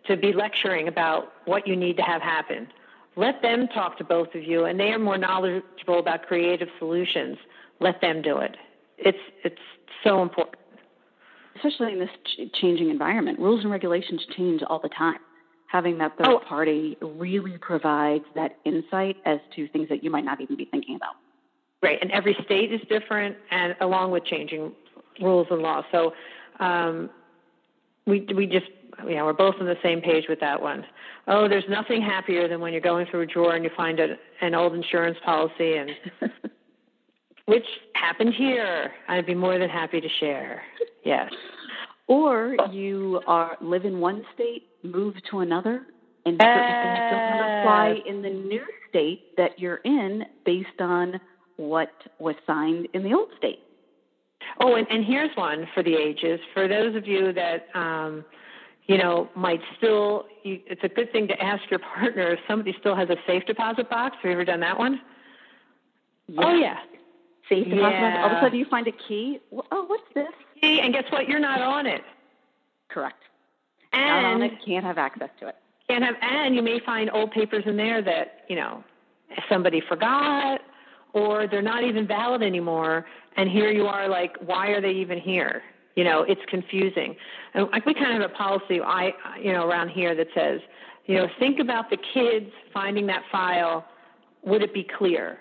to 0.08 0.15
be 0.15 0.34
lecturing 0.34 0.88
about 0.88 1.34
what 1.45 1.67
you 1.67 1.75
need 1.75 1.97
to 1.97 2.03
have 2.03 2.21
happen. 2.21 2.67
Let 3.15 3.41
them 3.41 3.67
talk 3.67 3.97
to 3.97 4.03
both 4.03 4.34
of 4.34 4.43
you, 4.43 4.65
and 4.65 4.79
they 4.79 4.91
are 4.93 4.99
more 4.99 5.17
knowledgeable 5.17 5.99
about 5.99 6.25
creative 6.25 6.69
solutions. 6.79 7.38
Let 7.79 8.01
them 8.01 8.21
do 8.21 8.38
it. 8.38 8.55
It's 8.97 9.19
it's 9.43 9.62
so 10.03 10.21
important. 10.21 10.55
Especially 11.63 11.93
in 11.93 12.00
this 12.00 12.10
ch- 12.26 12.62
changing 12.62 12.89
environment, 12.89 13.39
rules 13.39 13.62
and 13.63 13.72
regulations 13.72 14.22
change 14.36 14.62
all 14.63 14.80
the 14.80 14.89
time. 14.89 15.19
Having 15.67 16.00
that 16.00 16.17
third 16.17 16.28
oh. 16.28 16.39
party 16.39 16.98
really 17.02 17.58
provides 17.60 18.26
that 18.36 18.58
insight 18.65 19.17
as 19.26 19.39
to 19.56 19.67
things 19.67 19.88
that 19.89 20.04
you 20.04 20.10
might 20.10 20.26
not 20.26 20.41
even 20.41 20.56
be 20.56 20.65
thinking 20.65 20.95
about. 20.95 21.15
Right, 21.82 21.98
and 22.02 22.12
every 22.12 22.36
state 22.43 22.74
is 22.74 22.82
different, 22.89 23.38
and 23.52 23.76
along 23.80 24.12
with 24.12 24.26
changing 24.26 24.74
rules 25.22 25.48
and 25.50 25.62
laws. 25.62 25.86
So 25.91 26.13
um, 26.60 27.10
we 28.06 28.28
we 28.36 28.48
just 28.48 28.65
you 29.08 29.15
know 29.15 29.26
we're 29.26 29.34
both 29.34 29.56
on 29.60 29.65
the 29.65 29.78
same 29.84 30.02
page 30.02 30.26
with 30.28 30.39
that 30.39 30.62
one. 30.62 30.86
Oh, 31.28 31.48
there's 31.48 31.65
nothing 31.69 32.02
happier 32.02 32.48
than 32.48 32.60
when 32.60 32.74
you're 32.74 32.82
going 32.82 33.06
through 33.06 33.22
a 33.22 33.26
drawer 33.26 33.56
and 33.56 33.63
you 33.63 33.69
find 33.78 34.00
a, 34.00 34.15
an 34.41 34.56
old 34.56 34.74
insurance 34.74 35.17
policy 35.24 35.76
and 35.76 35.91
which 37.49 37.65
happened 37.93 38.33
here. 38.38 38.91
I'd 39.07 39.25
be 39.25 39.33
more 39.33 39.57
than 39.57 39.69
happy 39.69 39.99
to 39.99 40.07
share. 40.19 40.62
Yes. 41.03 41.31
Or 42.07 42.55
you 42.71 43.21
are 43.27 43.57
live 43.59 43.85
in 43.85 43.99
one 43.99 44.23
state, 44.33 44.67
move 44.83 45.15
to 45.31 45.39
another, 45.39 45.88
and 46.25 46.39
certain 46.39 46.83
things 46.83 46.99
don't 47.12 47.59
apply 47.59 47.95
in 48.05 48.21
the 48.21 48.29
new 48.29 48.62
state 48.89 49.35
that 49.38 49.57
you're 49.59 49.77
in 49.77 50.25
based 50.45 50.79
on 50.79 51.19
what 51.57 51.91
was 52.19 52.35
signed 52.45 52.88
in 52.93 53.03
the 53.03 53.13
old 53.13 53.29
state. 53.38 53.59
Oh, 54.62 54.75
and, 54.75 54.88
and 54.89 55.03
here's 55.05 55.35
one 55.35 55.67
for 55.73 55.83
the 55.83 55.95
ages. 55.95 56.39
For 56.53 56.67
those 56.67 56.95
of 56.95 57.07
you 57.07 57.33
that, 57.33 57.67
um, 57.73 58.23
you 58.88 58.97
know, 58.97 59.29
might 59.35 59.62
still, 59.77 60.25
you, 60.43 60.59
it's 60.65 60.83
a 60.83 60.89
good 60.89 61.12
thing 61.12 61.27
to 61.27 61.41
ask 61.41 61.62
your 61.69 61.79
partner 61.79 62.31
if 62.31 62.39
somebody 62.47 62.75
still 62.79 62.95
has 62.95 63.09
a 63.09 63.17
safe 63.27 63.43
deposit 63.45 63.89
box. 63.89 64.15
Have 64.21 64.29
you 64.29 64.31
ever 64.31 64.45
done 64.45 64.59
that 64.62 64.77
one? 64.77 65.01
Yeah. 66.27 66.41
Oh, 66.43 66.53
yeah. 66.53 66.77
Deposit 67.49 67.75
yeah. 67.75 68.23
All 68.23 68.31
of 68.31 68.38
a 68.38 68.41
sudden 68.41 68.59
you 68.59 68.65
find 68.65 68.88
a 68.88 68.91
key. 68.91 69.39
Oh, 69.71 69.85
what's 69.85 70.03
this? 70.13 70.27
Key, 70.62 70.81
and 70.81 70.93
guess 70.93 71.05
what? 71.12 71.27
You're 71.27 71.39
not 71.39 71.62
on 71.62 71.85
it. 71.85 72.01
Correct. 72.89 73.23
And 73.93 74.43
it, 74.43 74.53
can't 74.65 74.85
have 74.85 74.97
access 74.97 75.29
to 75.39 75.47
it. 75.47 75.55
Can't 75.88 76.03
have, 76.03 76.15
and 76.21 76.55
you 76.55 76.62
may 76.62 76.79
find 76.85 77.09
old 77.12 77.31
papers 77.31 77.63
in 77.65 77.77
there 77.77 78.01
that, 78.01 78.45
you 78.47 78.55
know, 78.55 78.83
somebody 79.49 79.81
forgot 79.88 80.62
or 81.13 81.47
they're 81.47 81.62
not 81.62 81.83
even 81.83 82.07
valid 82.07 82.43
anymore. 82.43 83.05
And 83.35 83.49
here 83.49 83.71
you 83.71 83.88
are, 83.88 84.07
like, 84.07 84.35
why 84.45 84.67
are 84.67 84.81
they 84.81 84.91
even 84.91 85.19
here? 85.19 85.63
You 85.95 86.03
know, 86.03 86.21
it's 86.21 86.41
confusing. 86.47 87.15
And 87.53 87.67
like 87.71 87.85
we 87.85 87.93
kind 87.93 88.13
of 88.13 88.21
have 88.21 88.31
a 88.31 88.33
policy, 88.33 88.79
I, 88.79 89.13
you 89.41 89.51
know, 89.51 89.65
around 89.65 89.89
here 89.89 90.13
that 90.15 90.27
says, 90.35 90.62
you 91.05 91.15
know, 91.15 91.27
think 91.39 91.59
about 91.59 91.89
the 91.89 91.97
kids 92.13 92.51
finding 92.73 93.07
that 93.07 93.23
file. 93.31 93.85
Would 94.43 94.62
it 94.62 94.73
be 94.73 94.83
clear? 94.97 95.39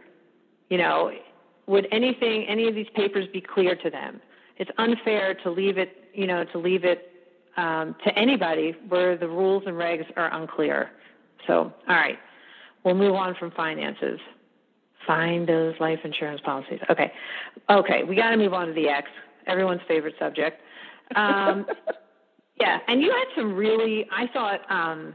You 0.71 0.79
know, 0.79 1.13
would 1.69 1.87
anything, 1.93 2.47
any 2.49 2.67
of 2.67 2.75
these 2.75 2.89
papers 2.95 3.27
be 3.33 3.41
clear 3.41 3.77
to 3.77 3.91
them? 3.91 4.21
It's 4.57 4.71
unfair 4.79 5.35
to 5.45 5.51
leave 5.51 5.79
it, 5.79 6.09
you 6.15 6.27
know, 6.27 6.45
to 6.45 6.59
leave 6.59 6.85
it 6.85 7.13
um, 7.57 7.95
to 8.05 8.19
anybody 8.19 8.75
where 8.89 9.17
the 9.17 9.29
rules 9.29 9.65
and 9.67 9.77
regs 9.77 10.07
are 10.17 10.33
unclear. 10.35 10.91
So, 11.47 11.73
all 11.89 11.95
right, 11.95 12.19
we'll 12.85 12.95
move 12.95 13.15
on 13.15 13.35
from 13.35 13.51
finances. 13.53 14.19
Find 15.07 15.49
those 15.49 15.75
life 15.79 16.01
insurance 16.05 16.41
policies. 16.45 16.81
Okay. 16.91 17.13
Okay, 17.71 18.03
we 18.03 18.17
got 18.17 18.31
to 18.31 18.37
move 18.37 18.55
on 18.55 18.69
to 18.69 18.73
the 18.73 18.89
ex, 18.89 19.09
everyone's 19.47 19.81
favorite 19.87 20.15
subject. 20.19 20.61
Um, 21.15 21.67
yeah, 22.61 22.79
and 22.89 23.03
you 23.03 23.11
had 23.11 23.27
some 23.37 23.55
really, 23.55 24.07
I 24.11 24.27
thought, 24.33 24.61
um, 24.71 25.15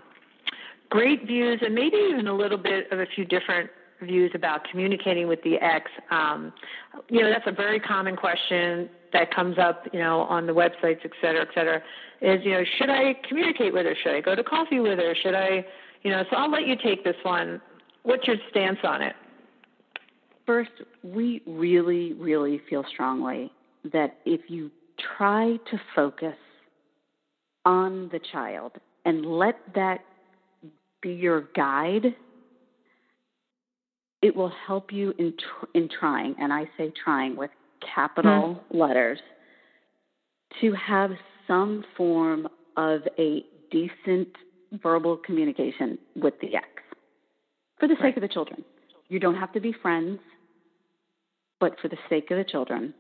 great 0.90 1.26
views 1.26 1.60
and 1.64 1.74
maybe 1.74 1.98
even 1.98 2.28
a 2.28 2.36
little 2.36 2.58
bit 2.58 2.92
of 2.92 3.00
a 3.00 3.06
few 3.06 3.26
different 3.26 3.70
views 4.02 4.32
about 4.34 4.62
communicating 4.70 5.28
with 5.28 5.42
the 5.44 5.56
ex. 5.56 5.90
Um, 6.12 6.54
you 7.10 7.22
know, 7.22 7.30
that's 7.30 7.48
a 7.48 7.52
very 7.52 7.80
common 7.80 8.16
question 8.16 8.90
that 9.14 9.34
comes 9.34 9.58
up, 9.58 9.88
you 9.94 10.00
know, 10.00 10.22
on 10.22 10.48
the 10.48 10.54
websites, 10.54 11.00
et 11.06 11.12
cetera, 11.22 11.42
et 11.42 11.50
cetera, 11.54 11.82
is, 12.22 12.44
you 12.44 12.52
know, 12.52 12.64
should 12.78 12.90
I 12.90 13.16
communicate 13.28 13.74
with 13.74 13.86
her? 13.86 13.96
Should 14.02 14.16
I 14.16 14.22
go 14.22 14.36
to 14.36 14.44
coffee 14.44 14.80
with 14.80 14.98
her? 14.98 15.14
Should 15.22 15.36
I, 15.36 15.66
you 16.02 16.12
know, 16.12 16.24
so 16.30 16.38
I'll 16.38 16.52
let 16.52 16.66
you 16.68 16.76
take 16.76 17.04
this 17.04 17.16
one. 17.24 17.62
What's 18.04 18.28
your 18.28 18.38
stance 18.50 18.80
on 18.84 19.02
it? 19.02 19.16
First, 20.46 20.72
we 21.04 21.42
really, 21.46 22.14
really 22.14 22.62
feel 22.70 22.84
strongly 22.92 23.52
that 23.92 24.18
if 24.26 24.42
you 24.50 24.72
try 25.18 25.58
to 25.70 25.82
focus 25.96 26.36
on 27.66 28.10
the 28.12 28.20
child 28.32 28.74
and 29.06 29.26
let 29.26 29.60
that 29.76 30.02
be 31.02 31.14
your 31.14 31.50
guide, 31.56 32.16
it 34.24 34.36
will 34.36 34.52
help 34.66 34.92
you 34.92 35.14
in 35.20 35.34
tr- 35.38 35.66
in 35.76 35.90
trying, 36.00 36.36
and 36.40 36.52
I 36.52 36.64
say 36.78 36.92
trying 37.04 37.36
with 37.36 37.52
capital 37.96 38.32
mm-hmm. 38.56 38.78
letters, 38.78 39.20
to 40.62 40.74
have 40.74 41.12
some 41.48 41.84
form 41.96 42.48
of 42.78 43.02
a 43.20 43.44
decent 43.70 44.30
verbal 44.82 45.18
communication 45.18 46.00
with 46.16 46.34
the 46.42 46.56
ex 46.56 46.68
for 47.80 47.88
the 47.88 47.96
sake 47.96 48.04
right. 48.04 48.18
of 48.18 48.22
the 48.22 48.28
children. 48.30 48.64
You 49.10 49.20
don't 49.20 49.36
have 49.36 49.52
to 49.54 49.60
be 49.60 49.74
friends. 49.82 50.20
But 51.60 51.80
for 51.82 51.88
the 51.88 51.98
sake 52.10 52.30
of 52.30 52.38
the 52.38 52.44
children, 52.44 52.94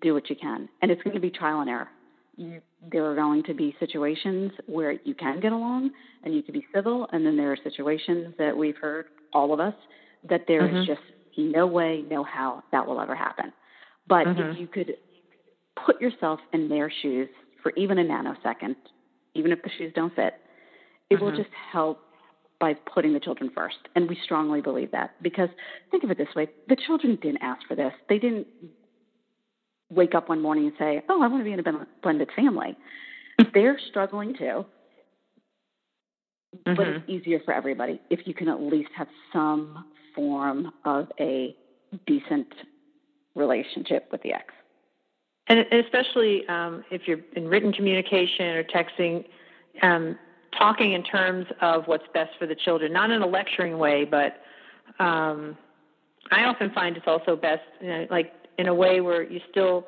do 0.00 0.12
what 0.12 0.28
you 0.28 0.34
can. 0.34 0.68
And 0.80 0.90
it's 0.90 1.00
going 1.02 1.14
to 1.14 1.20
be 1.20 1.30
trial 1.30 1.60
and 1.60 1.70
error. 1.70 1.88
You, 2.36 2.60
there 2.90 3.04
are 3.08 3.14
going 3.14 3.44
to 3.44 3.54
be 3.54 3.76
situations 3.78 4.50
where 4.66 4.92
you 5.04 5.14
can 5.14 5.38
get 5.38 5.52
along 5.52 5.90
and 6.24 6.34
you 6.34 6.42
can 6.42 6.52
be 6.52 6.66
civil, 6.74 7.06
and 7.12 7.24
then 7.24 7.36
there 7.36 7.52
are 7.52 7.58
situations 7.62 8.34
that 8.38 8.56
we've 8.56 8.76
heard, 8.76 9.06
all 9.32 9.52
of 9.52 9.60
us, 9.60 9.74
that 10.28 10.44
there 10.46 10.62
mm-hmm. 10.62 10.78
is 10.78 10.86
just 10.86 11.00
no 11.36 11.66
way, 11.66 12.04
no 12.10 12.24
how 12.24 12.62
that 12.72 12.86
will 12.86 13.00
ever 13.00 13.14
happen. 13.14 13.52
But 14.06 14.26
mm-hmm. 14.26 14.50
if 14.50 14.58
you 14.58 14.66
could 14.66 14.96
put 15.84 16.00
yourself 16.00 16.40
in 16.52 16.68
their 16.68 16.90
shoes 17.02 17.28
for 17.62 17.72
even 17.76 17.98
a 17.98 18.04
nanosecond, 18.04 18.76
even 19.34 19.52
if 19.52 19.62
the 19.62 19.70
shoes 19.78 19.92
don't 19.94 20.14
fit, 20.14 20.34
it 21.10 21.14
mm-hmm. 21.14 21.24
will 21.24 21.36
just 21.36 21.50
help 21.72 22.00
by 22.60 22.74
putting 22.74 23.12
the 23.12 23.20
children 23.20 23.50
first. 23.54 23.76
And 23.96 24.08
we 24.08 24.16
strongly 24.24 24.60
believe 24.60 24.92
that 24.92 25.20
because 25.22 25.48
think 25.90 26.04
of 26.04 26.10
it 26.10 26.18
this 26.18 26.28
way 26.36 26.48
the 26.68 26.76
children 26.86 27.18
didn't 27.20 27.42
ask 27.42 27.66
for 27.66 27.74
this. 27.74 27.92
They 28.08 28.18
didn't 28.18 28.46
wake 29.90 30.14
up 30.14 30.28
one 30.28 30.40
morning 30.40 30.66
and 30.66 30.72
say, 30.78 31.02
Oh, 31.08 31.22
I 31.22 31.26
want 31.26 31.40
to 31.40 31.44
be 31.44 31.52
in 31.52 31.58
a 31.58 31.86
blended 32.02 32.30
family. 32.36 32.76
They're 33.54 33.78
struggling 33.90 34.34
too. 34.34 34.64
Mm-hmm. 36.54 36.74
But 36.76 36.86
it's 36.86 37.08
easier 37.08 37.40
for 37.44 37.52
everybody 37.52 38.00
if 38.10 38.20
you 38.26 38.34
can 38.34 38.48
at 38.48 38.60
least 38.60 38.90
have 38.96 39.08
some 39.32 39.86
form 40.14 40.72
of 40.84 41.08
a 41.20 41.54
decent 42.06 42.48
relationship 43.34 44.08
with 44.10 44.22
the 44.22 44.32
ex. 44.32 44.52
And 45.48 45.60
especially 45.72 46.46
um, 46.48 46.84
if 46.90 47.02
you're 47.06 47.20
in 47.34 47.48
written 47.48 47.72
communication 47.72 48.46
or 48.46 48.64
texting, 48.64 49.24
um, 49.82 50.18
talking 50.56 50.92
in 50.92 51.02
terms 51.02 51.46
of 51.60 51.84
what's 51.86 52.04
best 52.14 52.30
for 52.38 52.46
the 52.46 52.54
children, 52.54 52.92
not 52.92 53.10
in 53.10 53.22
a 53.22 53.26
lecturing 53.26 53.78
way, 53.78 54.04
but 54.04 54.36
um, 55.02 55.56
I 56.30 56.44
often 56.44 56.70
find 56.70 56.96
it's 56.96 57.06
also 57.08 57.36
best, 57.36 57.62
you 57.80 57.88
know, 57.88 58.06
like 58.10 58.32
in 58.58 58.68
a 58.68 58.74
way 58.74 59.00
where 59.00 59.22
you 59.22 59.40
still, 59.50 59.86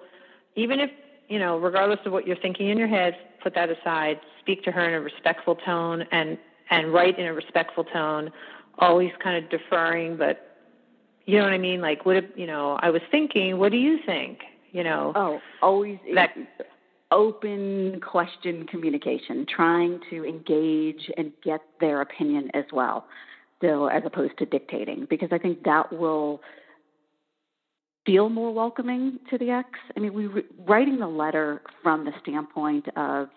even 0.57 0.81
if 0.81 0.91
you 1.29 1.39
know, 1.39 1.59
regardless 1.59 2.01
of 2.05 2.13
what 2.13 2.27
you're 2.27 2.37
thinking 2.37 2.69
in 2.69 2.79
your 2.79 2.89
head, 2.89 3.17
put 3.43 3.55
that 3.55 3.71
aside. 3.71 4.21
Speak 4.41 4.63
to 4.65 4.71
her 4.71 4.87
in 4.87 4.95
a 4.95 5.01
respectful 5.01 5.55
tone, 5.55 6.05
and 6.13 6.37
and 6.71 6.93
write 6.93 7.19
in 7.19 7.27
a 7.27 7.33
respectful 7.33 7.85
tone. 7.85 8.31
Always 8.79 9.13
kind 9.23 9.43
of 9.43 9.51
deferring, 9.51 10.17
but 10.17 10.57
you 11.27 11.39
know 11.39 11.45
what 11.45 11.53
I 11.53 11.59
mean. 11.59 11.81
Like, 11.81 12.05
what 12.05 12.37
you 12.39 12.47
know? 12.47 12.79
I 12.81 12.91
was 12.91 13.03
thinking. 13.11 13.59
What 13.59 13.73
do 13.73 13.79
you 13.79 13.99
think? 14.05 14.41
You 14.73 14.85
know. 14.85 15.13
Oh, 15.15 15.41
always 15.63 15.99
that 16.15 16.31
open 17.11 18.01
question 18.01 18.67
communication, 18.67 19.47
trying 19.49 20.01
to 20.11 20.25
engage 20.25 21.11
and 21.17 21.33
get 21.45 21.61
their 21.81 22.01
opinion 22.01 22.51
as 22.55 22.65
well, 22.73 23.07
so 23.63 23.87
as 23.87 24.03
opposed 24.05 24.37
to 24.39 24.47
dictating, 24.47 25.07
because 25.09 25.29
I 25.31 25.39
think 25.39 25.63
that 25.65 25.93
will 25.93 26.41
feel 28.05 28.29
more 28.29 28.53
welcoming 28.53 29.19
to 29.31 29.39
the 29.39 29.51
ex. 29.51 29.69
I 29.97 30.01
mean, 30.01 30.13
we 30.13 30.29
writing 30.67 30.99
the 30.99 31.07
letter 31.07 31.63
from 31.83 32.05
the 32.05 32.13
standpoint 32.21 32.87
of 32.97 33.29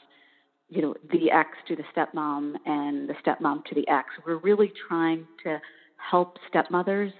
you 0.70 0.82
know, 0.82 0.96
the 1.12 1.32
ex 1.32 1.50
to 1.68 1.76
the 1.76 1.84
stepmom 1.96 2.56
and 2.66 3.10
the 3.10 3.14
stepmom 3.26 3.64
to 3.66 3.76
the 3.76 3.88
ex. 3.88 4.10
We're 4.26 4.38
really 4.38 4.72
trying 4.88 5.26
to 5.44 5.60
help 5.98 6.38
stepmothers 6.50 7.12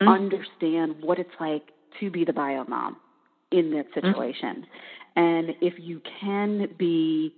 mm-hmm. 0.00 0.08
understand 0.08 0.96
what 1.00 1.18
it's 1.18 1.34
like 1.40 1.70
to 2.00 2.10
be 2.10 2.24
the 2.24 2.32
bio 2.32 2.64
mom 2.64 2.96
in 3.50 3.70
that 3.72 3.90
mm-hmm. 3.90 4.06
situation. 4.06 4.66
Mm-hmm. 5.16 5.20
And 5.20 5.50
if 5.60 5.74
you 5.78 6.00
can 6.20 6.68
be 6.78 7.34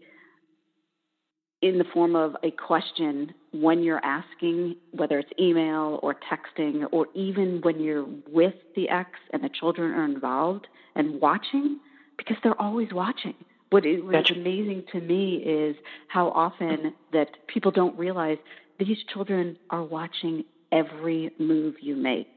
in 1.63 1.79
the 1.79 1.85
form 1.93 2.15
of 2.15 2.37
a 2.43 2.51
question 2.51 3.35
when 3.53 3.83
you're 3.83 4.05
asking, 4.05 4.77
whether 4.93 5.19
it's 5.19 5.31
email 5.41 5.99
or 6.03 6.15
texting, 6.15 6.85
or 6.93 7.07
even 7.15 7.61
when 7.63 7.81
you're 7.81 8.07
with 8.29 8.55
the 8.75 8.89
ex 8.89 9.11
and 9.33 9.43
the 9.43 9.49
children 9.49 9.93
are 9.93 10.05
involved 10.05 10.67
and 10.95 11.21
watching, 11.21 11.79
because 12.19 12.37
they're 12.43 12.61
always 12.61 12.89
watching. 12.93 13.35
What 13.71 13.85
is 13.85 14.01
amazing 14.31 14.85
to 14.93 15.01
me 15.01 15.37
is 15.37 15.77
how 16.09 16.29
often 16.31 16.95
that 17.13 17.29
people 17.49 17.71
don't 17.73 17.99
realize 17.99 18.39
these 18.79 18.99
children 19.13 19.57
are 19.71 19.83
watching 19.83 20.45
every 20.71 21.31
move 21.39 21.75
you 21.81 21.97
make. 21.97 22.29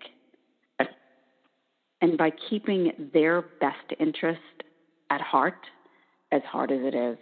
And 2.02 2.18
by 2.18 2.32
keeping 2.50 3.10
their 3.14 3.42
best 3.42 3.94
interest 4.00 4.40
at 5.10 5.22
heart, 5.22 5.60
as 6.32 6.42
hard 6.44 6.72
as 6.72 6.80
it 6.82 6.96
is, 6.96 7.18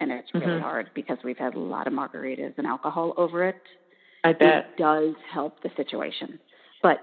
and 0.00 0.10
it's 0.10 0.32
really 0.32 0.46
mm-hmm. 0.46 0.62
hard 0.62 0.90
because 0.94 1.18
we've 1.22 1.38
had 1.38 1.54
a 1.54 1.58
lot 1.58 1.86
of 1.86 1.92
margaritas 1.92 2.54
and 2.56 2.66
alcohol 2.66 3.14
over 3.16 3.44
it. 3.44 3.60
I 4.24 4.32
bet. 4.32 4.48
It 4.48 4.76
does 4.78 5.14
help 5.30 5.62
the 5.62 5.70
situation. 5.76 6.40
But 6.82 6.98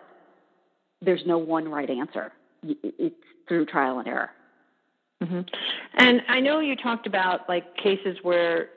there's 1.02 1.22
no 1.26 1.38
one 1.38 1.70
right 1.70 1.90
answer. 1.90 2.32
It's 2.64 3.16
through 3.48 3.68
trial 3.68 4.00
and 4.00 4.08
error. 4.08 4.32
Mm-hmm. 5.21 5.41
And 5.97 6.21
I 6.27 6.39
know 6.39 6.60
you 6.60 6.75
talked 6.75 7.05
about 7.05 7.47
like 7.47 7.77
cases 7.77 8.17
where 8.23 8.69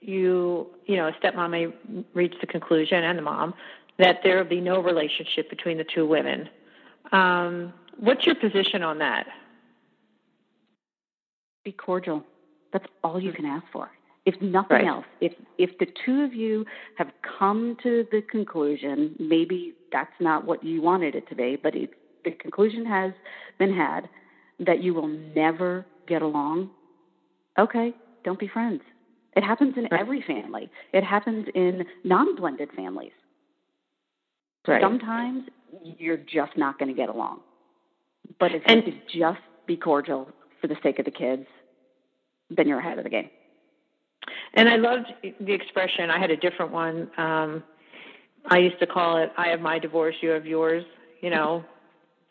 you, 0.00 0.68
you 0.86 0.96
know, 0.96 1.08
a 1.08 1.12
stepmom 1.12 1.50
may 1.50 2.04
reach 2.14 2.34
the 2.40 2.46
conclusion 2.46 3.02
and 3.02 3.18
the 3.18 3.22
mom 3.22 3.54
that 3.98 4.20
there 4.24 4.38
will 4.38 4.48
be 4.48 4.60
no 4.60 4.80
relationship 4.80 5.50
between 5.50 5.76
the 5.76 5.84
two 5.84 6.06
women. 6.06 6.48
Um, 7.12 7.72
what's 7.98 8.24
your 8.24 8.34
position 8.34 8.82
on 8.82 8.98
that? 8.98 9.26
Be 11.64 11.72
cordial. 11.72 12.24
That's 12.72 12.86
all 13.04 13.20
you 13.20 13.32
can 13.32 13.44
ask 13.44 13.64
for. 13.72 13.90
If 14.26 14.40
nothing 14.40 14.76
right. 14.76 14.86
else, 14.86 15.06
if 15.20 15.32
if 15.58 15.78
the 15.78 15.86
two 16.04 16.22
of 16.22 16.34
you 16.34 16.64
have 16.96 17.08
come 17.38 17.76
to 17.82 18.06
the 18.12 18.22
conclusion, 18.22 19.16
maybe 19.18 19.74
that's 19.90 20.12
not 20.20 20.44
what 20.44 20.62
you 20.62 20.80
wanted 20.82 21.14
it 21.14 21.26
to 21.30 21.34
be, 21.34 21.56
but 21.60 21.74
if 21.74 21.90
the 22.24 22.30
conclusion 22.32 22.84
has 22.84 23.12
been 23.58 23.74
had 23.74 24.08
that 24.60 24.82
you 24.82 24.94
will 24.94 25.08
never 25.08 25.86
get 26.06 26.22
along, 26.22 26.70
okay, 27.58 27.94
don't 28.24 28.38
be 28.38 28.48
friends. 28.48 28.82
It 29.36 29.44
happens 29.44 29.74
in 29.76 29.84
right. 29.84 30.00
every 30.00 30.22
family. 30.22 30.70
It 30.92 31.04
happens 31.04 31.46
in 31.54 31.84
non-blended 32.04 32.70
families. 32.76 33.12
Right. 34.66 34.82
Sometimes 34.82 35.44
you're 35.98 36.18
just 36.18 36.56
not 36.56 36.78
going 36.78 36.88
to 36.88 36.94
get 36.94 37.08
along. 37.08 37.40
But 38.38 38.52
if 38.52 38.62
and, 38.66 38.82
you 38.86 38.92
just 39.20 39.40
be 39.66 39.76
cordial 39.76 40.28
for 40.60 40.66
the 40.66 40.76
sake 40.82 40.98
of 40.98 41.04
the 41.04 41.10
kids, 41.10 41.46
then 42.50 42.68
you're 42.68 42.80
ahead 42.80 42.98
of 42.98 43.04
the 43.04 43.10
game. 43.10 43.30
And 44.54 44.68
I 44.68 44.76
loved 44.76 45.06
the 45.22 45.52
expression. 45.52 46.10
I 46.10 46.18
had 46.18 46.30
a 46.30 46.36
different 46.36 46.72
one. 46.72 47.10
Um, 47.16 47.62
I 48.48 48.58
used 48.58 48.78
to 48.80 48.86
call 48.86 49.16
it 49.18 49.30
"I 49.36 49.48
have 49.48 49.60
my 49.60 49.78
divorce, 49.78 50.16
you 50.20 50.30
have 50.30 50.46
yours." 50.46 50.84
You 51.22 51.30
know, 51.30 51.64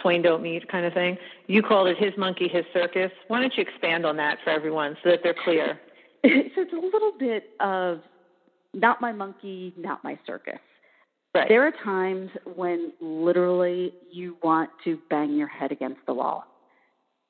plain 0.02 0.22
don't 0.22 0.42
meet 0.42 0.70
kind 0.70 0.86
of 0.86 0.94
thing. 0.94 1.18
You 1.48 1.62
called 1.62 1.88
it 1.88 1.98
his 1.98 2.14
monkey, 2.18 2.48
his 2.48 2.66
circus. 2.74 3.12
Why 3.28 3.42
don't 3.42 3.54
you 3.56 3.64
expand 3.64 4.06
on 4.06 4.18
that 4.18 4.38
for 4.44 4.50
everyone 4.50 4.96
so 5.04 5.10
that 5.10 5.20
they're 5.24 5.36
clear? 5.44 5.80
so 6.24 6.30
it's 6.62 6.74
a 6.74 6.76
little 6.76 7.14
bit 7.18 7.52
of 7.60 8.00
not 8.74 9.02
my 9.02 9.12
monkey, 9.12 9.74
not 9.78 10.04
my 10.04 10.18
circus. 10.26 10.60
Right. 11.36 11.48
There 11.48 11.66
are 11.66 11.74
times 11.84 12.32
when 12.56 12.92
literally 13.00 13.94
you 14.12 14.38
want 14.42 14.70
to 14.84 14.98
bang 15.10 15.36
your 15.36 15.48
head 15.48 15.72
against 15.72 16.00
the 16.08 16.14
wall 16.14 16.44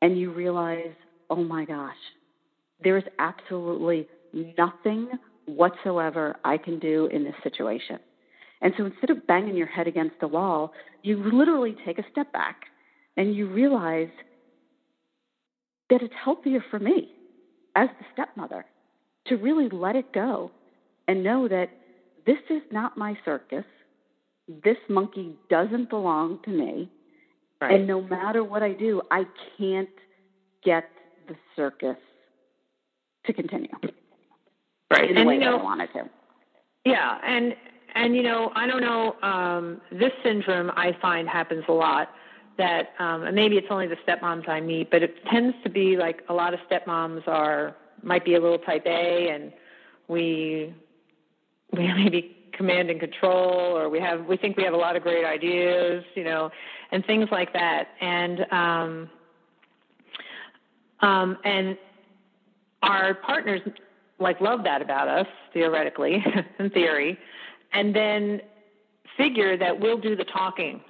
and 0.01 0.17
you 0.17 0.31
realize, 0.31 0.93
oh 1.29 1.43
my 1.43 1.65
gosh, 1.65 1.97
there 2.81 2.97
is 2.97 3.03
absolutely 3.19 4.07
nothing 4.57 5.09
whatsoever 5.45 6.37
I 6.45 6.57
can 6.57 6.79
do 6.79 7.07
in 7.07 7.23
this 7.23 7.33
situation. 7.43 7.99
And 8.61 8.73
so 8.77 8.85
instead 8.85 9.09
of 9.09 9.25
banging 9.25 9.55
your 9.55 9.67
head 9.67 9.87
against 9.87 10.19
the 10.19 10.27
wall, 10.27 10.73
you 11.01 11.17
literally 11.17 11.75
take 11.85 11.97
a 11.97 12.03
step 12.11 12.31
back 12.33 12.63
and 13.15 13.33
you 13.35 13.47
realize 13.47 14.09
that 15.89 16.01
it's 16.01 16.13
healthier 16.23 16.63
for 16.69 16.79
me 16.79 17.09
as 17.75 17.89
the 17.99 18.05
stepmother 18.13 18.65
to 19.27 19.37
really 19.37 19.69
let 19.69 19.95
it 19.95 20.11
go 20.13 20.51
and 21.07 21.23
know 21.23 21.47
that 21.47 21.69
this 22.25 22.37
is 22.49 22.61
not 22.71 22.97
my 22.97 23.17
circus. 23.23 23.65
This 24.63 24.77
monkey 24.89 25.35
doesn't 25.49 25.89
belong 25.89 26.39
to 26.43 26.49
me. 26.49 26.89
Right. 27.61 27.75
And 27.75 27.87
no 27.87 28.01
matter 28.01 28.43
what 28.43 28.63
I 28.63 28.73
do, 28.73 29.01
I 29.11 29.25
can't 29.57 29.89
get 30.63 30.89
the 31.27 31.35
circus 31.55 31.97
to 33.25 33.33
continue. 33.33 33.69
Right. 34.91 35.09
In 35.09 35.17
and 35.17 35.27
way 35.27 35.35
you 35.35 35.39
know, 35.41 35.53
that 35.53 35.61
I 35.61 35.63
wanted 35.63 35.93
to. 35.93 36.09
Yeah, 36.85 37.19
and 37.23 37.55
and 37.95 38.15
you 38.15 38.23
know, 38.23 38.51
I 38.55 38.67
don't 38.67 38.81
know. 38.81 39.15
Um, 39.21 39.81
this 39.91 40.11
syndrome 40.23 40.71
I 40.75 40.95
find 41.01 41.27
happens 41.27 41.63
a 41.67 41.73
lot. 41.73 42.09
That 42.57 42.89
um, 42.99 43.23
and 43.23 43.35
maybe 43.35 43.55
it's 43.55 43.67
only 43.69 43.87
the 43.87 43.95
stepmoms 44.05 44.49
I 44.49 44.59
meet, 44.59 44.91
but 44.91 45.01
it 45.01 45.15
tends 45.31 45.55
to 45.63 45.69
be 45.69 45.95
like 45.95 46.23
a 46.27 46.33
lot 46.33 46.53
of 46.53 46.59
stepmoms 46.69 47.25
are 47.27 47.75
might 48.03 48.25
be 48.25 48.35
a 48.35 48.39
little 48.39 48.59
type 48.59 48.85
A, 48.85 49.29
and 49.29 49.53
we 50.07 50.73
we 51.71 51.87
maybe 51.93 52.35
command 52.51 52.89
and 52.89 52.99
control, 52.99 53.77
or 53.77 53.87
we 53.87 53.99
have 54.01 54.25
we 54.25 54.35
think 54.35 54.57
we 54.57 54.63
have 54.63 54.73
a 54.73 54.77
lot 54.77 54.97
of 54.97 55.03
great 55.03 55.25
ideas, 55.25 56.03
you 56.15 56.23
know, 56.25 56.51
and 56.91 57.05
things 57.05 57.29
like 57.31 57.53
that. 57.53 57.89
And 58.01 58.45
um, 58.51 59.09
um, 60.99 61.37
and 61.45 61.77
our 62.83 63.13
partners 63.13 63.61
like 64.19 64.41
love 64.41 64.63
that 64.65 64.81
about 64.81 65.07
us 65.07 65.27
theoretically 65.53 66.23
in 66.59 66.69
theory 66.71 67.17
and 67.73 67.95
then 67.95 68.41
figure 69.17 69.57
that 69.57 69.79
we'll 69.79 69.99
do 69.99 70.15
the 70.15 70.25
talking. 70.25 70.81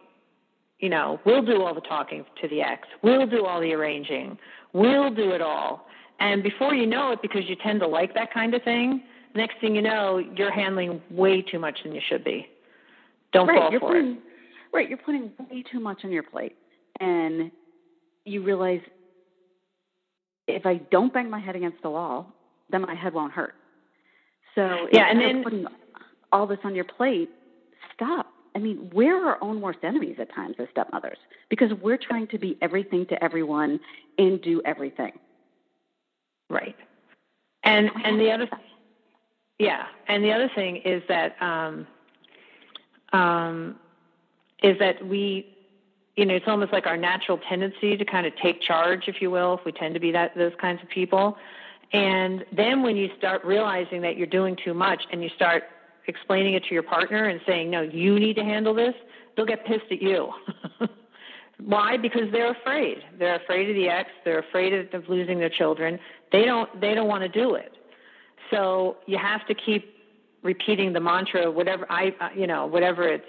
You 0.79 0.89
know 0.89 1.19
we'll 1.25 1.45
do 1.45 1.61
all 1.61 1.73
the 1.73 1.81
talking 1.81 2.25
to 2.41 2.47
the 2.47 2.61
ex 2.61 2.87
we'll 3.03 3.27
do 3.27 3.45
all 3.45 3.59
the 3.59 3.73
arranging. 3.73 4.37
We'll 4.73 5.13
do 5.13 5.31
it 5.31 5.41
all. 5.41 5.87
And 6.19 6.43
before 6.43 6.73
you 6.73 6.85
know 6.85 7.11
it 7.11 7.21
because 7.21 7.43
you 7.47 7.55
tend 7.55 7.79
to 7.81 7.87
like 7.87 8.13
that 8.13 8.33
kind 8.33 8.53
of 8.53 8.63
thing 8.63 9.03
next 9.35 9.59
thing 9.61 9.75
you 9.75 9.81
know 9.81 10.17
you're 10.17 10.51
handling 10.51 11.01
way 11.11 11.41
too 11.41 11.59
much 11.59 11.79
than 11.83 11.93
you 11.93 12.01
should 12.07 12.23
be. 12.23 12.47
Don't 13.31 13.47
right, 13.47 13.57
fall 13.57 13.71
for 13.71 13.79
putting, 13.79 14.11
it 14.13 14.19
right 14.73 14.87
you're 14.87 14.97
putting 14.97 15.31
way 15.51 15.63
too 15.69 15.79
much 15.79 15.99
on 16.03 16.11
your 16.11 16.23
plate. 16.23 16.55
And 16.99 17.51
you 18.25 18.43
realize 18.43 18.81
if 20.47 20.65
I 20.65 20.75
don't 20.91 21.13
bang 21.13 21.29
my 21.29 21.39
head 21.39 21.55
against 21.55 21.81
the 21.81 21.89
wall, 21.89 22.33
then 22.69 22.81
my 22.81 22.95
head 22.95 23.13
won't 23.13 23.33
hurt. 23.33 23.55
So 24.55 24.87
yeah, 24.91 25.09
and 25.09 25.19
then 25.19 25.43
putting 25.43 25.65
all 26.31 26.47
this 26.47 26.59
on 26.63 26.75
your 26.75 26.85
plate, 26.85 27.29
stop. 27.93 28.31
I 28.55 28.59
mean, 28.59 28.89
we're 28.93 29.25
our 29.25 29.37
own 29.41 29.61
worst 29.61 29.79
enemies 29.83 30.17
at 30.19 30.33
times 30.33 30.55
as 30.59 30.67
stepmothers 30.71 31.17
because 31.49 31.71
we're 31.81 31.97
trying 31.97 32.27
to 32.27 32.37
be 32.37 32.57
everything 32.61 33.05
to 33.07 33.23
everyone 33.23 33.79
and 34.17 34.41
do 34.41 34.61
everything. 34.65 35.13
Right. 36.49 36.75
And 37.63 37.91
and 38.03 38.19
the 38.19 38.31
other 38.31 38.49
yeah, 39.59 39.85
and 40.07 40.23
the 40.23 40.31
other 40.31 40.49
thing 40.55 40.77
is 40.77 41.03
that 41.09 41.39
um, 41.41 41.85
um, 43.13 43.75
is 44.63 44.79
that 44.79 45.05
we 45.05 45.55
you 46.19 46.25
know, 46.25 46.35
it's 46.35 46.47
almost 46.49 46.73
like 46.73 46.85
our 46.85 46.97
natural 46.97 47.37
tendency 47.37 47.95
to 47.95 48.03
kind 48.03 48.27
of 48.27 48.35
take 48.35 48.61
charge, 48.61 49.07
if 49.07 49.21
you 49.21 49.31
will, 49.31 49.53
if 49.53 49.63
we 49.63 49.71
tend 49.71 49.93
to 49.93 50.01
be 50.01 50.11
that 50.11 50.35
those 50.35 50.51
kinds 50.59 50.83
of 50.83 50.89
people. 50.89 51.37
And 51.93 52.45
then 52.51 52.83
when 52.83 52.97
you 52.97 53.09
start 53.17 53.45
realizing 53.45 54.01
that 54.01 54.17
you're 54.17 54.27
doing 54.27 54.57
too 54.61 54.73
much 54.73 55.03
and 55.13 55.23
you 55.23 55.29
start 55.29 55.63
explaining 56.09 56.55
it 56.55 56.63
to 56.65 56.73
your 56.73 56.83
partner 56.83 57.25
and 57.25 57.39
saying, 57.47 57.69
no, 57.69 57.81
you 57.81 58.19
need 58.19 58.35
to 58.35 58.43
handle 58.43 58.73
this, 58.73 58.93
they'll 59.35 59.45
get 59.45 59.65
pissed 59.65 59.91
at 59.91 60.01
you. 60.01 60.29
Why? 61.63 61.97
Because 61.97 62.31
they're 62.31 62.51
afraid. 62.51 62.97
They're 63.17 63.35
afraid 63.35 63.69
of 63.69 63.75
the 63.75 63.87
ex. 63.87 64.09
They're 64.25 64.39
afraid 64.39 64.73
of, 64.73 64.93
of 64.93 65.09
losing 65.09 65.39
their 65.39 65.49
children. 65.49 65.99
They 66.31 66.45
don't. 66.45 66.69
They 66.79 66.93
don't 66.93 67.07
want 67.07 67.23
to 67.23 67.29
do 67.29 67.55
it. 67.55 67.73
So 68.49 68.97
you 69.07 69.17
have 69.17 69.45
to 69.47 69.53
keep 69.53 69.93
repeating 70.41 70.93
the 70.93 71.01
mantra. 71.01 71.51
Whatever 71.51 71.85
I, 71.91 72.13
you 72.33 72.47
know, 72.47 72.65
whatever 72.65 73.07
it's 73.09 73.25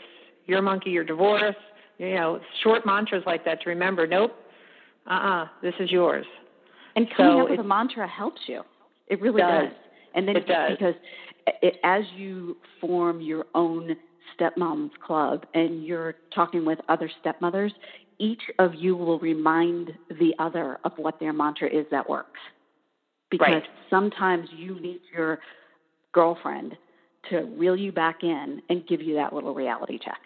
your 0.46 0.62
monkey, 0.62 0.90
your 0.90 1.02
divorce 1.02 1.56
you 2.00 2.14
know, 2.14 2.40
short 2.62 2.86
mantras 2.86 3.22
like 3.26 3.44
that 3.44 3.60
to 3.60 3.68
remember, 3.68 4.06
nope, 4.06 4.32
uh-uh, 5.06 5.46
this 5.62 5.74
is 5.78 5.92
yours. 5.92 6.24
And 6.96 7.06
coming 7.14 7.32
so 7.32 7.42
up 7.42 7.50
with 7.50 7.60
a 7.60 7.64
mantra 7.64 8.08
helps 8.08 8.40
you. 8.46 8.62
It 9.08 9.20
really 9.20 9.42
does. 9.42 9.68
does. 9.68 9.76
And 10.14 10.26
then 10.26 10.36
it 10.36 10.46
does. 10.46 10.70
because 10.70 10.94
it, 11.62 11.76
as 11.84 12.04
you 12.16 12.56
form 12.80 13.20
your 13.20 13.46
own 13.54 13.96
stepmoms 14.38 14.90
club 15.04 15.44
and 15.54 15.84
you're 15.84 16.14
talking 16.34 16.64
with 16.64 16.78
other 16.88 17.10
stepmothers, 17.20 17.72
each 18.18 18.42
of 18.58 18.74
you 18.74 18.96
will 18.96 19.18
remind 19.18 19.92
the 20.08 20.34
other 20.38 20.78
of 20.84 20.92
what 20.96 21.18
their 21.20 21.32
mantra 21.32 21.68
is 21.68 21.86
that 21.90 22.08
works. 22.08 22.40
because 23.30 23.54
right. 23.54 23.64
sometimes 23.88 24.48
you 24.56 24.78
need 24.80 25.00
your 25.14 25.38
girlfriend 26.12 26.76
to 27.30 27.40
reel 27.56 27.76
you 27.76 27.92
back 27.92 28.22
in 28.22 28.62
and 28.68 28.86
give 28.86 29.00
you 29.00 29.14
that 29.14 29.32
little 29.32 29.54
reality 29.54 29.98
check. 29.98 30.20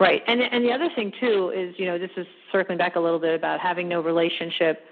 Right. 0.00 0.22
And 0.26 0.40
and 0.40 0.64
the 0.64 0.72
other 0.72 0.88
thing 0.94 1.12
too 1.20 1.52
is, 1.54 1.74
you 1.76 1.86
know, 1.86 1.98
this 1.98 2.10
is 2.16 2.26
circling 2.52 2.78
back 2.78 2.94
a 2.96 3.00
little 3.00 3.18
bit 3.18 3.34
about 3.34 3.60
having 3.60 3.88
no 3.88 4.00
relationship 4.00 4.84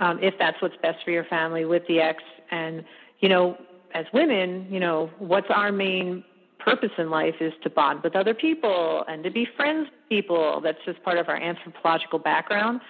um, 0.00 0.18
if 0.22 0.34
that's 0.38 0.60
what's 0.60 0.76
best 0.82 0.98
for 1.04 1.10
your 1.10 1.24
family 1.24 1.64
with 1.64 1.86
the 1.86 2.00
ex 2.00 2.22
and 2.50 2.84
you 3.20 3.28
know, 3.28 3.56
as 3.94 4.06
women, 4.12 4.66
you 4.70 4.80
know, 4.80 5.10
what's 5.18 5.48
our 5.50 5.72
main 5.72 6.24
purpose 6.58 6.90
in 6.98 7.10
life 7.10 7.36
is 7.40 7.52
to 7.62 7.70
bond 7.70 8.02
with 8.02 8.14
other 8.14 8.34
people 8.34 9.04
and 9.08 9.24
to 9.24 9.30
be 9.30 9.46
friends 9.56 9.88
with 9.90 10.08
people. 10.08 10.60
That's 10.60 10.78
just 10.84 11.02
part 11.02 11.18
of 11.18 11.28
our 11.28 11.36
anthropological 11.36 12.18
background. 12.18 12.80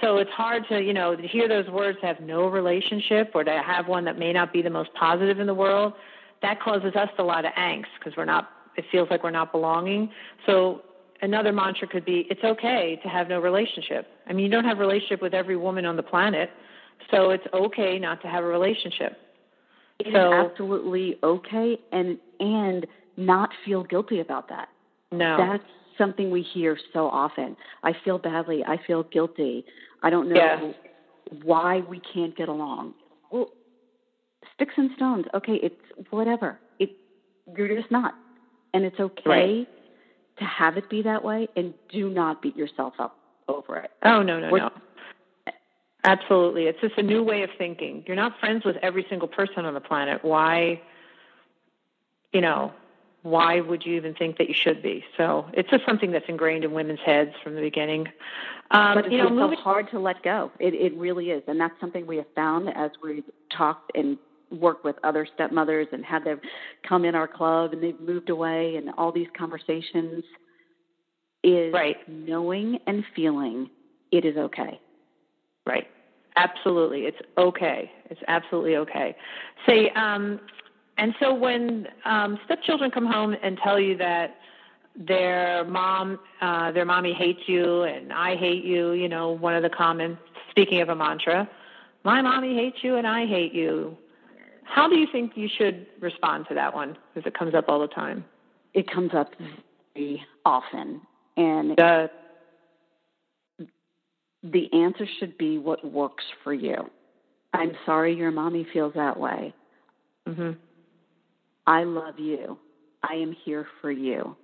So 0.00 0.18
it's 0.18 0.30
hard 0.30 0.66
to, 0.68 0.82
you 0.82 0.92
know, 0.92 1.16
to 1.16 1.26
hear 1.26 1.48
those 1.48 1.68
words 1.68 1.98
have 2.02 2.20
no 2.20 2.48
relationship 2.48 3.32
or 3.34 3.44
to 3.44 3.62
have 3.62 3.88
one 3.88 4.04
that 4.04 4.18
may 4.18 4.32
not 4.32 4.52
be 4.52 4.62
the 4.62 4.70
most 4.70 4.92
positive 4.94 5.40
in 5.40 5.46
the 5.46 5.54
world. 5.54 5.94
That 6.42 6.60
causes 6.60 6.94
us 6.94 7.08
a 7.18 7.22
lot 7.22 7.44
of 7.44 7.52
angst 7.52 7.86
because 7.98 8.16
we're 8.16 8.26
not, 8.26 8.50
it 8.76 8.84
feels 8.92 9.08
like 9.10 9.24
we're 9.24 9.30
not 9.30 9.52
belonging. 9.52 10.10
So 10.44 10.82
another 11.22 11.52
mantra 11.52 11.88
could 11.88 12.04
be, 12.04 12.26
it's 12.30 12.44
okay 12.44 13.00
to 13.02 13.08
have 13.08 13.28
no 13.28 13.40
relationship. 13.40 14.06
I 14.26 14.34
mean, 14.34 14.44
you 14.44 14.50
don't 14.50 14.64
have 14.64 14.78
a 14.78 14.80
relationship 14.80 15.22
with 15.22 15.32
every 15.34 15.56
woman 15.56 15.86
on 15.86 15.96
the 15.96 16.02
planet. 16.02 16.50
So 17.10 17.30
it's 17.30 17.46
okay 17.54 17.98
not 17.98 18.20
to 18.22 18.28
have 18.28 18.44
a 18.44 18.46
relationship. 18.46 19.18
It 19.98 20.08
so, 20.12 20.28
is 20.28 20.50
absolutely 20.50 21.18
okay 21.22 21.78
and 21.92 22.18
and 22.38 22.86
not 23.16 23.50
feel 23.64 23.82
guilty 23.82 24.20
about 24.20 24.48
that. 24.48 24.68
No. 25.12 25.36
That's 25.38 25.64
something 25.96 26.30
we 26.30 26.42
hear 26.42 26.78
so 26.92 27.06
often. 27.06 27.56
I 27.82 27.92
feel 28.04 28.18
badly. 28.18 28.62
I 28.66 28.76
feel 28.86 29.04
guilty. 29.04 29.64
I 30.02 30.10
don't 30.10 30.28
know 30.28 30.36
yeah. 30.36 30.72
why 31.42 31.80
we 31.88 32.00
can't 32.00 32.36
get 32.36 32.48
along. 32.48 32.94
Well, 33.30 33.50
sticks 34.54 34.74
and 34.76 34.90
stones. 34.96 35.24
Okay, 35.34 35.58
it's 35.62 36.10
whatever. 36.10 36.58
It 36.78 36.90
you're 37.56 37.74
just 37.74 37.90
not, 37.90 38.14
and 38.74 38.84
it's 38.84 39.00
okay 39.00 39.22
right. 39.26 39.68
to 40.38 40.44
have 40.44 40.76
it 40.76 40.90
be 40.90 41.02
that 41.02 41.24
way. 41.24 41.48
And 41.56 41.72
do 41.90 42.10
not 42.10 42.42
beat 42.42 42.56
yourself 42.56 42.94
up 42.98 43.18
over 43.48 43.76
it. 43.76 43.90
Oh 44.04 44.22
no, 44.22 44.38
no, 44.38 44.50
We're, 44.50 44.58
no. 44.58 44.70
Absolutely. 46.06 46.66
It's 46.66 46.80
just 46.80 46.96
a 46.98 47.02
new 47.02 47.22
way 47.22 47.42
of 47.42 47.50
thinking. 47.58 48.04
You're 48.06 48.16
not 48.16 48.38
friends 48.38 48.64
with 48.64 48.76
every 48.76 49.04
single 49.10 49.26
person 49.26 49.64
on 49.64 49.74
the 49.74 49.80
planet. 49.80 50.24
Why, 50.24 50.80
you 52.32 52.40
know, 52.40 52.72
why 53.22 53.60
would 53.60 53.84
you 53.84 53.96
even 53.96 54.14
think 54.14 54.38
that 54.38 54.48
you 54.48 54.54
should 54.54 54.84
be? 54.84 55.04
So 55.16 55.46
it's 55.52 55.68
just 55.68 55.84
something 55.84 56.12
that's 56.12 56.28
ingrained 56.28 56.62
in 56.62 56.72
women's 56.72 57.00
heads 57.04 57.32
from 57.42 57.56
the 57.56 57.60
beginning. 57.60 58.06
Um, 58.70 58.94
but 58.94 59.06
it's 59.06 59.12
you 59.12 59.18
know, 59.18 59.30
moving- 59.30 59.58
hard 59.58 59.90
to 59.90 59.98
let 59.98 60.22
go. 60.22 60.52
It, 60.60 60.74
it 60.74 60.94
really 60.94 61.30
is. 61.30 61.42
And 61.48 61.60
that's 61.60 61.74
something 61.80 62.06
we 62.06 62.18
have 62.18 62.32
found 62.36 62.68
as 62.68 62.92
we've 63.02 63.24
talked 63.50 63.90
and 63.96 64.16
worked 64.52 64.84
with 64.84 64.94
other 65.02 65.26
stepmothers 65.34 65.88
and 65.90 66.04
had 66.04 66.22
them 66.22 66.40
come 66.88 67.04
in 67.04 67.16
our 67.16 67.26
club 67.26 67.72
and 67.72 67.82
they've 67.82 68.00
moved 68.00 68.30
away 68.30 68.76
and 68.76 68.90
all 68.96 69.10
these 69.10 69.26
conversations 69.36 70.22
is 71.42 71.72
right. 71.72 71.96
knowing 72.08 72.78
and 72.86 73.04
feeling 73.16 73.68
it 74.12 74.24
is 74.24 74.36
okay. 74.36 74.80
Right. 75.66 75.88
Absolutely. 76.36 77.06
It's 77.06 77.18
okay. 77.38 77.90
It's 78.10 78.20
absolutely 78.28 78.76
okay. 78.76 79.16
Say, 79.66 79.90
um, 79.90 80.38
and 80.98 81.14
so 81.20 81.34
when 81.34 81.88
um, 82.04 82.38
stepchildren 82.44 82.90
come 82.90 83.06
home 83.06 83.36
and 83.42 83.58
tell 83.58 83.80
you 83.80 83.96
that 83.98 84.36
their 84.94 85.64
mom, 85.64 86.18
uh, 86.40 86.72
their 86.72 86.84
mommy 86.84 87.12
hates 87.12 87.40
you 87.46 87.82
and 87.82 88.12
I 88.12 88.36
hate 88.36 88.64
you, 88.64 88.92
you 88.92 89.08
know, 89.08 89.30
one 89.30 89.54
of 89.54 89.62
the 89.62 89.70
common, 89.70 90.18
speaking 90.50 90.80
of 90.80 90.88
a 90.88 90.94
mantra, 90.94 91.48
my 92.04 92.22
mommy 92.22 92.54
hates 92.54 92.78
you 92.82 92.96
and 92.96 93.06
I 93.06 93.26
hate 93.26 93.52
you. 93.52 93.96
How 94.64 94.88
do 94.88 94.96
you 94.96 95.06
think 95.10 95.32
you 95.36 95.48
should 95.48 95.86
respond 96.00 96.46
to 96.48 96.54
that 96.54 96.74
one? 96.74 96.96
Because 97.14 97.26
it 97.26 97.38
comes 97.38 97.54
up 97.54 97.68
all 97.68 97.80
the 97.80 97.88
time. 97.88 98.24
It 98.74 98.90
comes 98.90 99.12
up 99.14 99.34
very 99.94 100.24
often. 100.44 101.00
And 101.36 101.78
uh, 101.78 102.08
the 104.42 104.72
answer 104.72 105.06
should 105.18 105.36
be 105.38 105.58
what 105.58 105.84
works 105.84 106.24
for 106.44 106.52
you. 106.52 106.90
I'm 107.52 107.72
sorry 107.84 108.14
your 108.14 108.30
mommy 108.30 108.66
feels 108.72 108.92
that 108.94 109.18
way. 109.18 109.54
Mm-hmm. 110.28 110.52
I 111.66 111.84
love 111.84 112.18
you. 112.18 112.58
I 113.02 113.14
am 113.14 113.34
here 113.44 113.66
for 113.80 113.90
you. 113.90 114.36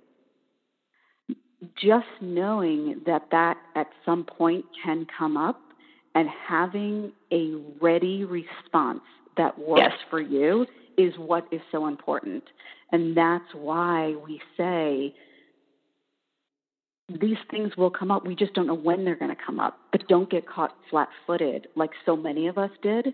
Just 1.81 2.07
knowing 2.21 3.01
that 3.05 3.27
that 3.31 3.57
at 3.75 3.87
some 4.05 4.23
point 4.23 4.65
can 4.83 5.07
come 5.17 5.37
up 5.37 5.61
and 6.15 6.27
having 6.47 7.11
a 7.31 7.53
ready 7.81 8.25
response 8.25 9.01
that 9.37 9.57
works 9.57 9.81
yes. 9.81 9.93
for 10.09 10.21
you 10.21 10.65
is 10.97 11.13
what 11.17 11.47
is 11.51 11.61
so 11.71 11.87
important. 11.87 12.43
And 12.91 13.17
that's 13.17 13.53
why 13.53 14.15
we 14.25 14.39
say 14.57 15.15
these 17.09 17.37
things 17.51 17.75
will 17.77 17.91
come 17.91 18.11
up. 18.11 18.25
We 18.25 18.35
just 18.35 18.53
don't 18.53 18.67
know 18.67 18.73
when 18.73 19.03
they're 19.03 19.15
going 19.15 19.35
to 19.35 19.41
come 19.41 19.59
up. 19.59 19.79
But 19.91 20.07
don't 20.07 20.29
get 20.29 20.47
caught 20.47 20.75
flat 20.89 21.09
footed 21.27 21.67
like 21.75 21.91
so 22.05 22.15
many 22.15 22.47
of 22.47 22.57
us 22.57 22.71
did. 22.81 23.13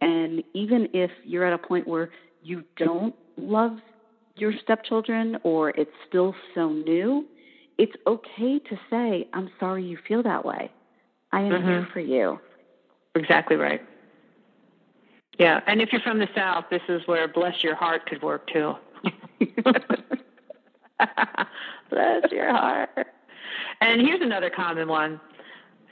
And 0.00 0.42
even 0.54 0.88
if 0.92 1.10
you're 1.24 1.44
at 1.44 1.52
a 1.52 1.58
point 1.58 1.86
where 1.86 2.10
you 2.42 2.64
don't 2.76 3.14
love 3.36 3.78
your 4.36 4.52
stepchildren 4.62 5.38
or 5.42 5.70
it's 5.70 5.90
still 6.08 6.34
so 6.54 6.70
new, 6.70 7.26
it's 7.78 7.94
okay 8.06 8.58
to 8.58 8.78
say, 8.90 9.28
I'm 9.32 9.50
sorry 9.58 9.84
you 9.84 9.98
feel 10.06 10.22
that 10.24 10.44
way. 10.44 10.70
I 11.32 11.40
am 11.40 11.52
mm-hmm. 11.52 11.68
here 11.68 11.88
for 11.92 12.00
you. 12.00 12.40
Exactly 13.14 13.56
right. 13.56 13.82
Yeah, 15.38 15.60
and 15.66 15.80
if 15.80 15.92
you're 15.92 16.00
from 16.00 16.18
the 16.18 16.28
South, 16.34 16.64
this 16.68 16.82
is 16.88 17.06
where 17.06 17.28
bless 17.28 17.62
your 17.62 17.76
heart 17.76 18.06
could 18.06 18.22
work 18.22 18.48
too. 18.48 18.74
bless 21.90 22.32
your 22.32 22.50
heart. 22.50 23.06
And 23.80 24.00
here's 24.00 24.20
another 24.20 24.50
common 24.50 24.88
one 24.88 25.20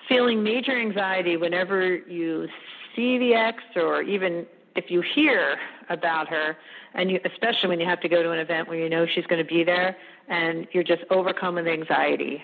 feeling 0.08 0.42
major 0.42 0.78
anxiety 0.78 1.36
whenever 1.36 1.96
you 1.96 2.48
see 2.94 3.18
the 3.18 3.34
ex 3.34 3.62
or 3.74 4.02
even 4.02 4.46
if 4.76 4.90
you 4.90 5.02
hear 5.14 5.56
about 5.88 6.28
her 6.28 6.56
and 6.94 7.10
you 7.10 7.20
especially 7.24 7.68
when 7.68 7.80
you 7.80 7.86
have 7.86 8.00
to 8.00 8.08
go 8.08 8.22
to 8.22 8.30
an 8.30 8.38
event 8.38 8.68
where 8.68 8.78
you 8.78 8.88
know 8.88 9.06
she's 9.14 9.26
going 9.26 9.44
to 9.44 9.48
be 9.48 9.64
there 9.64 9.96
and 10.28 10.66
you're 10.72 10.84
just 10.84 11.02
overcome 11.10 11.56
with 11.56 11.66
anxiety. 11.66 12.42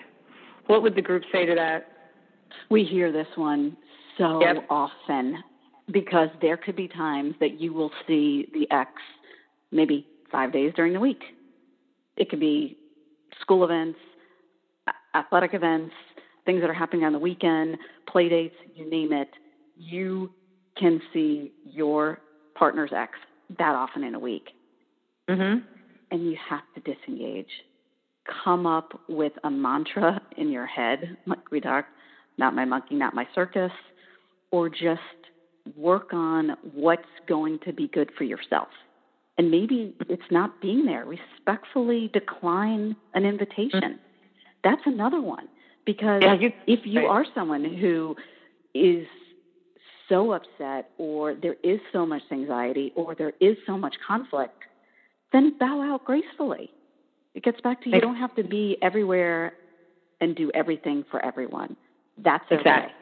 What 0.67 0.81
would 0.81 0.95
the 0.95 1.01
group 1.01 1.23
say 1.31 1.45
to 1.45 1.55
that? 1.55 1.87
We 2.69 2.83
hear 2.83 3.11
this 3.11 3.27
one 3.35 3.75
so 4.17 4.41
yep. 4.41 4.65
often 4.69 5.43
because 5.91 6.29
there 6.41 6.55
could 6.55 6.75
be 6.75 6.87
times 6.87 7.35
that 7.39 7.59
you 7.59 7.73
will 7.73 7.91
see 8.07 8.49
the 8.53 8.69
ex 8.71 8.91
maybe 9.71 10.07
five 10.31 10.53
days 10.53 10.71
during 10.75 10.93
the 10.93 10.99
week. 10.99 11.23
It 12.15 12.29
could 12.29 12.39
be 12.39 12.77
school 13.41 13.63
events 13.63 13.99
athletic 15.15 15.53
events, 15.53 15.93
things 16.45 16.61
that 16.61 16.69
are 16.69 16.73
happening 16.73 17.05
on 17.05 17.13
the 17.13 17.19
weekend, 17.19 17.77
play 18.07 18.29
dates, 18.29 18.55
you 18.75 18.89
name 18.89 19.13
it, 19.13 19.29
you 19.77 20.31
can 20.77 21.01
see 21.13 21.51
your 21.65 22.19
partner's 22.55 22.91
ex 22.95 23.13
that 23.57 23.75
often 23.75 24.03
in 24.03 24.15
a 24.15 24.19
week. 24.19 24.49
Mm-hmm. 25.29 25.65
And 26.11 26.25
you 26.25 26.37
have 26.49 26.61
to 26.75 26.81
disengage. 26.81 27.49
Come 28.43 28.65
up 28.65 28.99
with 29.09 29.33
a 29.43 29.49
mantra 29.49 30.21
in 30.37 30.49
your 30.49 30.65
head, 30.65 31.17
like 31.25 31.51
we 31.51 31.59
talked, 31.59 31.89
not 32.37 32.55
my 32.55 32.65
monkey, 32.65 32.95
not 32.95 33.13
my 33.13 33.27
circus, 33.35 33.71
or 34.51 34.69
just 34.69 35.01
work 35.77 36.13
on 36.13 36.57
what's 36.73 37.03
going 37.27 37.59
to 37.65 37.73
be 37.73 37.87
good 37.87 38.11
for 38.17 38.23
yourself. 38.23 38.67
And 39.37 39.49
maybe 39.49 39.95
it's 40.09 40.21
not 40.29 40.61
being 40.61 40.85
there. 40.85 41.05
Respectfully 41.05 42.09
decline 42.13 42.95
an 43.13 43.25
invitation 43.25 43.99
that's 44.63 44.81
another 44.85 45.21
one 45.21 45.47
because 45.85 46.21
yeah, 46.23 46.33
you, 46.33 46.51
if 46.67 46.81
you 46.85 47.01
right. 47.01 47.09
are 47.09 47.25
someone 47.35 47.63
who 47.65 48.15
is 48.73 49.05
so 50.09 50.33
upset 50.33 50.91
or 50.97 51.35
there 51.35 51.55
is 51.63 51.79
so 51.91 52.05
much 52.05 52.23
anxiety 52.31 52.91
or 52.95 53.15
there 53.15 53.33
is 53.39 53.57
so 53.65 53.77
much 53.77 53.95
conflict, 54.05 54.63
then 55.31 55.55
bow 55.59 55.81
out 55.81 56.05
gracefully. 56.05 56.71
It 57.33 57.43
gets 57.43 57.59
back 57.61 57.81
to 57.83 57.89
you 57.89 57.99
don't 57.99 58.15
have 58.15 58.35
to 58.35 58.43
be 58.43 58.77
everywhere 58.81 59.53
and 60.21 60.35
do 60.35 60.51
everything 60.53 61.03
for 61.09 61.23
everyone. 61.23 61.75
That's 62.17 62.45
okay. 62.45 62.55
Exactly. 62.55 62.93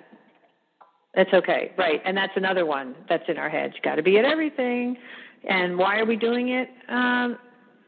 That's 1.14 1.34
okay, 1.34 1.74
right? 1.78 2.02
And 2.06 2.16
that's 2.16 2.32
another 2.38 2.66
one 2.66 2.96
that's 3.10 3.26
in 3.28 3.38
our 3.38 3.50
heads. 3.50 3.74
Got 3.84 3.96
to 3.96 4.04
be 4.04 4.18
at 4.18 4.24
everything. 4.24 4.98
And 5.44 5.78
why 5.78 6.00
are 6.00 6.06
we 6.06 6.16
doing 6.16 6.50
it? 6.50 6.70
Um, 6.88 7.38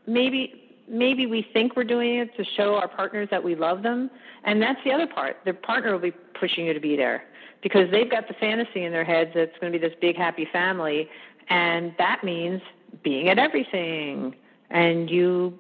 maybe 0.05 0.62
maybe 0.93 1.25
we 1.25 1.45
think 1.53 1.75
we're 1.75 1.83
doing 1.83 2.19
it 2.19 2.35
to 2.37 2.45
show 2.55 2.75
our 2.75 2.87
partners 2.87 3.27
that 3.31 3.43
we 3.43 3.55
love 3.55 3.83
them. 3.83 4.09
And 4.43 4.61
that's 4.61 4.79
the 4.85 4.91
other 4.91 5.07
part. 5.07 5.37
The 5.45 5.53
partner 5.53 5.91
will 5.91 5.99
be 5.99 6.11
pushing 6.39 6.67
you 6.67 6.73
to 6.73 6.79
be 6.79 6.95
there 6.95 7.23
because 7.61 7.89
they've 7.91 8.09
got 8.09 8.27
the 8.27 8.35
fantasy 8.35 8.83
in 8.83 8.91
their 8.91 9.03
heads 9.03 9.31
that 9.33 9.41
it's 9.41 9.57
going 9.59 9.73
to 9.73 9.79
be 9.79 9.85
this 9.85 9.95
big, 9.99 10.15
happy 10.15 10.47
family. 10.51 11.09
And 11.49 11.93
that 11.97 12.23
means 12.23 12.61
being 13.03 13.29
at 13.29 13.39
everything. 13.39 14.35
And 14.69 15.09
you, 15.09 15.57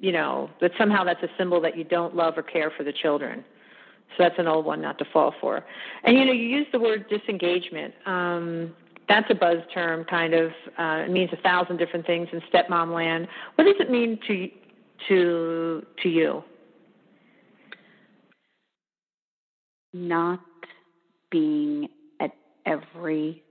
you 0.00 0.12
know, 0.12 0.50
that 0.60 0.72
somehow 0.76 1.04
that's 1.04 1.22
a 1.22 1.30
symbol 1.38 1.60
that 1.60 1.76
you 1.76 1.84
don't 1.84 2.16
love 2.16 2.36
or 2.36 2.42
care 2.42 2.70
for 2.76 2.82
the 2.82 2.92
children. 2.92 3.44
So 4.16 4.22
that's 4.22 4.38
an 4.38 4.46
old 4.46 4.64
one 4.64 4.80
not 4.80 4.98
to 4.98 5.04
fall 5.04 5.34
for. 5.40 5.64
And, 6.04 6.16
you 6.16 6.24
know, 6.24 6.32
you 6.32 6.46
use 6.46 6.66
the 6.72 6.78
word 6.78 7.08
disengagement. 7.08 7.94
Um, 8.06 8.74
that's 9.08 9.26
a 9.30 9.34
buzz 9.34 9.58
term, 9.72 10.04
kind 10.04 10.34
of. 10.34 10.52
Uh, 10.78 11.04
it 11.06 11.10
means 11.10 11.30
a 11.32 11.36
thousand 11.36 11.76
different 11.76 12.06
things 12.06 12.28
in 12.32 12.40
stepmom 12.52 12.94
land. 12.94 13.28
What 13.56 13.64
does 13.64 13.74
it 13.78 13.90
mean 13.90 14.18
to 14.26 14.48
to 15.08 15.84
to 16.02 16.08
you? 16.08 16.44
Not 19.92 20.40
being 21.30 21.88
at 22.20 22.32
every 22.66 23.42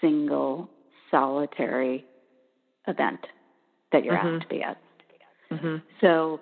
single 0.00 0.70
solitary 1.10 2.04
event 2.86 3.20
that 3.92 4.04
you're 4.04 4.14
mm-hmm. 4.14 4.36
asked 4.36 4.42
to 4.42 4.48
be 4.48 4.62
at. 4.62 4.78
Mm-hmm. 5.52 5.76
So 6.00 6.40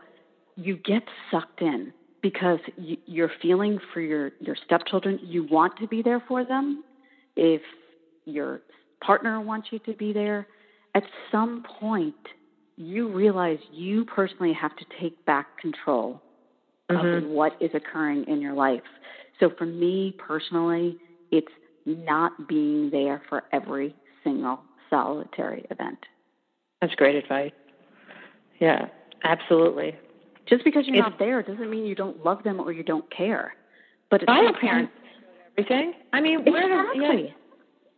you 0.56 0.76
get 0.76 1.02
sucked 1.30 1.62
in 1.62 1.92
because 2.22 2.58
you're 2.76 3.30
feeling 3.40 3.78
for 3.92 4.00
your 4.00 4.32
your 4.40 4.56
stepchildren. 4.66 5.18
You 5.22 5.46
want 5.50 5.76
to 5.78 5.88
be 5.88 6.02
there 6.02 6.22
for 6.28 6.44
them. 6.44 6.84
If 7.36 7.62
your 8.24 8.60
partner 9.00 9.40
wants 9.40 9.68
you 9.70 9.78
to 9.80 9.92
be 9.94 10.12
there, 10.12 10.46
at 10.94 11.04
some 11.30 11.64
point 11.80 12.16
you 12.78 13.08
realize 13.08 13.58
you 13.72 14.04
personally 14.04 14.52
have 14.52 14.74
to 14.76 14.84
take 15.00 15.24
back 15.26 15.58
control 15.58 16.22
mm-hmm. 16.88 17.06
of 17.06 17.24
what 17.24 17.52
is 17.60 17.70
occurring 17.74 18.24
in 18.28 18.40
your 18.40 18.54
life. 18.54 18.82
So 19.40 19.50
for 19.58 19.66
me 19.66 20.14
personally, 20.16 20.96
it's 21.32 21.52
not 21.84 22.48
being 22.48 22.90
there 22.90 23.20
for 23.28 23.42
every 23.52 23.94
single 24.22 24.60
solitary 24.88 25.66
event. 25.70 25.98
That's 26.80 26.94
great 26.94 27.16
advice. 27.16 27.52
Yeah, 28.60 28.86
absolutely. 29.24 29.96
Just 30.46 30.64
because 30.64 30.86
you're 30.86 30.96
it's, 30.96 31.02
not 31.02 31.18
there 31.18 31.42
doesn't 31.42 31.68
mean 31.68 31.84
you 31.84 31.96
don't 31.96 32.24
love 32.24 32.44
them 32.44 32.60
or 32.60 32.72
you 32.72 32.84
don't 32.84 33.10
care. 33.10 33.54
But 34.08 34.22
it's 34.22 34.26
bio 34.26 34.52
parents 34.58 34.92
everything. 35.56 35.94
I 36.12 36.20
mean, 36.20 36.40
exactly. 36.40 36.52
where 37.00 37.14
yeah, 37.18 37.30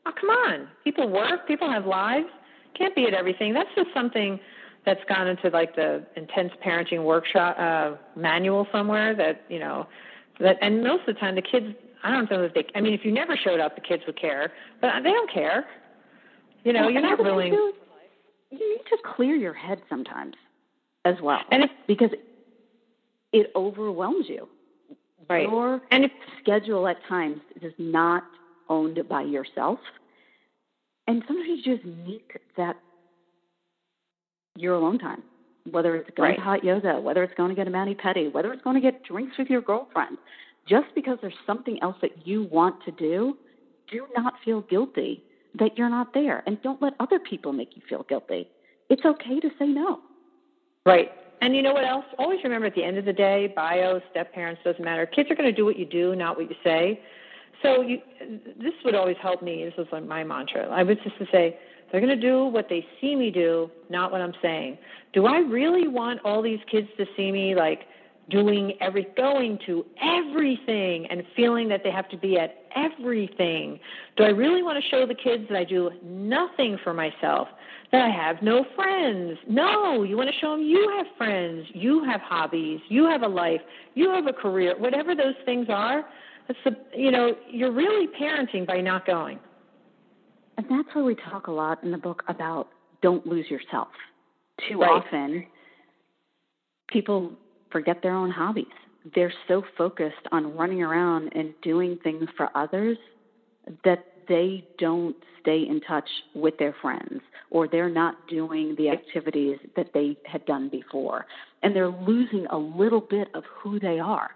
oh, 0.07 0.13
come 0.19 0.31
on. 0.31 0.69
People 0.85 1.09
work. 1.09 1.47
People 1.47 1.71
have 1.71 1.87
lives. 1.87 2.29
Can't 2.77 2.95
be 2.95 3.05
at 3.05 3.15
everything. 3.15 3.53
That's 3.53 3.69
just 3.77 3.91
something 3.95 4.41
that's 4.87 5.01
gone 5.09 5.29
into 5.29 5.49
like 5.51 5.77
the 5.77 6.05
intense 6.17 6.53
parenting 6.65 7.05
workshop 7.05 7.57
uh, 7.59 7.97
manual 8.19 8.67
somewhere. 8.73 9.15
That 9.15 9.43
you 9.49 9.59
know, 9.59 9.87
that 10.41 10.57
and 10.63 10.83
most 10.83 11.09
of 11.09 11.15
the 11.15 11.21
time 11.21 11.35
the 11.35 11.43
kids. 11.43 11.75
I 12.03 12.11
don't 12.11 12.31
know 12.31 12.45
if 12.45 12.55
they. 12.55 12.65
I 12.75 12.81
mean, 12.81 12.95
if 12.95 13.05
you 13.05 13.13
never 13.13 13.37
showed 13.37 13.61
up, 13.61 13.75
the 13.75 13.83
kids 13.83 14.03
would 14.07 14.19
care, 14.19 14.53
but 14.81 14.91
they 15.03 15.11
don't 15.11 15.31
care. 15.31 15.67
You 16.65 16.73
know, 16.73 16.83
well, 16.83 16.91
you're 16.91 17.03
not 17.03 17.19
really. 17.19 17.49
You 17.49 17.75
need 18.51 18.85
to 18.89 18.97
clear 19.15 19.35
your 19.37 19.53
head 19.53 19.83
sometimes 19.89 20.35
as 21.05 21.17
well, 21.23 21.41
and 21.51 21.65
if, 21.65 21.71
because 21.87 22.11
it 23.33 23.53
overwhelms 23.55 24.27
you. 24.29 24.49
Right. 25.29 25.49
Your 25.49 25.81
and 25.91 26.07
if, 26.07 26.11
schedule 26.43 26.89
at 26.89 26.97
times 27.09 27.41
is 27.63 27.73
not 27.79 28.25
owned 28.69 28.99
by 29.09 29.23
yourself, 29.23 29.79
and 31.07 31.23
sometimes 31.29 31.61
you 31.65 31.77
just 31.77 31.87
need 31.87 32.23
that 32.57 32.77
your 34.61 34.75
alone 34.75 34.99
time. 34.99 35.23
Whether 35.71 35.97
it's 35.97 36.11
going 36.17 36.31
right. 36.31 36.37
to 36.37 36.43
hot 36.43 36.65
yoga, 36.65 37.01
whether 37.01 37.23
it's 37.23 37.35
going 37.35 37.51
to 37.51 37.55
get 37.55 37.67
a 37.67 37.71
mani 37.71 37.95
pedi, 37.95 38.33
whether 38.33 38.53
it's 38.53 38.63
going 38.63 38.77
to 38.77 38.81
get 38.81 39.05
drinks 39.05 39.37
with 39.39 39.49
your 39.49 39.61
girlfriend, 39.61 40.17
just 40.67 40.87
because 40.95 41.19
there's 41.21 41.35
something 41.47 41.79
else 41.83 41.97
that 42.01 42.27
you 42.27 42.45
want 42.45 42.83
to 42.85 42.91
do, 42.93 43.37
do 43.91 44.07
not 44.17 44.35
feel 44.45 44.63
guilty 44.63 45.23
that 45.59 45.77
you're 45.77 45.91
not 45.91 46.15
there. 46.15 46.43
And 46.47 46.61
don't 46.63 46.81
let 46.81 46.95
other 47.01 47.19
people 47.19 47.53
make 47.53 47.77
you 47.77 47.83
feel 47.89 48.05
guilty. 48.09 48.49
It's 48.89 49.05
okay 49.05 49.41
to 49.41 49.51
say 49.59 49.67
no. 49.67 50.01
Right. 50.87 51.11
And 51.43 51.55
you 51.57 51.63
know 51.63 51.73
what 51.73 51.85
else? 51.85 52.05
Always 52.19 52.41
remember 52.45 52.67
at 52.67 52.75
the 52.75 52.85
end 52.85 52.99
of 52.99 53.05
the 53.05 53.13
day, 53.13 53.53
bio, 53.55 54.01
step 54.11 54.33
parents, 54.33 54.61
doesn't 54.65 54.85
matter. 54.85 55.07
Kids 55.07 55.31
are 55.31 55.35
going 55.35 55.49
to 55.49 55.57
do 55.57 55.65
what 55.65 55.79
you 55.79 55.87
do, 55.87 56.15
not 56.15 56.37
what 56.37 56.49
you 56.51 56.57
say. 56.63 57.01
So 57.63 57.83
you, 57.83 57.99
this 58.59 58.73
would 58.85 58.95
always 58.95 59.17
help 59.21 59.43
me. 59.43 59.65
This 59.65 59.75
was 59.77 59.87
like 59.93 60.07
my 60.07 60.25
mantra. 60.25 60.69
I 60.69 60.83
was 60.83 60.97
just 61.05 61.19
to 61.19 61.27
say, 61.33 61.59
they're 61.91 62.01
going 62.01 62.19
to 62.19 62.21
do 62.21 62.45
what 62.45 62.69
they 62.69 62.87
see 63.01 63.17
me 63.17 63.31
do, 63.31 63.71
not 63.89 64.13
what 64.13 64.21
I'm 64.21 64.35
saying. 64.41 64.79
Do 65.13 65.27
I 65.27 65.39
really 65.39 65.89
want 65.89 66.21
all 66.25 66.43
these 66.43 66.61
kids 66.71 66.89
to 66.99 67.07
see 67.17 67.33
me 67.33 67.55
like 67.55 67.81
doing 68.31 68.75
every, 68.81 69.09
going 69.17 69.59
to 69.67 69.85
everything 70.01 71.07
and 71.11 71.25
feeling 71.35 71.69
that 71.69 71.83
they 71.83 71.91
have 71.91 72.09
to 72.11 72.17
be 72.17 72.39
at 72.39 72.65
everything? 72.77 73.81
Do 74.17 74.25
I 74.25 74.29
really 74.29 74.63
want 74.63 74.83
to 74.83 74.89
show 74.89 75.07
the 75.07 75.15
kids 75.15 75.45
that 75.49 75.59
I 75.59 75.65
do 75.65 75.91
nothing 76.05 76.79
for 76.85 76.95
myself, 76.95 77.49
that 77.91 78.03
I 78.03 78.09
have 78.09 78.41
no 78.41 78.65
friends? 78.77 79.39
No, 79.49 80.05
you 80.05 80.17
want 80.17 80.31
to 80.31 80.37
show 80.41 80.53
them 80.53 80.63
you 80.63 80.95
have 80.97 81.07
friends, 81.19 81.67
you 81.75 82.05
have 82.05 82.21
hobbies, 82.21 82.81
you 82.89 83.07
have 83.07 83.23
a 83.23 83.29
life, 83.29 83.63
you 83.95 84.11
have 84.11 84.27
a 84.27 84.33
career, 84.33 84.79
whatever 84.79 85.15
those 85.17 85.35
things 85.45 85.67
are. 85.69 86.05
That's 86.47 86.61
the, 86.65 86.77
you 86.97 87.11
know, 87.11 87.35
you're 87.49 87.73
really 87.73 88.07
parenting 88.07 88.67
by 88.67 88.81
not 88.81 89.07
going. 89.07 89.41
And 90.61 90.69
that's 90.69 90.95
why 90.95 91.01
we 91.01 91.15
talk 91.15 91.47
a 91.47 91.51
lot 91.51 91.83
in 91.83 91.91
the 91.91 91.97
book 91.97 92.23
about 92.29 92.69
don't 93.01 93.27
lose 93.27 93.49
yourself. 93.49 93.89
Too 94.69 94.79
right. 94.79 95.03
often, 95.03 95.47
people 96.91 97.33
forget 97.71 97.97
their 98.03 98.15
own 98.15 98.31
hobbies. 98.31 98.67
They're 99.15 99.33
so 99.49 99.63
focused 99.79 100.27
on 100.33 100.55
running 100.55 100.83
around 100.83 101.31
and 101.35 101.55
doing 101.63 101.97
things 102.03 102.29
for 102.37 102.51
others 102.55 102.99
that 103.85 104.01
they 104.29 104.63
don't 104.79 105.17
stay 105.41 105.63
in 105.67 105.81
touch 105.81 106.09
with 106.35 106.59
their 106.59 106.75
friends 106.83 107.23
or 107.51 107.67
they're 107.67 107.89
not 107.89 108.15
doing 108.29 108.75
the 108.77 108.91
activities 108.91 109.57
that 109.77 109.87
they 109.95 110.19
had 110.27 110.45
done 110.45 110.69
before. 110.69 111.25
And 111.63 111.75
they're 111.75 111.89
losing 111.89 112.45
a 112.51 112.59
little 112.59 113.01
bit 113.01 113.29
of 113.33 113.45
who 113.63 113.81
they 113.81 113.99
are. 113.99 114.29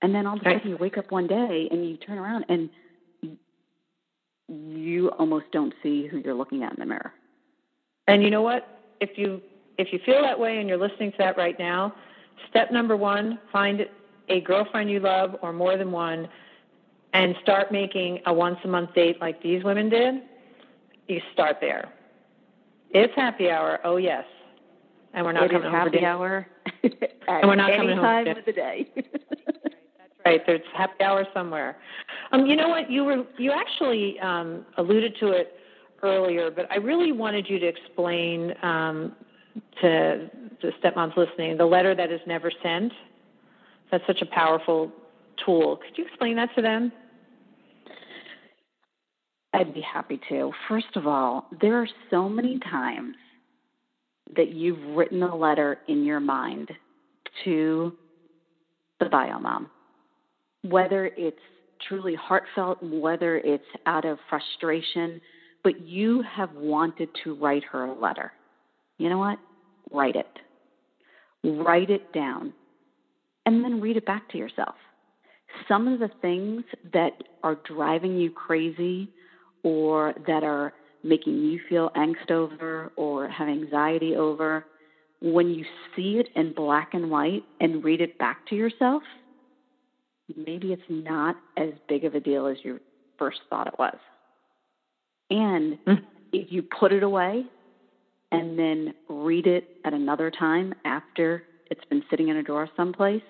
And 0.00 0.14
then 0.14 0.28
all 0.28 0.36
of 0.36 0.42
a 0.42 0.44
sudden 0.44 0.70
you 0.70 0.76
wake 0.76 0.96
up 0.96 1.10
one 1.10 1.26
day 1.26 1.66
and 1.72 1.88
you 1.88 1.96
turn 1.96 2.18
around 2.18 2.44
and 2.48 2.70
you 4.52 5.10
almost 5.12 5.46
don't 5.52 5.72
see 5.82 6.06
who 6.06 6.18
you're 6.18 6.34
looking 6.34 6.62
at 6.62 6.72
in 6.72 6.78
the 6.78 6.86
mirror. 6.86 7.12
And 8.08 8.22
you 8.22 8.30
know 8.30 8.42
what? 8.42 8.80
If 9.00 9.16
you 9.16 9.40
if 9.78 9.92
you 9.92 9.98
feel 10.04 10.22
that 10.22 10.38
way 10.38 10.58
and 10.58 10.68
you're 10.68 10.78
listening 10.78 11.12
to 11.12 11.18
that 11.18 11.36
right 11.36 11.58
now, 11.58 11.94
step 12.50 12.70
number 12.70 12.96
one, 12.96 13.38
find 13.50 13.86
a 14.28 14.40
girlfriend 14.40 14.90
you 14.90 15.00
love 15.00 15.36
or 15.42 15.52
more 15.52 15.76
than 15.76 15.90
one 15.90 16.28
and 17.12 17.34
start 17.42 17.72
making 17.72 18.20
a 18.26 18.32
once 18.32 18.58
a 18.64 18.68
month 18.68 18.94
date 18.94 19.20
like 19.20 19.42
these 19.42 19.64
women 19.64 19.88
did. 19.88 20.22
You 21.08 21.20
start 21.32 21.58
there. 21.60 21.92
It's 22.90 23.12
happy 23.14 23.50
hour, 23.50 23.80
oh 23.84 23.96
yes. 23.96 24.24
And 25.14 25.24
we're 25.26 25.32
not 25.32 25.44
it 25.44 25.50
coming 25.50 25.70
home 25.70 25.72
happy 25.72 25.98
for 25.98 26.06
hour. 26.06 26.46
and 26.82 27.48
we're 27.48 27.54
not 27.54 27.76
coming 27.76 27.96
home 27.96 28.04
time 28.04 28.28
of 28.28 28.44
the 28.44 28.52
day. 28.52 28.88
right. 30.24 30.40
There's 30.46 30.60
happy 30.74 31.02
hour 31.02 31.26
somewhere. 31.34 31.76
Um, 32.32 32.46
you 32.46 32.56
know 32.56 32.68
what? 32.68 32.90
You 32.90 33.04
were 33.04 33.24
you 33.38 33.52
actually 33.52 34.18
um, 34.20 34.64
alluded 34.78 35.16
to 35.20 35.28
it 35.28 35.54
earlier, 36.02 36.50
but 36.50 36.70
I 36.70 36.76
really 36.76 37.12
wanted 37.12 37.48
you 37.48 37.58
to 37.58 37.66
explain 37.66 38.54
um, 38.62 39.14
to 39.80 40.30
the 40.60 40.72
stepmoms 40.82 41.16
listening 41.16 41.56
the 41.56 41.64
letter 41.64 41.94
that 41.94 42.10
is 42.10 42.20
never 42.26 42.50
sent. 42.62 42.92
That's 43.90 44.04
such 44.06 44.22
a 44.22 44.26
powerful 44.26 44.90
tool. 45.44 45.76
Could 45.76 45.98
you 45.98 46.06
explain 46.06 46.36
that 46.36 46.54
to 46.56 46.62
them? 46.62 46.92
I'd 49.54 49.74
be 49.74 49.82
happy 49.82 50.18
to. 50.30 50.50
First 50.68 50.96
of 50.96 51.06
all, 51.06 51.46
there 51.60 51.76
are 51.76 51.88
so 52.10 52.28
many 52.28 52.58
times 52.58 53.16
that 54.34 54.50
you've 54.54 54.96
written 54.96 55.22
a 55.22 55.36
letter 55.36 55.78
in 55.88 56.04
your 56.04 56.20
mind 56.20 56.70
to 57.44 57.92
the 58.98 59.06
bio 59.10 59.38
mom 59.38 59.68
whether 60.62 61.06
it's 61.16 61.38
truly 61.88 62.14
heartfelt, 62.14 62.82
whether 62.82 63.38
it's 63.38 63.64
out 63.86 64.04
of 64.04 64.18
frustration, 64.28 65.20
but 65.64 65.80
you 65.80 66.22
have 66.22 66.52
wanted 66.54 67.08
to 67.24 67.34
write 67.34 67.64
her 67.64 67.84
a 67.84 67.92
letter. 67.92 68.32
You 68.98 69.08
know 69.08 69.18
what? 69.18 69.38
Write 69.90 70.16
it. 70.16 70.38
Write 71.44 71.90
it 71.90 72.12
down 72.12 72.52
and 73.46 73.64
then 73.64 73.80
read 73.80 73.96
it 73.96 74.06
back 74.06 74.28
to 74.30 74.38
yourself. 74.38 74.76
Some 75.68 75.88
of 75.88 75.98
the 75.98 76.10
things 76.20 76.62
that 76.92 77.24
are 77.42 77.58
driving 77.66 78.16
you 78.16 78.30
crazy 78.30 79.10
or 79.64 80.14
that 80.26 80.44
are 80.44 80.72
making 81.04 81.34
you 81.38 81.60
feel 81.68 81.90
angst 81.96 82.30
over 82.30 82.92
or 82.96 83.28
have 83.28 83.48
anxiety 83.48 84.14
over, 84.14 84.64
when 85.20 85.50
you 85.50 85.64
see 85.94 86.18
it 86.18 86.28
in 86.36 86.52
black 86.52 86.94
and 86.94 87.10
white 87.10 87.44
and 87.60 87.84
read 87.84 88.00
it 88.00 88.18
back 88.18 88.46
to 88.48 88.54
yourself, 88.54 89.02
maybe 90.36 90.72
it's 90.72 90.82
not 90.88 91.36
as 91.56 91.70
big 91.88 92.04
of 92.04 92.14
a 92.14 92.20
deal 92.20 92.46
as 92.46 92.56
you 92.62 92.80
first 93.18 93.40
thought 93.48 93.66
it 93.66 93.78
was. 93.78 93.96
And 95.30 95.78
mm-hmm. 95.86 96.04
if 96.32 96.52
you 96.52 96.62
put 96.62 96.92
it 96.92 97.02
away 97.02 97.44
and 98.30 98.58
then 98.58 98.94
read 99.08 99.46
it 99.46 99.68
at 99.84 99.92
another 99.92 100.30
time 100.30 100.74
after 100.84 101.44
it's 101.70 101.84
been 101.86 102.02
sitting 102.10 102.28
in 102.28 102.36
a 102.36 102.42
drawer 102.42 102.68
someplace 102.76 103.22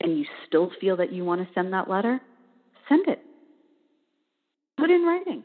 and 0.00 0.18
you 0.18 0.24
still 0.46 0.70
feel 0.80 0.96
that 0.96 1.12
you 1.12 1.24
want 1.24 1.40
to 1.40 1.54
send 1.54 1.72
that 1.72 1.88
letter, 1.88 2.20
send 2.88 3.08
it. 3.08 3.20
Put 4.76 4.90
it 4.90 4.94
in 4.94 5.02
writing. 5.02 5.44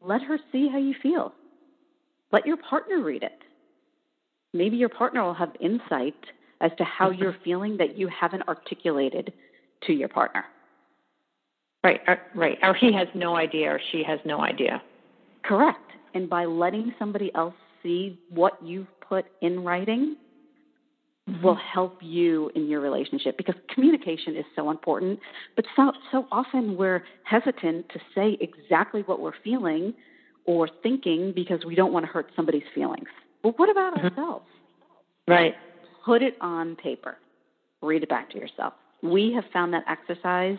Let 0.00 0.22
her 0.22 0.38
see 0.52 0.68
how 0.68 0.78
you 0.78 0.94
feel. 1.02 1.32
Let 2.32 2.46
your 2.46 2.58
partner 2.58 3.02
read 3.02 3.22
it. 3.22 3.38
Maybe 4.52 4.76
your 4.76 4.88
partner 4.88 5.22
will 5.22 5.34
have 5.34 5.52
insight 5.60 6.14
as 6.60 6.70
to 6.78 6.84
how 6.84 7.10
you're 7.10 7.36
feeling 7.44 7.76
that 7.78 7.98
you 7.98 8.08
haven't 8.08 8.46
articulated 8.48 9.32
to 9.86 9.92
your 9.92 10.08
partner. 10.08 10.44
Right, 11.82 12.00
uh, 12.08 12.16
right. 12.34 12.58
Or 12.62 12.74
he 12.74 12.92
has 12.94 13.08
no 13.14 13.36
idea 13.36 13.70
or 13.70 13.80
she 13.92 14.02
has 14.04 14.18
no 14.24 14.40
idea. 14.40 14.82
Correct. 15.44 15.78
And 16.14 16.30
by 16.30 16.46
letting 16.46 16.94
somebody 16.98 17.30
else 17.34 17.54
see 17.82 18.18
what 18.30 18.54
you've 18.64 18.86
put 19.06 19.26
in 19.42 19.62
writing 19.62 20.16
mm-hmm. 21.28 21.42
will 21.44 21.56
help 21.56 21.98
you 22.00 22.50
in 22.54 22.68
your 22.68 22.80
relationship 22.80 23.36
because 23.36 23.54
communication 23.72 24.36
is 24.36 24.44
so 24.56 24.70
important. 24.70 25.20
But 25.56 25.66
so, 25.76 25.92
so 26.10 26.26
often 26.32 26.76
we're 26.76 27.04
hesitant 27.24 27.90
to 27.90 28.00
say 28.14 28.38
exactly 28.40 29.02
what 29.02 29.20
we're 29.20 29.34
feeling 29.42 29.92
or 30.46 30.68
thinking 30.82 31.32
because 31.34 31.64
we 31.66 31.74
don't 31.74 31.92
want 31.92 32.06
to 32.06 32.12
hurt 32.12 32.30
somebody's 32.34 32.64
feelings. 32.74 33.08
Well, 33.42 33.52
what 33.56 33.68
about 33.68 33.94
mm-hmm. 33.94 34.06
ourselves? 34.06 34.46
Right. 35.28 35.54
Put 36.04 36.22
it 36.22 36.36
on 36.40 36.76
paper. 36.76 37.16
Read 37.82 38.02
it 38.02 38.08
back 38.08 38.30
to 38.30 38.38
yourself. 38.38 38.74
We 39.02 39.32
have 39.34 39.44
found 39.52 39.72
that 39.74 39.84
exercise 39.88 40.58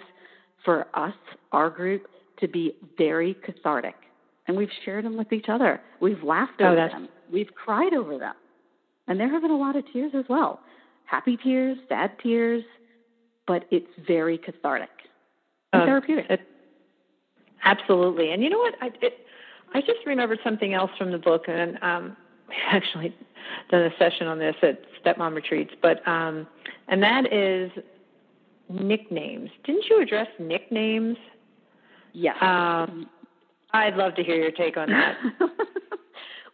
for 0.63 0.87
us, 0.93 1.13
our 1.51 1.69
group, 1.69 2.07
to 2.39 2.47
be 2.47 2.75
very 2.97 3.35
cathartic. 3.45 3.95
And 4.47 4.55
we've 4.55 4.69
shared 4.83 5.05
them 5.05 5.17
with 5.17 5.33
each 5.33 5.49
other. 5.49 5.81
We've 6.01 6.21
laughed 6.23 6.59
oh, 6.59 6.65
over 6.65 6.85
oh, 6.85 6.87
them. 6.89 7.09
We've 7.31 7.53
cried 7.55 7.93
over 7.93 8.17
them. 8.17 8.35
And 9.07 9.19
there 9.19 9.29
have 9.29 9.41
been 9.41 9.51
a 9.51 9.57
lot 9.57 9.75
of 9.75 9.83
tears 9.91 10.11
as 10.15 10.25
well 10.29 10.59
happy 11.05 11.37
tears, 11.37 11.77
sad 11.87 12.11
tears, 12.21 12.63
but 13.47 13.65
it's 13.69 13.87
very 14.07 14.37
cathartic 14.39 14.89
and 15.71 15.83
uh, 15.83 15.85
therapeutic. 15.85 16.25
It, 16.29 16.41
absolutely. 17.63 18.31
And 18.31 18.43
you 18.43 18.49
know 18.49 18.57
what? 18.57 18.73
I, 18.81 18.87
it, 19.01 19.13
I 19.73 19.81
just 19.81 19.99
remembered 20.05 20.39
something 20.43 20.73
else 20.73 20.91
from 20.97 21.11
the 21.11 21.17
book, 21.17 21.43
and 21.47 21.77
um, 21.81 22.17
actually 22.71 23.15
done 23.69 23.83
a 23.83 23.89
session 23.97 24.27
on 24.27 24.39
this 24.39 24.55
at 24.61 24.81
stepmom 25.03 25.35
retreats, 25.35 25.73
but 25.81 26.05
um, 26.07 26.47
and 26.87 27.01
that 27.01 27.31
is 27.31 27.71
nicknames. 28.69 29.49
Didn't 29.63 29.85
you 29.89 30.01
address 30.01 30.27
nicknames? 30.39 31.17
Yes. 32.13 32.35
Um, 32.41 33.09
I'd 33.73 33.95
love 33.95 34.15
to 34.15 34.23
hear 34.23 34.35
your 34.35 34.51
take 34.51 34.77
on 34.77 34.89
that. 34.89 35.17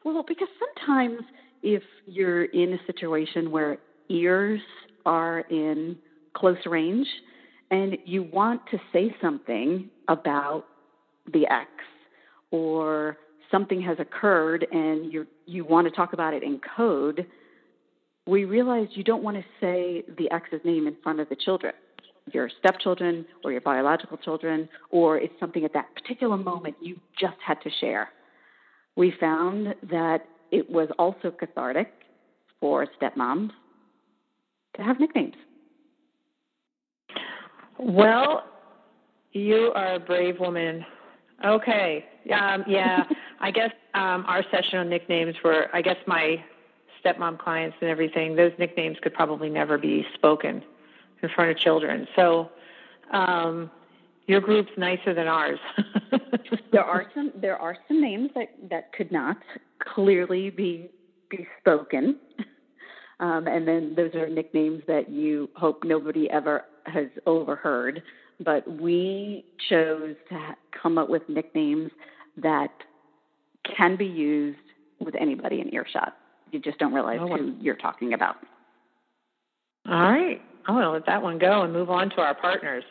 well, 0.04 0.24
because 0.28 0.48
sometimes 0.60 1.22
if 1.62 1.84
you're 2.08 2.46
in 2.46 2.74
a 2.74 2.80
situation 2.88 3.52
where 3.52 3.78
ears 4.10 4.62
are 5.06 5.42
in 5.52 5.98
close 6.34 6.58
range 6.66 7.08
and 7.70 7.98
you 8.06 8.24
want 8.24 8.62
to 8.72 8.80
say 8.92 9.16
something 9.22 9.90
about 10.08 10.66
the 11.32 11.46
ex 11.48 11.70
or 12.50 13.18
something 13.52 13.82
has 13.82 13.98
occurred 14.00 14.66
and 14.72 15.12
you 15.12 15.28
you 15.52 15.66
want 15.66 15.88
to 15.88 15.96
talk 15.96 16.14
about 16.14 16.34
it 16.34 16.44
in 16.44 16.60
code, 16.76 17.26
we 18.28 18.46
realize 18.46 18.88
you 18.94 19.04
don't 19.04 19.24
want 19.24 19.38
to 19.38 19.44
say 19.60 20.04
the 20.18 20.32
ex's 20.32 20.62
name 20.64 20.88
in 20.88 20.96
front 21.04 21.20
of 21.20 21.30
the 21.30 21.36
children 21.36 21.74
your 22.32 22.50
stepchildren 22.60 23.26
or 23.44 23.52
your 23.52 23.62
biological 23.62 24.18
children, 24.18 24.70
or 24.90 25.18
it's 25.18 25.34
something 25.40 25.66
at 25.66 25.74
that 25.74 25.88
particular 25.96 26.38
moment 26.38 26.76
you 26.82 27.00
just 27.20 27.38
had 27.46 27.62
to 27.64 27.70
share. 27.80 28.10
We 28.96 29.14
found 29.20 29.74
that 29.90 30.20
it 30.52 30.70
was 30.70 30.90
also 31.00 31.32
cathartic 31.32 31.92
for 32.60 32.88
stepmoms 33.02 33.50
to 34.76 34.84
have 34.84 35.00
nicknames. 35.00 35.36
Well, 37.80 38.44
you 39.32 39.72
are 39.76 39.96
a 39.96 40.00
brave 40.00 40.40
woman. 40.40 40.86
Okay. 41.44 42.06
Um, 42.32 42.64
yeah, 42.68 43.04
I 43.42 43.52
guess 43.52 43.72
um, 43.96 44.24
our 44.28 44.44
session 44.52 44.80
on 44.80 44.90
nicknames 44.90 45.36
were, 45.44 45.68
I 45.74 45.82
guess 45.82 45.98
my 46.06 46.44
stepmom 47.04 47.40
clients 47.40 47.76
and 47.82 47.90
everything, 47.90 48.36
those 48.36 48.52
nicknames 48.60 48.98
could 49.02 49.14
probably 49.14 49.50
never 49.50 49.78
be 49.78 50.06
spoken 50.14 50.64
in 51.24 51.30
front 51.30 51.50
of 51.50 51.58
children. 51.58 52.08
So 52.16 52.52
um, 53.12 53.72
your 54.28 54.42
group's 54.42 54.72
nicer 54.78 55.14
than 55.14 55.28
ours. 55.28 55.60
there 56.72 56.84
are 56.84 57.12
some 57.16 57.32
there 57.36 57.58
are 57.58 57.76
some 57.88 58.00
names 58.00 58.30
that, 58.36 58.50
that 58.70 58.94
could 58.94 59.12
not 59.12 59.38
clearly 59.80 60.50
be 60.52 60.90
be 61.30 61.48
spoken. 61.60 62.18
Um, 63.20 63.48
and 63.48 63.68
then 63.68 63.94
those 63.96 64.16
are 64.16 64.28
nicknames 64.28 64.82
that 64.88 65.10
you 65.10 65.50
hope 65.56 65.84
nobody 65.84 66.30
ever 66.30 66.66
has 66.88 67.08
overheard. 67.28 68.02
But 68.40 68.68
we 68.82 69.46
chose 69.70 70.16
to 70.30 70.56
come 70.72 70.98
up 70.98 71.08
with 71.08 71.22
nicknames 71.30 71.92
that 72.38 72.72
can 73.64 73.96
be 73.96 74.06
used 74.06 74.60
with 75.00 75.16
anybody 75.20 75.62
in 75.62 75.74
earshot. 75.74 76.16
You 76.52 76.60
just 76.60 76.78
don't 76.80 76.94
realize 76.94 77.20
oh, 77.22 77.38
who 77.38 77.56
you're 77.60 77.76
talking 77.76 78.14
about. 78.14 78.36
All 79.90 80.12
right. 80.12 80.42
I'm 80.68 80.76
going 80.76 80.84
to 80.84 80.92
let 80.92 81.06
that 81.08 81.22
one 81.22 81.40
go 81.40 81.64
and 81.64 81.74
move 81.74 81.90
on 81.90 82.10
to 82.12 82.18
our 82.18 82.36
partners. 82.36 82.84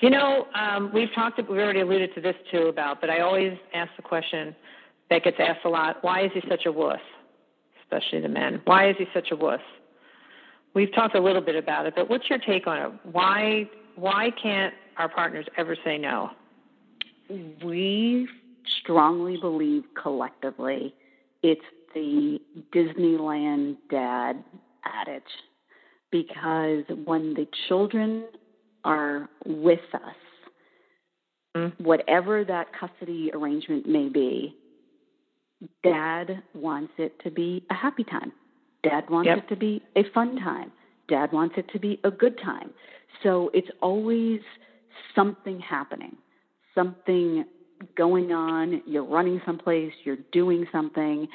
You 0.00 0.10
know, 0.10 0.46
um, 0.54 0.90
we've 0.92 1.12
talked, 1.14 1.38
we've 1.38 1.50
already 1.50 1.80
alluded 1.80 2.14
to 2.14 2.20
this 2.20 2.34
too 2.50 2.66
about, 2.66 3.00
but 3.00 3.10
I 3.10 3.20
always 3.20 3.56
ask 3.74 3.90
the 3.96 4.02
question 4.02 4.54
that 5.10 5.24
gets 5.24 5.36
asked 5.40 5.64
a 5.64 5.68
lot 5.68 6.02
why 6.02 6.24
is 6.24 6.30
he 6.34 6.42
such 6.48 6.66
a 6.66 6.72
wuss? 6.72 7.00
Especially 7.82 8.20
the 8.20 8.28
men. 8.28 8.60
Why 8.64 8.90
is 8.90 8.96
he 8.98 9.06
such 9.12 9.30
a 9.30 9.36
wuss? 9.36 9.60
We've 10.74 10.92
talked 10.94 11.14
a 11.14 11.20
little 11.20 11.42
bit 11.42 11.56
about 11.56 11.86
it, 11.86 11.94
but 11.96 12.08
what's 12.08 12.28
your 12.28 12.38
take 12.38 12.66
on 12.66 12.78
it? 12.78 12.92
Why, 13.10 13.68
why 13.96 14.30
can't 14.40 14.74
our 14.96 15.08
partners 15.08 15.46
ever 15.56 15.76
say 15.84 15.98
no? 15.98 16.30
We 17.64 18.28
strongly 18.80 19.36
believe 19.36 19.84
collectively 20.00 20.94
it's 21.42 21.60
the 21.94 22.38
Disneyland 22.74 23.76
dad 23.90 24.42
adage 24.84 25.22
because 26.10 26.84
when 27.04 27.34
the 27.34 27.46
children 27.68 28.24
are 28.84 29.28
with 29.44 29.80
us, 29.94 30.00
mm-hmm. 31.56 31.82
whatever 31.82 32.44
that 32.44 32.68
custody 32.78 33.30
arrangement 33.34 33.86
may 33.86 34.08
be, 34.08 34.54
dad 35.82 36.42
wants 36.54 36.92
it 36.98 37.18
to 37.24 37.30
be 37.30 37.64
a 37.70 37.74
happy 37.74 38.04
time. 38.04 38.32
Dad 38.82 39.10
wants 39.10 39.26
yep. 39.26 39.38
it 39.38 39.48
to 39.48 39.56
be 39.56 39.82
a 39.96 40.02
fun 40.14 40.36
time. 40.36 40.70
Dad 41.08 41.32
wants 41.32 41.56
it 41.58 41.68
to 41.72 41.78
be 41.78 41.98
a 42.04 42.10
good 42.10 42.38
time. 42.38 42.70
So 43.22 43.50
it's 43.52 43.68
always 43.82 44.40
something 45.14 45.58
happening, 45.60 46.16
something 46.74 47.44
going 47.96 48.32
on. 48.32 48.82
You're 48.86 49.04
running 49.04 49.40
someplace, 49.46 49.92
you're 50.04 50.18
doing 50.32 50.66
something, 50.72 51.28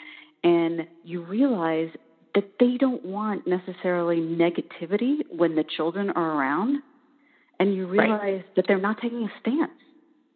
and 0.43 0.87
you 1.03 1.23
realize 1.23 1.89
that 2.35 2.45
they 2.59 2.77
don't 2.77 3.03
want 3.05 3.47
necessarily 3.47 4.17
negativity 4.17 5.19
when 5.35 5.55
the 5.55 5.63
children 5.63 6.09
are 6.11 6.37
around 6.37 6.81
and 7.59 7.75
you 7.75 7.87
realize 7.87 8.19
right. 8.19 8.55
that 8.55 8.65
they're 8.67 8.79
not 8.79 8.99
taking 9.01 9.23
a 9.23 9.31
stance 9.39 9.71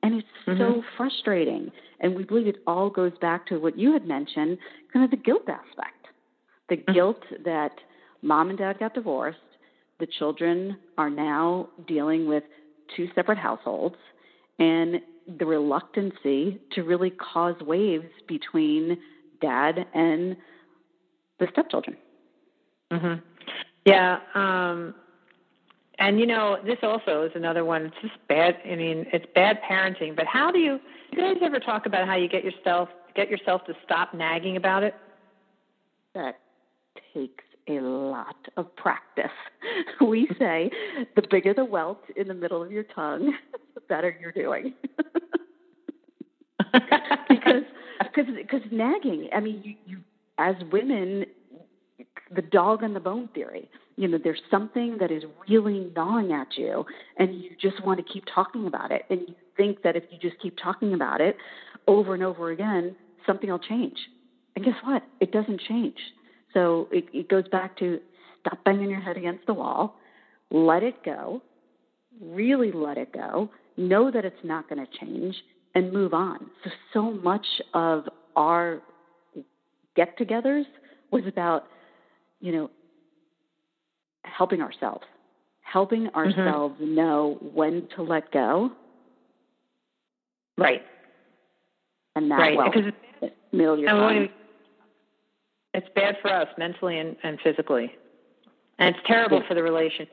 and 0.03 0.15
it's 0.15 0.27
mm-hmm. 0.47 0.59
so 0.59 0.83
frustrating 0.95 1.71
and 1.99 2.15
we 2.15 2.23
believe 2.23 2.47
it 2.47 2.57
all 2.67 2.89
goes 2.89 3.13
back 3.19 3.45
to 3.47 3.57
what 3.57 3.77
you 3.77 3.91
had 3.91 4.07
mentioned 4.07 4.57
kind 4.93 5.03
of 5.03 5.11
the 5.11 5.17
guilt 5.17 5.47
aspect 5.49 6.07
the 6.69 6.77
mm-hmm. 6.77 6.93
guilt 6.93 7.21
that 7.43 7.71
mom 8.21 8.49
and 8.49 8.59
dad 8.59 8.77
got 8.79 8.93
divorced 8.93 9.37
the 9.99 10.07
children 10.19 10.77
are 10.97 11.09
now 11.09 11.67
dealing 11.87 12.27
with 12.27 12.43
two 12.95 13.07
separate 13.15 13.37
households 13.37 13.95
and 14.59 15.01
the 15.27 15.45
reluctancy 15.45 16.59
to 16.71 16.83
really 16.83 17.11
cause 17.11 17.59
waves 17.61 18.07
between 18.27 18.97
dad 19.41 19.85
and 19.93 20.37
the 21.39 21.47
stepchildren. 21.51 21.97
Mhm. 22.91 23.21
Yeah. 23.85 24.19
Um, 24.33 24.95
and 25.99 26.19
you 26.19 26.25
know, 26.25 26.57
this 26.63 26.77
also 26.83 27.23
is 27.23 27.31
another 27.35 27.65
one. 27.65 27.87
It's 27.87 28.01
just 28.01 28.27
bad. 28.27 28.57
I 28.65 28.75
mean, 28.75 29.07
it's 29.11 29.25
bad 29.33 29.61
parenting. 29.61 30.15
But 30.15 30.27
how 30.27 30.51
do 30.51 30.59
you? 30.59 30.79
You 31.11 31.17
guys 31.17 31.37
ever 31.41 31.59
talk 31.59 31.85
about 31.85 32.07
how 32.07 32.15
you 32.15 32.27
get 32.27 32.43
yourself 32.43 32.89
get 33.15 33.29
yourself 33.29 33.65
to 33.65 33.75
stop 33.83 34.13
nagging 34.13 34.55
about 34.55 34.83
it? 34.83 34.95
That 36.13 36.39
takes 37.13 37.43
a 37.67 37.79
lot 37.79 38.35
of 38.57 38.75
practice. 38.75 39.25
We 40.01 40.29
say 40.39 40.71
the 41.15 41.23
bigger 41.29 41.53
the 41.53 41.65
welt 41.65 42.01
in 42.15 42.27
the 42.27 42.33
middle 42.33 42.63
of 42.63 42.71
your 42.71 42.83
tongue, 42.83 43.33
the 43.75 43.81
better 43.81 44.15
you're 44.21 44.31
doing. 44.31 44.73
because 47.29 47.63
because 48.13 48.25
because 48.35 48.61
nagging. 48.71 49.29
I 49.33 49.39
mean, 49.39 49.61
you, 49.63 49.75
you 49.85 49.97
as 50.37 50.55
women, 50.71 51.25
the 52.33 52.41
dog 52.41 52.83
on 52.83 52.93
the 52.93 52.99
bone 52.99 53.29
theory. 53.33 53.69
You 53.95 54.07
know, 54.07 54.19
there's 54.23 54.41
something 54.51 54.97
that 54.99 55.11
is 55.11 55.23
really 55.49 55.91
gnawing 55.95 56.31
at 56.31 56.47
you, 56.55 56.85
and 57.17 57.35
you 57.35 57.49
just 57.59 57.83
want 57.83 57.99
to 58.05 58.13
keep 58.13 58.23
talking 58.33 58.67
about 58.67 58.91
it. 58.91 59.03
And 59.09 59.21
you 59.27 59.35
think 59.57 59.81
that 59.81 59.95
if 59.95 60.03
you 60.11 60.19
just 60.19 60.39
keep 60.41 60.55
talking 60.61 60.93
about 60.93 61.19
it 61.19 61.35
over 61.87 62.13
and 62.13 62.23
over 62.23 62.51
again, 62.51 62.95
something 63.25 63.49
will 63.49 63.59
change. 63.59 63.97
And 64.55 64.63
guess 64.63 64.75
what? 64.83 65.03
It 65.19 65.31
doesn't 65.31 65.61
change. 65.61 65.97
So 66.53 66.87
it, 66.91 67.05
it 67.13 67.29
goes 67.29 67.47
back 67.49 67.77
to 67.77 67.99
stop 68.41 68.63
banging 68.63 68.89
your 68.89 69.01
head 69.01 69.17
against 69.17 69.45
the 69.45 69.53
wall, 69.53 69.95
let 70.51 70.83
it 70.83 71.03
go, 71.03 71.41
really 72.21 72.71
let 72.71 72.97
it 72.97 73.13
go, 73.13 73.49
know 73.75 74.09
that 74.11 74.25
it's 74.25 74.43
not 74.43 74.69
going 74.69 74.85
to 74.85 74.97
change, 74.99 75.35
and 75.75 75.93
move 75.93 76.13
on. 76.13 76.49
So, 76.63 76.69
so 76.93 77.11
much 77.11 77.45
of 77.73 78.05
our 78.35 78.81
get 79.95 80.17
togethers 80.17 80.65
was 81.11 81.23
about, 81.27 81.65
you 82.39 82.51
know, 82.51 82.71
helping 84.23 84.61
ourselves, 84.61 85.05
helping 85.61 86.05
mm-hmm. 86.05 86.17
ourselves 86.17 86.75
mm-hmm. 86.81 86.95
know 86.95 87.37
when 87.53 87.87
to 87.95 88.03
let 88.03 88.31
go 88.31 88.71
Right. 90.57 90.81
And 92.15 92.31
that 92.31 92.35
right. 92.35 92.57
well, 92.57 92.71
because 92.71 92.91
it's, 93.21 93.35
middle 93.51 93.77
your 93.77 93.89
time. 93.89 94.29
It's 95.77 95.87
bad 95.93 96.17
for 96.23 96.33
us 96.33 96.47
mentally 96.57 96.97
and, 96.97 97.15
and 97.21 97.39
physically. 97.43 97.95
And 98.79 98.95
it's 98.95 99.05
terrible 99.05 99.43
for 99.47 99.53
the 99.53 99.61
relationship. 99.61 100.09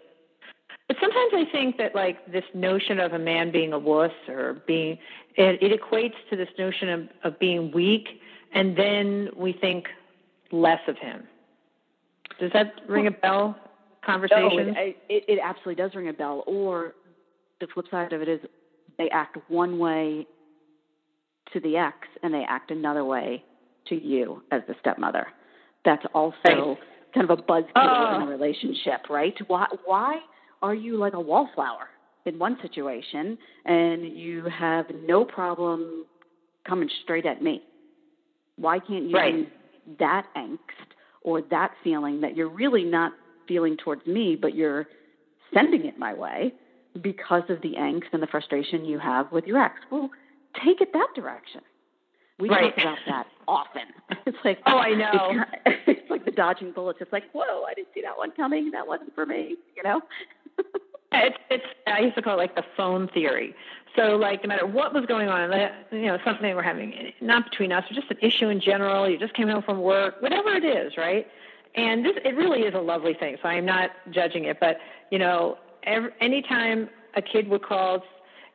But 0.89 0.99
sometimes 1.01 1.33
I 1.33 1.47
think 1.51 1.79
that 1.79 1.95
like 1.95 2.31
this 2.31 2.45
notion 2.53 3.01
of 3.01 3.15
a 3.15 3.19
man 3.19 3.51
being 3.51 3.73
a 3.73 3.79
wuss 3.79 4.13
or 4.29 4.63
being 4.67 4.99
it, 5.37 5.63
it 5.63 5.81
equates 5.81 6.17
to 6.29 6.37
this 6.37 6.51
notion 6.59 6.91
of, 6.91 7.09
of 7.25 7.39
being 7.39 7.73
weak 7.73 8.21
and 8.53 8.77
then 8.77 9.31
we 9.35 9.55
think 9.55 9.87
less 10.53 10.81
of 10.87 10.99
him. 10.99 11.23
Does 12.39 12.53
that 12.53 12.75
ring 12.87 13.07
a 13.07 13.11
bell? 13.11 13.57
Conversation? 14.05 14.75
No, 14.75 14.81
it, 14.81 14.99
it, 15.09 15.25
it 15.27 15.39
absolutely 15.43 15.77
does 15.77 15.95
ring 15.95 16.11
a 16.11 16.13
bell. 16.13 16.45
Or 16.47 16.95
the 17.63 17.69
flip 17.73 17.87
side 17.91 18.13
of 18.13 18.21
it 18.21 18.29
is 18.29 18.41
they 18.99 19.09
act 19.09 19.39
one 19.49 19.79
way 19.79 20.27
to 21.55 21.61
the 21.61 21.79
ex 21.79 21.97
and 22.23 22.35
they 22.35 22.45
act 22.47 22.71
another 22.71 23.07
way 23.07 23.43
to 23.87 23.95
you 23.95 24.43
as 24.51 24.61
the 24.69 24.75
stepmother. 24.81 25.29
That's 25.85 26.05
also 26.15 26.39
Right. 26.45 26.79
kind 27.15 27.31
of 27.31 27.39
a 27.39 27.43
buzzkill 27.43 27.69
Oh. 27.77 28.15
in 28.17 28.23
a 28.23 28.27
relationship, 28.27 29.09
right? 29.09 29.37
Why 29.49 29.67
why 29.85 30.21
are 30.63 30.75
you 30.75 30.97
like 30.97 31.13
a 31.15 31.21
wallflower 31.21 31.89
in 32.25 32.39
one 32.39 32.59
situation 32.61 33.39
and 33.67 34.05
you 34.09 34.45
have 34.45 34.87
no 34.95 35.25
problem 35.25 36.07
coming 36.67 36.89
straight 37.03 37.27
at 37.27 37.43
me? 37.43 37.63
Why 38.57 38.79
can't 38.81 39.05
you 39.05 39.17
Right. 39.17 39.35
use 39.35 39.51
that 39.99 40.27
angst 40.37 40.59
or 41.23 41.43
that 41.43 41.73
feeling 41.83 42.21
that 42.21 42.35
you're 42.35 42.49
really 42.49 42.85
not 42.85 43.13
feeling 43.47 43.77
towards 43.77 44.07
me, 44.07 44.37
but 44.37 44.55
you're 44.55 44.87
sending 45.53 45.85
it 45.85 45.99
my 45.99 46.15
way 46.15 46.53
because 47.03 47.43
of 47.49 47.61
the 47.61 47.75
angst 47.75 48.09
and 48.13 48.23
the 48.23 48.27
frustration 48.27 48.85
you 48.85 48.99
have 48.99 49.31
with 49.33 49.47
your 49.47 49.59
ex? 49.59 49.75
Well, 49.91 50.09
take 50.65 50.81
it 50.81 50.93
that 50.93 51.09
direction. 51.15 51.61
We 52.39 52.49
Right. 52.49 52.75
talk 52.77 52.85
about 52.85 52.99
that 53.07 53.27
often. 53.47 53.83
It's 54.27 54.39
like 54.45 54.59
Oh, 54.67 54.79
I 54.79 54.95
know. 54.95 55.45
It's, 55.67 55.81
it's 55.87 56.11
like 56.11 56.25
the 56.25 56.31
dodging 56.31 56.73
bullets. 56.73 56.99
It's 57.01 57.13
like, 57.13 57.31
whoa, 57.33 57.65
I 57.65 57.75
didn't 57.75 57.89
see 57.95 58.03
that 58.03 58.17
one 58.17 58.31
coming. 58.33 58.71
That 58.73 58.87
wasn't 58.87 59.15
for 59.15 59.27
me. 59.27 59.57
You 59.77 59.83
know. 59.83 60.01
It's 61.17 61.37
it's 61.49 61.65
I 61.87 62.01
used 62.01 62.17
to 62.17 62.23
call 62.23 62.35
it 62.35 62.39
like 62.39 62.57
the 62.57 62.65
phone 62.77 63.07
theory. 63.07 63.55
So 63.95 64.17
like 64.17 64.43
no 64.43 64.49
matter 64.49 64.67
what 64.67 64.93
was 64.93 65.07
going 65.07 65.29
on, 65.29 65.53
you 65.93 66.07
know, 66.07 66.19
something 66.25 66.57
we're 66.57 66.63
having 66.63 67.13
not 67.21 67.49
between 67.49 67.71
us, 67.71 67.85
or 67.89 67.95
just 67.95 68.11
an 68.11 68.17
issue 68.21 68.49
in 68.49 68.61
general. 68.61 69.09
You 69.09 69.17
just 69.17 69.33
came 69.35 69.47
home 69.47 69.63
from 69.63 69.81
work, 69.81 70.21
whatever 70.21 70.49
it 70.51 70.65
is, 70.65 70.97
right? 70.97 71.29
And 71.77 72.05
this 72.05 72.15
it 72.25 72.35
really 72.35 72.63
is 72.63 72.75
a 72.75 72.81
lovely 72.81 73.15
thing. 73.15 73.37
So 73.41 73.49
I'm 73.49 73.65
not 73.65 73.91
judging 74.11 74.45
it, 74.47 74.59
but 74.59 74.79
you 75.13 75.19
know, 75.21 75.57
every, 75.85 76.11
anytime 76.21 76.89
a 77.15 77.23
kid 77.23 77.47
would 77.49 77.63
call, 77.63 78.03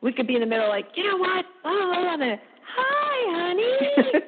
we 0.02 0.12
could 0.12 0.26
be 0.26 0.34
in 0.34 0.40
the 0.40 0.46
middle, 0.46 0.68
like, 0.68 0.88
you 0.96 1.04
know 1.08 1.16
what? 1.16 1.46
Oh, 1.64 1.92
I 1.96 2.02
love 2.10 2.20
it. 2.20 2.40
Hi, 2.76 2.99
honey. 3.28 3.78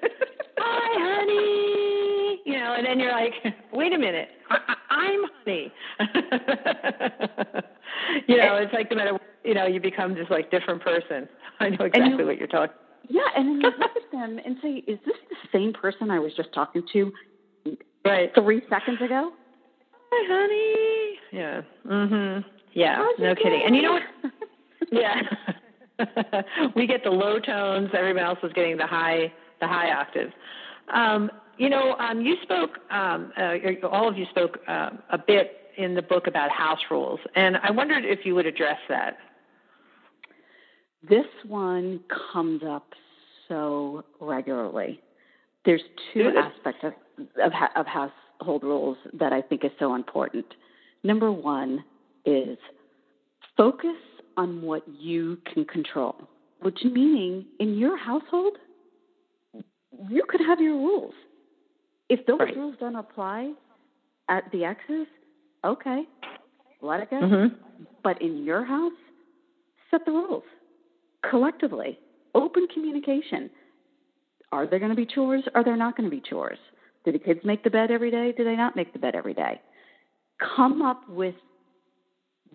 Hi, 0.58 0.90
honey. 0.98 2.40
You 2.44 2.58
know, 2.58 2.74
and 2.76 2.84
then 2.86 2.98
you're 3.00 3.12
like, 3.12 3.32
wait 3.72 3.92
a 3.92 3.98
minute, 3.98 4.28
I, 4.50 4.58
I, 4.68 4.74
I'm 4.90 5.20
honey. 5.44 5.72
you 8.26 8.36
know, 8.36 8.56
it's 8.56 8.72
like 8.72 8.90
no 8.90 8.96
matter, 8.96 9.16
you 9.44 9.54
know, 9.54 9.66
you 9.66 9.80
become 9.80 10.14
just 10.14 10.30
like 10.30 10.50
different 10.50 10.82
person. 10.82 11.28
I 11.60 11.70
know 11.70 11.84
exactly 11.86 12.16
you- 12.18 12.26
what 12.26 12.38
you're 12.38 12.46
talking. 12.48 12.74
Yeah, 13.08 13.22
and 13.36 13.48
then 13.48 13.60
you 13.60 13.70
look 13.80 13.90
at 13.96 14.10
them 14.12 14.38
and 14.44 14.56
say, 14.62 14.84
"Is 14.86 14.96
this 15.04 15.16
the 15.28 15.36
same 15.52 15.72
person 15.72 16.08
I 16.08 16.20
was 16.20 16.32
just 16.36 16.52
talking 16.54 16.84
to 16.92 17.10
Right. 18.04 18.30
three 18.36 18.62
seconds 18.70 19.00
ago?" 19.02 19.32
Hi, 20.12 20.24
honey. 20.32 21.18
Yeah. 21.32 21.62
Mhm. 21.84 22.44
Yeah. 22.74 22.94
How's 22.96 23.18
no 23.18 23.34
kidding. 23.34 23.62
And 23.66 23.74
you 23.74 23.82
know 23.82 23.92
what? 23.94 24.02
Yeah. 24.92 25.20
we 26.76 26.86
get 26.86 27.04
the 27.04 27.10
low 27.10 27.38
tones. 27.38 27.90
Everyone 27.96 28.22
else 28.22 28.38
is 28.42 28.52
getting 28.52 28.76
the 28.76 28.86
high, 28.86 29.32
the 29.60 29.66
high 29.66 29.92
octaves. 29.92 30.32
Um, 30.92 31.30
you 31.58 31.68
know, 31.68 31.94
um, 31.98 32.22
you 32.22 32.36
spoke, 32.42 32.78
um, 32.90 33.32
uh, 33.36 33.86
all 33.86 34.08
of 34.08 34.16
you 34.16 34.26
spoke 34.30 34.58
um, 34.68 34.98
a 35.10 35.18
bit 35.18 35.70
in 35.76 35.94
the 35.94 36.02
book 36.02 36.26
about 36.26 36.50
house 36.50 36.80
rules, 36.90 37.20
and 37.34 37.56
I 37.62 37.70
wondered 37.70 38.04
if 38.04 38.24
you 38.24 38.34
would 38.34 38.46
address 38.46 38.78
that. 38.88 39.18
This 41.08 41.26
one 41.46 42.00
comes 42.32 42.62
up 42.66 42.86
so 43.48 44.04
regularly. 44.20 45.00
There's 45.64 45.82
two 46.12 46.32
aspects 46.36 46.80
of 46.82 46.92
of, 47.42 47.52
of 47.76 47.86
household 47.86 48.62
rules 48.62 48.96
that 49.12 49.32
I 49.32 49.42
think 49.42 49.64
is 49.64 49.70
so 49.78 49.94
important. 49.94 50.46
Number 51.04 51.30
one 51.32 51.84
is 52.24 52.58
focus 53.56 53.96
on 54.36 54.62
what 54.62 54.82
you 54.88 55.38
can 55.52 55.64
control, 55.64 56.16
which 56.60 56.78
meaning 56.84 57.46
in 57.60 57.76
your 57.76 57.96
household, 57.96 58.56
you 60.08 60.24
could 60.28 60.40
have 60.40 60.60
your 60.60 60.74
rules. 60.74 61.14
If 62.08 62.26
those 62.26 62.40
Right. 62.40 62.56
rules 62.56 62.76
don't 62.78 62.96
apply 62.96 63.52
at 64.28 64.50
the 64.52 64.64
exes, 64.64 65.06
okay, 65.64 66.06
let 66.80 67.00
it 67.00 67.10
go. 67.10 67.20
Mm-hmm. 67.20 67.54
But 68.02 68.20
in 68.20 68.44
your 68.44 68.64
house, 68.64 68.92
set 69.90 70.04
the 70.04 70.12
rules 70.12 70.44
collectively. 71.28 71.98
Open 72.34 72.66
communication. 72.72 73.50
Are 74.50 74.66
there 74.66 74.78
going 74.78 74.90
to 74.90 74.96
be 74.96 75.06
chores? 75.06 75.44
Are 75.54 75.64
there 75.64 75.76
not 75.76 75.96
going 75.96 76.08
to 76.10 76.14
be 76.14 76.20
chores? 76.20 76.58
Do 77.04 77.12
the 77.12 77.18
kids 77.18 77.40
make 77.44 77.64
the 77.64 77.70
bed 77.70 77.90
every 77.90 78.10
day? 78.10 78.32
Do 78.36 78.44
they 78.44 78.56
not 78.56 78.76
make 78.76 78.92
the 78.92 78.98
bed 78.98 79.14
every 79.14 79.34
day? 79.34 79.60
Come 80.56 80.82
up 80.82 81.08
with 81.08 81.34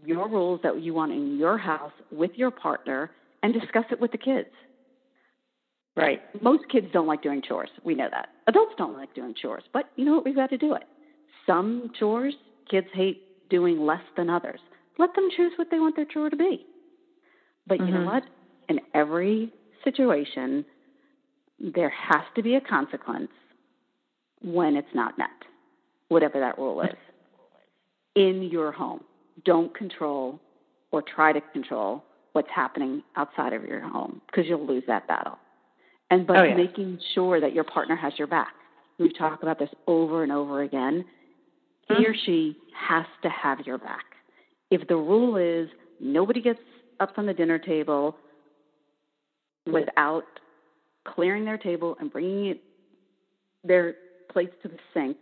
your 0.05 0.27
rules 0.27 0.59
that 0.63 0.81
you 0.81 0.93
want 0.93 1.11
in 1.11 1.37
your 1.37 1.57
house 1.57 1.91
with 2.11 2.31
your 2.35 2.51
partner 2.51 3.11
and 3.43 3.53
discuss 3.53 3.85
it 3.91 3.99
with 3.99 4.11
the 4.11 4.17
kids. 4.17 4.49
Right. 5.95 6.21
Most 6.41 6.63
kids 6.69 6.87
don't 6.93 7.07
like 7.07 7.23
doing 7.23 7.41
chores. 7.41 7.69
We 7.83 7.95
know 7.95 8.07
that. 8.11 8.29
Adults 8.47 8.73
don't 8.77 8.93
like 8.95 9.13
doing 9.15 9.33
chores, 9.33 9.63
but 9.73 9.87
you 9.95 10.05
know 10.05 10.15
what? 10.15 10.25
We've 10.25 10.35
got 10.35 10.51
to 10.51 10.57
do 10.57 10.73
it. 10.75 10.83
Some 11.45 11.91
chores 11.97 12.35
kids 12.69 12.87
hate 12.93 13.17
doing 13.49 13.79
less 13.79 14.01
than 14.15 14.29
others. 14.29 14.59
Let 14.99 15.15
them 15.15 15.29
choose 15.35 15.53
what 15.55 15.69
they 15.71 15.79
want 15.79 15.95
their 15.95 16.05
chore 16.05 16.29
to 16.29 16.35
be. 16.35 16.65
But 17.65 17.79
you 17.79 17.91
know 17.91 18.01
Mhm. 18.01 18.05
what? 18.05 18.23
In 18.69 18.79
every 18.93 19.51
situation, 19.83 20.65
there 21.59 21.89
has 21.89 22.23
to 22.35 22.43
be 22.43 22.55
a 22.55 22.61
consequence 22.61 23.31
when 24.41 24.75
it's 24.75 24.93
not 24.93 25.17
met, 25.17 25.29
whatever 26.09 26.39
that 26.39 26.57
rule 26.57 26.81
is. 26.81 26.97
In 28.15 28.43
your 28.43 28.71
home, 28.71 29.03
don't 29.45 29.73
control 29.75 30.39
or 30.91 31.01
try 31.01 31.33
to 31.33 31.41
control 31.53 32.03
what's 32.33 32.49
happening 32.53 33.01
outside 33.15 33.53
of 33.53 33.63
your 33.65 33.81
home 33.81 34.21
because 34.27 34.45
you'll 34.47 34.65
lose 34.65 34.83
that 34.87 35.07
battle. 35.07 35.39
And 36.09 36.25
but 36.25 36.37
Oh, 36.39 36.43
yeah. 36.43 36.55
making 36.55 36.99
sure 37.13 37.39
that 37.41 37.53
your 37.53 37.63
partner 37.63 37.95
has 37.95 38.13
your 38.17 38.27
back. 38.27 38.53
We 38.99 39.11
talk 39.13 39.43
about 39.43 39.59
this 39.59 39.69
over 39.87 40.23
and 40.23 40.31
over 40.31 40.61
again. 40.61 41.03
He 41.87 41.95
Mhm. 41.95 42.09
or 42.09 42.13
she 42.13 42.57
has 42.73 43.05
to 43.21 43.29
have 43.29 43.65
your 43.65 43.77
back. 43.77 44.05
If 44.69 44.87
the 44.87 44.95
rule 44.97 45.37
is 45.37 45.69
nobody 45.99 46.41
gets 46.41 46.61
up 46.99 47.13
from 47.13 47.25
the 47.25 47.33
dinner 47.33 47.59
table 47.59 48.15
without 49.65 50.25
clearing 51.05 51.45
their 51.45 51.57
table 51.57 51.95
and 51.99 52.11
bringing 52.11 52.47
it, 52.47 52.59
their 53.63 53.95
plates 54.29 54.55
to 54.61 54.67
the 54.67 54.79
sink, 54.93 55.17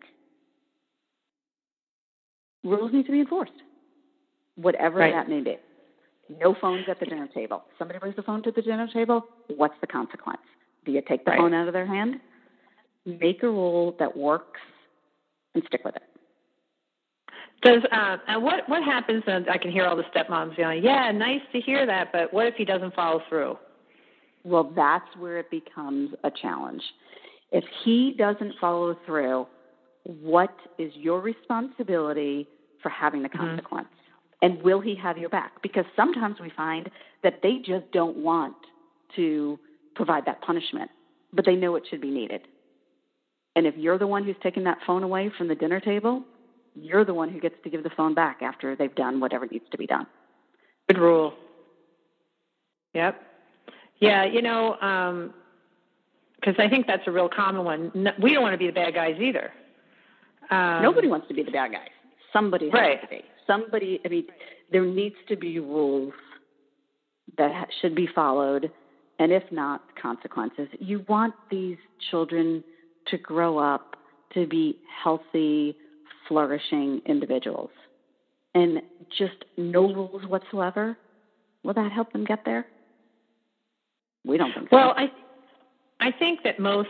rules 2.63 2.91
need 2.91 3.05
to 3.05 3.11
be 3.11 3.19
enforced, 3.19 3.63
whatever 4.55 4.99
Right. 4.99 5.13
that 5.13 5.29
may 5.29 5.41
be. 5.41 5.57
No 6.29 6.53
phones 6.55 6.87
at 6.89 6.99
the 6.99 7.05
dinner 7.05 7.27
table. 7.27 7.63
Somebody 7.77 7.99
brings 7.99 8.15
the 8.15 8.23
phone 8.23 8.41
to 8.43 8.51
the 8.51 8.61
dinner 8.61 8.87
table. 8.87 9.27
What's 9.55 9.79
the 9.81 9.87
consequence? 9.87 10.41
Do 10.85 10.91
you 10.91 11.01
take 11.01 11.23
the 11.25 11.31
Right. 11.31 11.39
phone 11.39 11.53
out 11.53 11.67
of 11.67 11.73
their 11.73 11.85
hand? 11.85 12.19
Make 13.05 13.43
a 13.43 13.49
rule 13.49 13.91
that 13.99 14.15
works 14.17 14.59
and 15.53 15.63
stick 15.65 15.83
with 15.85 15.95
it. 15.95 16.03
Does 17.61 17.83
uh, 17.91 18.17
and 18.27 18.43
what 18.43 18.67
what 18.69 18.83
happens? 18.83 19.23
And 19.27 19.49
I 19.49 19.57
can 19.57 19.71
hear 19.71 19.85
all 19.85 19.95
the 19.95 20.03
stepmoms 20.03 20.57
yelling, 20.57 20.83
"Yeah, 20.83 21.11
nice 21.11 21.41
to 21.51 21.59
hear 21.59 21.85
that," 21.85 22.11
but 22.11 22.31
what 22.33 22.45
if 22.47 22.55
he 22.55 22.65
doesn't 22.65 22.93
follow 22.93 23.21
through? 23.29 23.57
Well, 24.43 24.65
that's 24.75 25.15
where 25.17 25.37
it 25.39 25.49
becomes 25.49 26.13
a 26.23 26.29
challenge. 26.31 26.83
If 27.51 27.63
he 27.83 28.13
doesn't 28.17 28.53
follow 28.59 28.93
through, 29.05 29.47
what 30.03 30.55
is 30.77 30.95
your 30.95 31.21
responsibility 31.21 32.47
for 32.81 32.89
having 32.89 33.23
the 33.23 33.29
Mhm. 33.29 33.37
consequence? 33.39 33.87
And 34.45 34.61
will 34.61 34.79
he 34.79 34.93
have 35.01 35.17
your 35.17 35.29
back? 35.29 35.59
Because 35.63 35.85
sometimes 35.95 36.35
we 36.39 36.51
find 36.55 36.91
that 37.23 37.39
they 37.41 37.57
just 37.65 37.91
don't 37.91 38.15
want 38.17 38.55
to 39.15 39.57
provide 39.95 40.23
that 40.27 40.39
punishment, 40.41 40.91
but 41.33 41.45
they 41.47 41.55
know 41.55 41.75
it 41.77 41.83
should 41.89 41.99
be 41.99 42.11
needed. 42.11 42.41
And 43.55 43.65
if 43.65 43.75
you're 43.75 43.97
the 43.97 44.05
one 44.05 44.23
who's 44.23 44.35
taking 44.43 44.63
that 44.65 44.77
phone 44.85 45.01
away 45.01 45.31
from 45.35 45.47
the 45.47 45.55
dinner 45.55 45.79
table, 45.79 46.23
you're 46.75 47.03
the 47.03 47.13
one 47.13 47.29
who 47.29 47.39
gets 47.39 47.55
to 47.63 47.71
give 47.71 47.81
the 47.81 47.89
phone 47.97 48.13
back 48.13 48.43
after 48.43 48.75
they've 48.75 48.93
done 48.93 49.19
whatever 49.19 49.47
needs 49.47 49.65
to 49.71 49.79
be 49.79 49.87
done. 49.87 50.05
Good 50.89 50.99
rule. 50.99 51.33
Yep. 52.93 53.19
Yeah, 53.99 54.25
you 54.25 54.43
know, 54.43 55.31
because 56.39 56.55
I 56.59 56.69
think 56.69 56.85
that's 56.85 57.07
a 57.07 57.11
real 57.11 57.29
common 57.29 57.65
one. 57.65 57.91
No, 57.95 58.11
we 58.21 58.31
don't 58.35 58.43
want 58.43 58.53
to 58.53 58.59
be 58.59 58.67
the 58.67 58.73
bad 58.73 58.93
guys 58.93 59.15
either. 59.19 59.51
Um, 60.51 60.83
Nobody 60.83 61.07
wants 61.07 61.27
to 61.29 61.33
be 61.33 61.41
the 61.41 61.49
bad 61.49 61.71
guys. 61.71 61.89
Somebody 62.31 62.69
has 62.69 62.73
Right. 62.79 63.01
to 63.01 63.07
be. 63.07 63.23
Somebody, 63.47 63.99
I 64.05 64.09
mean, 64.09 64.25
there 64.71 64.85
needs 64.85 65.15
to 65.27 65.35
be 65.35 65.59
rules 65.59 66.13
that 67.37 67.67
should 67.81 67.95
be 67.95 68.07
followed, 68.13 68.71
and 69.19 69.31
if 69.31 69.43
not, 69.51 69.81
consequences. 70.01 70.67
You 70.79 71.05
want 71.07 71.33
these 71.49 71.77
children 72.09 72.63
to 73.07 73.17
grow 73.17 73.57
up 73.57 73.95
to 74.33 74.47
be 74.47 74.77
healthy, 75.03 75.75
flourishing 76.27 77.01
individuals. 77.05 77.69
And 78.53 78.81
just 79.17 79.45
no 79.57 79.93
rules 79.93 80.25
whatsoever, 80.27 80.97
will 81.63 81.73
that 81.73 81.91
help 81.91 82.13
them 82.13 82.25
get 82.25 82.45
there? 82.45 82.65
We 84.25 84.37
don't 84.37 84.53
think 84.53 84.69
so. 84.69 84.75
Well, 84.75 84.93
I, 84.97 85.11
I 85.99 86.11
think 86.11 86.39
that 86.43 86.59
most, 86.59 86.89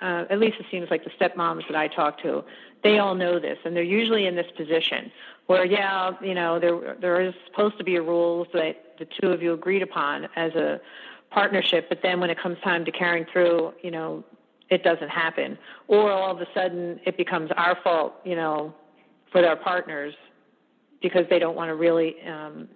uh, 0.00 0.24
at 0.28 0.38
least 0.38 0.58
it 0.60 0.66
seems 0.70 0.90
like 0.90 1.04
the 1.04 1.10
stepmoms 1.10 1.66
that 1.68 1.76
I 1.76 1.88
talk 1.88 2.20
to, 2.22 2.44
they 2.82 2.98
all 2.98 3.14
know 3.14 3.38
this, 3.38 3.58
and 3.64 3.74
they're 3.74 3.82
usually 3.82 4.26
in 4.26 4.36
this 4.36 4.50
position 4.56 5.10
where, 5.46 5.64
yeah, 5.64 6.12
you 6.20 6.34
know, 6.34 6.58
there 6.58 6.96
there 7.00 7.20
is 7.20 7.34
supposed 7.46 7.78
to 7.78 7.84
be 7.84 7.96
a 7.96 8.02
rules 8.02 8.48
that 8.52 8.96
the 8.98 9.06
two 9.06 9.30
of 9.30 9.42
you 9.42 9.52
agreed 9.52 9.82
upon 9.82 10.28
as 10.36 10.54
a 10.54 10.80
partnership, 11.30 11.88
but 11.88 12.00
then 12.02 12.20
when 12.20 12.30
it 12.30 12.38
comes 12.38 12.58
time 12.62 12.84
to 12.84 12.92
carrying 12.92 13.26
through, 13.32 13.72
you 13.82 13.90
know, 13.90 14.24
it 14.70 14.82
doesn't 14.82 15.08
happen, 15.08 15.56
or 15.88 16.10
all 16.10 16.32
of 16.34 16.40
a 16.40 16.46
sudden 16.52 17.00
it 17.04 17.16
becomes 17.16 17.50
our 17.56 17.76
fault, 17.82 18.14
you 18.24 18.36
know, 18.36 18.74
for 19.30 19.40
their 19.40 19.56
partners 19.56 20.14
because 21.00 21.24
they 21.30 21.38
don't 21.38 21.56
want 21.56 21.68
to 21.68 21.74
really 21.74 22.16
um, 22.22 22.68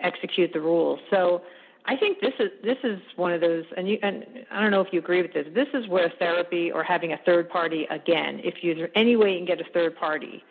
execute 0.00 0.52
the 0.52 0.60
rules. 0.60 1.00
So 1.10 1.42
I 1.84 1.96
think 1.96 2.20
this 2.20 2.34
is 2.38 2.50
this 2.62 2.78
is 2.84 3.00
one 3.16 3.32
of 3.32 3.40
those, 3.40 3.64
and 3.76 3.88
you 3.88 3.98
and 4.02 4.24
I 4.50 4.60
don't 4.60 4.70
know 4.70 4.80
if 4.80 4.92
you 4.92 5.00
agree 5.00 5.20
with 5.22 5.32
this. 5.32 5.46
This 5.52 5.68
is 5.74 5.88
where 5.88 6.12
therapy 6.18 6.70
or 6.70 6.84
having 6.84 7.12
a 7.12 7.18
third 7.18 7.48
party 7.50 7.86
again, 7.90 8.40
if 8.44 8.62
you 8.62 8.88
any 8.94 9.16
way 9.16 9.32
you 9.32 9.38
can 9.38 9.46
get 9.46 9.60
a 9.60 9.70
third 9.72 9.96
party, 9.96 10.44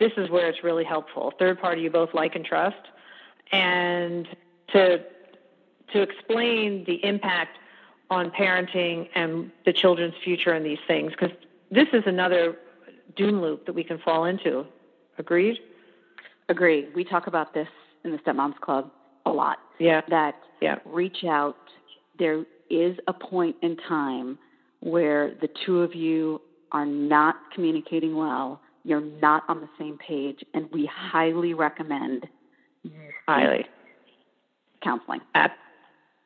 this 0.00 0.12
is 0.16 0.28
where 0.28 0.48
it's 0.48 0.64
really 0.64 0.84
helpful. 0.84 1.32
Third 1.38 1.60
party 1.60 1.82
you 1.82 1.90
both 1.90 2.14
like 2.14 2.34
and 2.34 2.44
trust, 2.44 2.88
and 3.52 4.26
to 4.72 5.04
to 5.92 6.02
explain 6.02 6.84
the 6.84 7.04
impact 7.04 7.58
on 8.10 8.30
parenting 8.30 9.08
and 9.14 9.50
the 9.64 9.72
children's 9.72 10.14
future 10.24 10.52
and 10.52 10.66
these 10.66 10.80
things, 10.86 11.12
because 11.12 11.30
this 11.70 11.88
is 11.92 12.02
another 12.06 12.56
doom 13.14 13.40
loop 13.40 13.66
that 13.66 13.74
we 13.74 13.84
can 13.84 13.98
fall 13.98 14.24
into. 14.24 14.66
Agreed? 15.18 15.58
Agreed. 16.48 16.88
We 16.94 17.04
talk 17.04 17.26
about 17.26 17.54
this 17.54 17.68
in 18.04 18.10
the 18.10 18.18
Stepmoms 18.18 18.58
Club 18.60 18.90
a 19.24 19.30
lot. 19.30 19.58
Yeah. 19.82 20.02
That 20.08 20.34
yeah. 20.60 20.76
reach 20.84 21.24
out. 21.24 21.56
There 22.18 22.44
is 22.70 22.96
a 23.08 23.12
point 23.12 23.56
in 23.62 23.76
time 23.88 24.38
where 24.80 25.34
the 25.40 25.48
two 25.64 25.80
of 25.80 25.94
you 25.94 26.40
are 26.72 26.86
not 26.86 27.36
communicating 27.54 28.16
well, 28.16 28.60
you're 28.84 29.00
not 29.00 29.44
on 29.48 29.60
the 29.60 29.68
same 29.78 29.98
page, 29.98 30.40
and 30.54 30.68
we 30.72 30.90
highly 30.92 31.54
recommend 31.54 32.26
highly 33.28 33.66
counseling. 34.82 35.20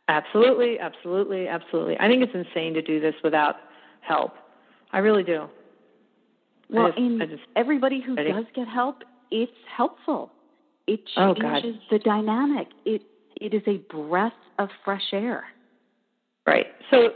absolutely, 0.09 0.79
absolutely, 0.79 1.49
absolutely. 1.49 1.97
I 1.99 2.09
think 2.09 2.23
it's 2.23 2.35
insane 2.35 2.75
to 2.75 2.83
do 2.83 3.01
this 3.01 3.15
without 3.23 3.57
help. 4.01 4.33
I 4.93 4.99
really 4.99 5.23
do. 5.23 5.49
Well, 6.71 6.89
just, 6.89 6.99
and 6.99 7.21
just, 7.29 7.43
everybody 7.55 8.01
who 8.01 8.17
does 8.17 8.45
get 8.55 8.67
help, 8.69 9.03
it's 9.31 9.53
helpful. 9.77 10.31
It 10.87 11.01
oh, 11.17 11.35
changes 11.35 11.77
oh, 11.77 11.87
the 11.91 11.99
dynamic. 11.99 12.69
It 12.85 13.03
it 13.37 13.55
is 13.55 13.63
a 13.67 13.79
breath 13.93 14.33
of 14.59 14.69
fresh 14.85 15.13
air. 15.13 15.45
Right. 16.47 16.67
So, 16.91 17.11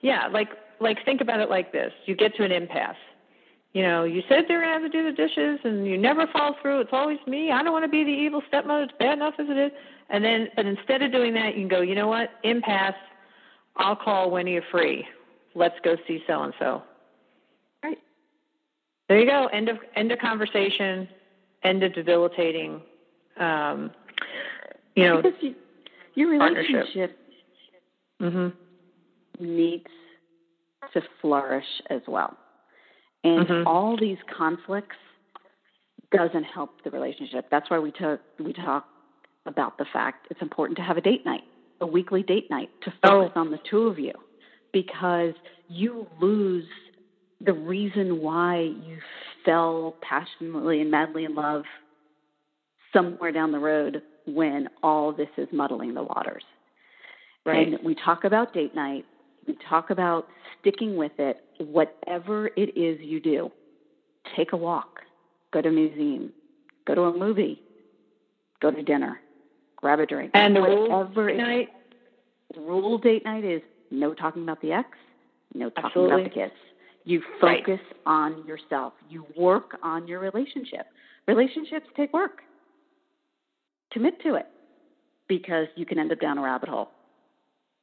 yeah, 0.00 0.28
like 0.28 0.48
like 0.80 1.04
think 1.04 1.20
about 1.20 1.40
it 1.40 1.50
like 1.50 1.72
this: 1.72 1.92
you 2.06 2.14
get 2.16 2.34
to 2.36 2.44
an 2.44 2.52
impasse. 2.52 2.96
You 3.72 3.82
know, 3.82 4.04
you 4.04 4.22
said 4.26 4.44
they're 4.48 4.62
going 4.62 4.74
to 4.74 4.82
have 4.82 4.90
to 4.90 5.02
do 5.02 5.04
the 5.04 5.14
dishes, 5.14 5.60
and 5.62 5.86
you 5.86 5.98
never 5.98 6.26
follow 6.32 6.56
through. 6.62 6.80
It's 6.80 6.94
always 6.94 7.18
me. 7.26 7.52
I 7.52 7.62
don't 7.62 7.72
want 7.72 7.84
to 7.84 7.90
be 7.90 8.04
the 8.04 8.10
evil 8.10 8.40
stepmother. 8.48 8.84
It's 8.84 8.92
bad 8.98 9.18
enough 9.18 9.34
as 9.38 9.48
it 9.50 9.58
is. 9.58 9.72
And 10.08 10.24
then, 10.24 10.48
but 10.56 10.64
instead 10.64 11.02
of 11.02 11.12
doing 11.12 11.34
that, 11.34 11.56
you 11.56 11.60
can 11.60 11.68
go. 11.68 11.82
You 11.82 11.94
know 11.94 12.08
what? 12.08 12.30
Impasse. 12.42 12.94
I'll 13.76 13.96
call 13.96 14.30
when 14.30 14.46
you're 14.46 14.62
free. 14.70 15.06
Let's 15.54 15.74
go 15.84 15.96
see 16.08 16.22
so 16.26 16.42
and 16.42 16.54
so. 16.58 16.82
Right. 17.84 17.98
There 19.08 19.20
you 19.20 19.26
go. 19.26 19.46
End 19.48 19.68
of 19.68 19.76
end 19.94 20.10
of 20.10 20.20
conversation. 20.20 21.06
End 21.62 21.82
of 21.82 21.92
debilitating. 21.92 22.80
Um, 23.38 23.90
you 24.96 25.04
know, 25.04 25.22
because 25.22 25.38
you, 25.40 25.54
your 26.14 26.30
relationship 26.30 27.18
mm-hmm. 28.20 28.48
needs 29.38 29.86
to 30.92 31.02
flourish 31.20 31.66
as 31.90 32.00
well, 32.08 32.36
and 33.22 33.46
mm-hmm. 33.46 33.66
all 33.66 33.96
these 33.98 34.18
conflicts 34.36 34.96
doesn't 36.10 36.44
help 36.44 36.82
the 36.82 36.90
relationship. 36.90 37.46
That's 37.50 37.70
why 37.70 37.78
we 37.78 37.92
talk 37.92 38.20
we 38.38 38.52
talk 38.52 38.86
about 39.44 39.78
the 39.78 39.86
fact 39.92 40.26
it's 40.30 40.42
important 40.42 40.76
to 40.78 40.82
have 40.82 40.96
a 40.96 41.00
date 41.02 41.24
night, 41.26 41.44
a 41.80 41.86
weekly 41.86 42.22
date 42.22 42.50
night, 42.50 42.70
to 42.82 42.92
focus 43.02 43.32
oh. 43.36 43.40
on 43.40 43.50
the 43.50 43.58
two 43.70 43.82
of 43.82 43.98
you, 43.98 44.12
because 44.72 45.34
you 45.68 46.06
lose 46.20 46.64
the 47.44 47.52
reason 47.52 48.22
why 48.22 48.60
you 48.60 48.98
fell 49.44 49.94
passionately 50.00 50.80
and 50.80 50.90
madly 50.90 51.24
in 51.24 51.34
love 51.34 51.64
somewhere 52.92 53.30
down 53.30 53.52
the 53.52 53.58
road 53.58 54.00
when 54.26 54.68
all 54.82 55.12
this 55.12 55.28
is 55.36 55.48
muddling 55.52 55.94
the 55.94 56.02
waters. 56.02 56.42
Right. 57.44 57.68
And 57.68 57.78
we 57.84 57.94
talk 57.94 58.24
about 58.24 58.52
date 58.52 58.74
night, 58.74 59.04
we 59.46 59.56
talk 59.68 59.90
about 59.90 60.26
sticking 60.60 60.96
with 60.96 61.12
it, 61.18 61.44
whatever 61.58 62.48
it 62.56 62.76
is 62.76 62.98
you 63.00 63.20
do. 63.20 63.50
Take 64.36 64.52
a 64.52 64.56
walk, 64.56 65.00
go 65.52 65.62
to 65.62 65.68
a 65.68 65.72
museum, 65.72 66.32
go 66.86 66.96
to 66.96 67.02
a 67.02 67.16
movie, 67.16 67.62
go 68.60 68.72
to 68.72 68.82
dinner, 68.82 69.20
grab 69.76 70.00
a 70.00 70.06
drink. 70.06 70.32
And 70.34 70.56
the 70.56 70.60
rule 70.60 71.08
date 71.14 71.36
night? 71.36 71.68
Rule 72.56 72.98
date 72.98 73.24
night 73.24 73.44
is 73.44 73.62
no 73.92 74.12
talking 74.12 74.42
about 74.42 74.60
the 74.60 74.72
ex, 74.72 74.88
no 75.54 75.70
talking 75.70 75.84
Absolutely. 75.86 76.14
about 76.22 76.24
the 76.24 76.34
kids. 76.34 76.54
You 77.04 77.22
focus 77.40 77.78
right. 77.78 78.06
on 78.06 78.44
yourself. 78.48 78.92
You 79.08 79.24
work 79.38 79.78
on 79.84 80.08
your 80.08 80.18
relationship. 80.18 80.86
Relationships 81.28 81.86
take 81.96 82.12
work 82.12 82.40
commit 83.92 84.20
to 84.22 84.34
it 84.34 84.46
because 85.28 85.66
you 85.76 85.86
can 85.86 85.98
end 85.98 86.12
up 86.12 86.20
down 86.20 86.38
a 86.38 86.42
rabbit 86.42 86.68
hole. 86.68 86.90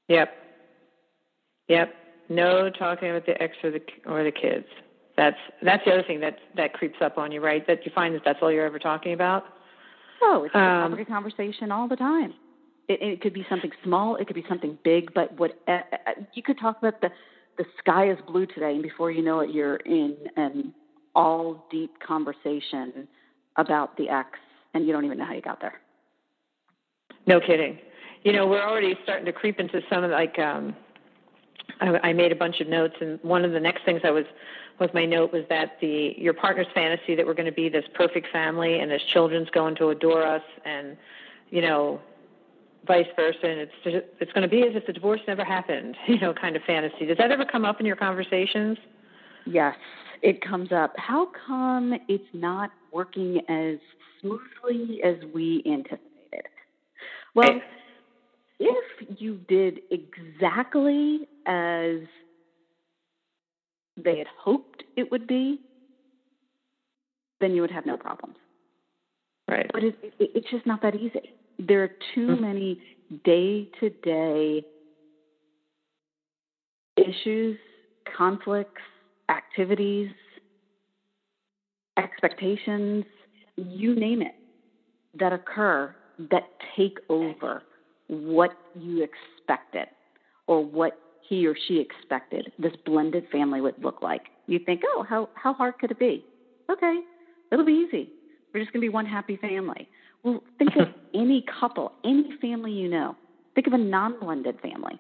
Yep. 0.08 0.34
Yep. 1.68 1.94
No 2.30 2.70
talking 2.70 3.10
about 3.10 3.26
the 3.26 3.42
ex 3.42 3.56
or 3.64 3.72
the 3.72 3.82
or 4.06 4.24
the 4.24 4.32
kids. 4.32 4.66
That's 5.16 5.38
that's 5.62 5.84
the 5.86 5.92
other 5.92 6.04
thing 6.04 6.20
that 6.22 6.38
that 6.56 6.74
creeps 6.74 6.98
up 7.02 7.18
on 7.18 7.32
you, 7.32 7.42
right? 7.42 7.66
That 7.68 7.86
you 7.86 7.92
find 7.94 8.16
that 8.16 8.22
that's 8.26 8.40
all 8.42 8.52
you're 8.52 8.66
ever 8.66 8.80
talking 8.80 9.14
about. 9.14 9.44
Oh, 10.22 10.44
it's 10.46 10.56
um, 10.56 10.94
a 10.98 11.06
conversation 11.06 11.72
all 11.72 11.88
the 11.88 11.98
time. 11.98 12.34
It, 12.88 13.02
it 13.02 13.22
could 13.22 13.34
be 13.34 13.46
something 13.50 13.72
small, 13.84 14.16
it 14.16 14.28
could 14.28 14.36
be 14.36 14.46
something 14.48 14.78
big, 14.84 15.14
but 15.14 15.38
what 15.38 15.52
uh, 15.68 15.82
you 16.34 16.44
could 16.44 16.60
talk 16.60 16.78
about 16.80 17.02
the 17.02 17.10
the 17.58 17.66
sky 17.80 18.10
is 18.10 18.18
blue 18.26 18.46
today, 18.46 18.72
and 18.72 18.82
before 18.82 19.12
you 19.12 19.22
know 19.22 19.42
it, 19.42 19.52
you're 19.52 19.78
in 19.78 20.16
an 20.38 20.74
all 21.16 21.68
deep 21.70 21.92
conversation 22.06 23.08
about 23.58 23.96
the 23.98 24.10
ex, 24.10 24.30
and 24.74 24.88
you 24.88 24.94
don't 24.94 25.06
even 25.06 25.18
know 25.18 25.26
how 25.26 25.34
you 25.34 25.42
got 25.42 25.62
there. 25.62 25.80
No 27.26 27.40
kidding. 27.40 27.80
You 28.24 28.32
know, 28.32 28.48
we're 28.48 28.64
already 28.64 28.98
starting 29.04 29.26
to 29.26 29.34
creep 29.34 29.60
into 29.60 29.82
some 29.90 30.04
of 30.04 30.12
like 30.12 30.40
um 30.40 30.76
I, 31.80 32.10
I 32.10 32.14
made 32.14 32.32
a 32.32 32.36
bunch 32.36 32.60
of 32.60 32.68
notes 32.68 32.96
and 33.02 33.20
one 33.22 33.46
of 33.46 33.52
the 33.52 33.60
next 33.60 33.86
things 33.86 34.02
I 34.04 34.12
was 34.12 34.26
was 34.80 34.90
my 34.94 35.06
note 35.06 35.32
was 35.32 35.44
that 35.50 35.78
the 35.82 36.16
your 36.18 36.34
partner's 36.34 36.68
fantasy 36.74 37.16
that 37.16 37.26
we're 37.26 37.34
going 37.34 37.46
to 37.46 37.52
be 37.52 37.70
this 37.70 37.86
perfect 37.94 38.28
family 38.32 38.80
and 38.80 38.92
this 38.92 39.04
children's 39.04 39.50
going 39.50 39.76
to 39.76 39.90
adore 39.90 40.26
us 40.26 40.44
and 40.66 40.98
you 41.50 41.62
know 41.62 42.02
vice 42.86 43.08
versa 43.16 43.48
and 43.48 43.60
it's 43.62 43.72
just, 43.84 43.98
it's 44.20 44.32
going 44.34 44.42
to 44.42 44.48
be 44.48 44.64
as 44.64 44.76
if 44.76 44.86
the 44.86 44.94
divorce 44.94 45.22
never 45.28 45.44
happened 45.44 45.96
you 46.08 46.20
know 46.20 46.34
kind 46.34 46.56
of 46.56 46.64
fantasy. 46.64 47.06
Does 47.06 47.18
that 47.18 47.32
ever 47.32 47.46
come 47.46 47.66
up 47.66 47.80
in 47.80 47.86
your 47.86 47.96
conversations? 47.96 48.78
Yes 49.46 49.76
it 50.24 50.42
comes 50.42 50.72
up. 50.72 50.94
How 50.98 51.28
come 51.46 51.94
it's 52.08 52.24
not 52.34 52.72
working 52.92 53.42
as 53.50 53.78
smoothly 54.22 55.04
as 55.04 55.18
we 55.34 55.62
anticipated 55.66 56.13
well, 57.36 57.62
if 58.60 59.20
you 59.20 59.40
did 59.48 59.80
exactly 59.92 61.28
as 61.46 61.98
they 63.98 64.18
had 64.18 64.28
hoped 64.38 64.84
it 64.96 65.12
would 65.12 65.28
be, 65.28 65.60
then 67.40 67.54
you 67.54 67.62
would 67.62 67.72
have 67.72 67.86
no 67.86 67.98
problems. 67.98 68.36
Right. 69.50 69.70
But 69.74 69.84
it, 69.84 70.00
it, 70.02 70.14
it's 70.36 70.50
just 70.50 70.66
not 70.66 70.82
that 70.82 70.96
easy. 70.96 71.34
There 71.60 71.84
are 71.84 71.92
too 72.16 72.28
mm-hmm. 72.28 72.42
many 72.42 72.82
day 73.24 73.70
to 73.80 73.90
day 73.90 74.64
issues, 76.96 77.58
conflicts, 78.16 78.82
activities, 79.30 80.10
expectations, 81.98 83.06
you 83.56 83.96
name 83.96 84.22
it, 84.22 84.36
that 85.20 85.34
occur 85.34 85.96
that 86.32 86.44
take 86.76 86.98
over 87.10 87.64
what 88.08 88.52
you 88.76 89.04
expected 89.04 89.88
or 90.48 90.64
what 90.64 91.00
he 91.28 91.48
or 91.48 91.56
she 91.68 91.80
expected 91.80 92.52
this 92.60 92.74
blended 92.86 93.26
family 93.32 93.62
would 93.62 93.76
look 93.82 94.02
like. 94.02 94.24
You 94.48 94.60
think, 94.60 94.82
oh, 94.86 95.06
how, 95.08 95.30
how 95.36 95.54
hard 95.54 95.78
could 95.80 95.92
it 95.92 96.00
be? 96.00 96.26
Okay, 96.70 97.00
it'll 97.52 97.66
be 97.66 97.86
easy. 97.88 98.10
We're 98.54 98.60
just 98.62 98.74
going 98.74 98.82
to 98.82 98.86
be 98.86 98.90
one 98.90 99.06
happy 99.06 99.38
family. 99.38 99.88
Well, 100.24 100.44
think 100.58 100.72
of 100.80 100.88
any 101.14 101.44
couple, 101.60 101.92
any 102.04 102.30
family 102.42 102.72
you 102.72 102.90
know. 102.90 103.16
Think 103.56 103.68
of 103.68 103.74
a 103.74 103.78
non 103.78 104.20
blended 104.20 104.60
family. 104.62 105.00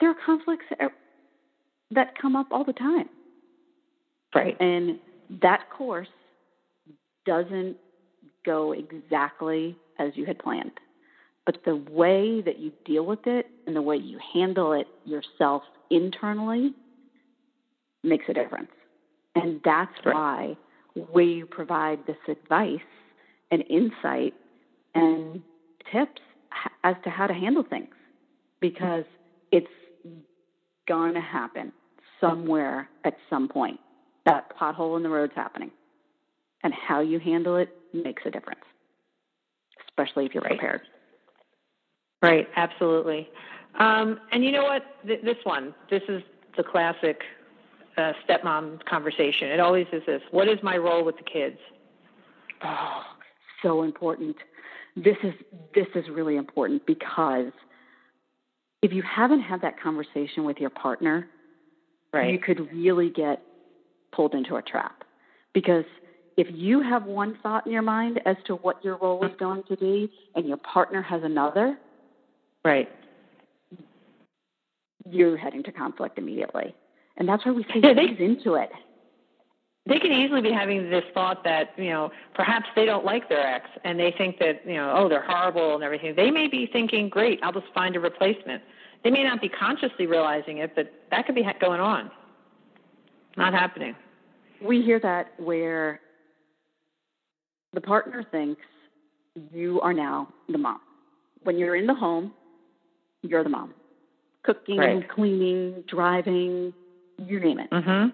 there 0.00 0.10
are 0.10 0.16
conflicts 0.24 0.64
that 1.90 2.18
come 2.20 2.36
up 2.36 2.48
all 2.50 2.64
the 2.64 2.72
time. 2.72 3.08
Right. 4.34 4.58
And 4.60 4.98
that 5.42 5.68
course 5.70 6.08
doesn't 7.26 7.76
go 8.44 8.72
exactly 8.72 9.76
as 9.98 10.12
you 10.14 10.24
had 10.26 10.38
planned. 10.38 10.72
But 11.44 11.58
the 11.64 11.76
way 11.76 12.40
that 12.40 12.58
you 12.58 12.72
deal 12.84 13.04
with 13.04 13.26
it 13.26 13.46
and 13.66 13.74
the 13.74 13.82
way 13.82 13.96
you 13.96 14.18
handle 14.32 14.72
it 14.72 14.86
yourself 15.04 15.62
internally 15.90 16.72
makes 18.04 18.24
a 18.28 18.32
difference. 18.32 18.70
And 19.34 19.60
that's 19.64 19.90
right. 20.04 20.14
why 20.14 20.56
we 21.12 21.44
provide 21.50 22.06
this 22.06 22.16
advice 22.28 22.78
and 23.50 23.64
insight 23.68 24.34
and 24.94 25.42
tips 25.90 26.20
as 26.84 26.96
to 27.04 27.10
how 27.10 27.26
to 27.26 27.34
handle 27.34 27.64
things 27.68 27.94
because 28.60 29.04
it's 29.50 29.66
going 30.86 31.14
to 31.14 31.20
happen 31.20 31.72
somewhere 32.20 32.88
at 33.04 33.14
some 33.28 33.48
point. 33.48 33.80
That 34.26 34.56
pothole 34.56 34.96
in 34.96 35.02
the 35.02 35.08
road's 35.08 35.32
happening. 35.34 35.70
And 36.62 36.72
how 36.72 37.00
you 37.00 37.18
handle 37.18 37.56
it 37.56 37.70
makes 37.92 38.22
a 38.24 38.30
difference, 38.30 38.60
especially 39.92 40.26
if 40.26 40.34
you're 40.34 40.42
right. 40.42 40.58
prepared. 40.58 40.82
Right, 42.22 42.48
absolutely. 42.56 43.28
Um, 43.78 44.20
and 44.30 44.44
you 44.44 44.52
know 44.52 44.64
what? 44.64 44.84
Th- 45.06 45.22
this 45.22 45.36
one, 45.44 45.74
this 45.90 46.02
is 46.08 46.22
the 46.56 46.62
classic 46.62 47.22
uh, 47.96 48.12
stepmom 48.26 48.84
conversation. 48.84 49.48
It 49.48 49.60
always 49.60 49.86
is 49.92 50.02
this 50.06 50.22
What 50.30 50.48
is 50.48 50.58
my 50.62 50.76
role 50.76 51.04
with 51.04 51.16
the 51.16 51.24
kids? 51.24 51.58
Oh, 52.62 53.02
so 53.62 53.82
important. 53.82 54.36
This 54.96 55.16
is 55.22 55.32
this 55.74 55.86
is 55.94 56.04
really 56.10 56.36
important 56.36 56.86
because 56.86 57.52
if 58.82 58.92
you 58.92 59.02
haven't 59.02 59.40
had 59.40 59.62
that 59.62 59.80
conversation 59.80 60.44
with 60.44 60.58
your 60.58 60.70
partner, 60.70 61.28
right. 62.12 62.30
you 62.30 62.38
could 62.38 62.72
really 62.72 63.10
get 63.10 63.42
pulled 64.12 64.34
into 64.34 64.56
a 64.56 64.62
trap. 64.62 65.04
Because 65.54 65.84
if 66.36 66.46
you 66.50 66.80
have 66.80 67.04
one 67.04 67.38
thought 67.42 67.66
in 67.66 67.72
your 67.72 67.82
mind 67.82 68.20
as 68.24 68.36
to 68.46 68.54
what 68.56 68.82
your 68.84 68.96
role 68.96 69.24
is 69.24 69.32
going 69.38 69.62
to 69.68 69.76
be 69.76 70.10
and 70.34 70.46
your 70.46 70.56
partner 70.58 71.02
has 71.02 71.22
another, 71.22 71.78
right. 72.64 72.88
You're 75.08 75.36
heading 75.36 75.62
to 75.64 75.72
conflict 75.72 76.18
immediately. 76.18 76.74
And 77.16 77.28
that's 77.28 77.44
why 77.44 77.52
we 77.52 77.64
say 77.64 77.80
yeah, 77.82 77.92
they, 77.94 78.24
into 78.24 78.54
it. 78.54 78.70
They 79.84 79.98
could 79.98 80.12
easily 80.12 80.40
be 80.40 80.52
having 80.52 80.90
this 80.90 81.02
thought 81.12 81.42
that, 81.44 81.74
you 81.76 81.90
know, 81.90 82.12
perhaps 82.34 82.66
they 82.76 82.86
don't 82.86 83.04
like 83.04 83.28
their 83.28 83.44
ex 83.44 83.66
and 83.84 83.98
they 83.98 84.14
think 84.16 84.38
that, 84.38 84.62
you 84.64 84.74
know, 84.74 84.94
oh, 84.96 85.08
they're 85.08 85.26
horrible 85.26 85.74
and 85.74 85.82
everything. 85.82 86.14
They 86.14 86.30
may 86.30 86.46
be 86.46 86.68
thinking, 86.72 87.08
great, 87.08 87.40
I'll 87.42 87.52
just 87.52 87.66
find 87.74 87.96
a 87.96 88.00
replacement. 88.00 88.62
They 89.02 89.10
may 89.10 89.24
not 89.24 89.40
be 89.40 89.48
consciously 89.48 90.06
realizing 90.06 90.58
it, 90.58 90.76
but 90.76 90.92
that 91.10 91.26
could 91.26 91.34
be 91.34 91.44
going 91.60 91.80
on. 91.80 92.10
Not 93.36 93.52
happening. 93.52 93.96
We 94.60 94.82
hear 94.82 95.00
that 95.00 95.32
where 95.38 96.00
the 97.72 97.80
partner 97.80 98.24
thinks 98.30 98.62
you 99.52 99.80
are 99.80 99.92
now 99.92 100.28
the 100.48 100.58
mom. 100.58 100.80
When 101.44 101.58
you're 101.58 101.76
in 101.76 101.86
the 101.86 101.94
home, 101.94 102.32
you're 103.22 103.42
the 103.42 103.50
mom. 103.50 103.74
Cooking, 104.44 104.78
right. 104.78 105.08
cleaning, 105.08 105.84
driving, 105.86 106.72
you 107.18 107.40
name 107.40 107.60
it. 107.60 107.70
Mm-hmm. 107.70 108.08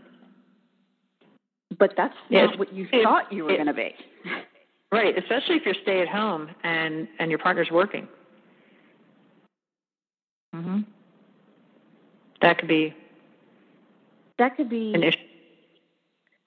But 1.79 1.95
that's 1.97 2.15
not 2.31 2.59
what 2.59 2.73
you 2.73 2.89
thought 3.03 3.33
you 3.33 3.45
were 3.45 3.55
going 3.55 3.67
to 3.67 3.75
be. 3.75 3.95
Right, 4.91 5.17
especially 5.19 5.57
if 5.57 5.67
you're 5.67 5.75
stay 5.83 6.01
at 6.01 6.09
home 6.09 6.49
and 6.65 7.09
and 7.19 7.31
your 7.31 7.39
partner's 7.39 7.71
working. 7.71 8.09
Mm-hmm. 10.55 10.81
That 12.41 12.59
could 12.59 12.69
be 12.69 12.95
that 14.39 14.57
could 14.57 14.71
be 14.71 14.95
an 14.95 15.03
issue. 15.03 15.19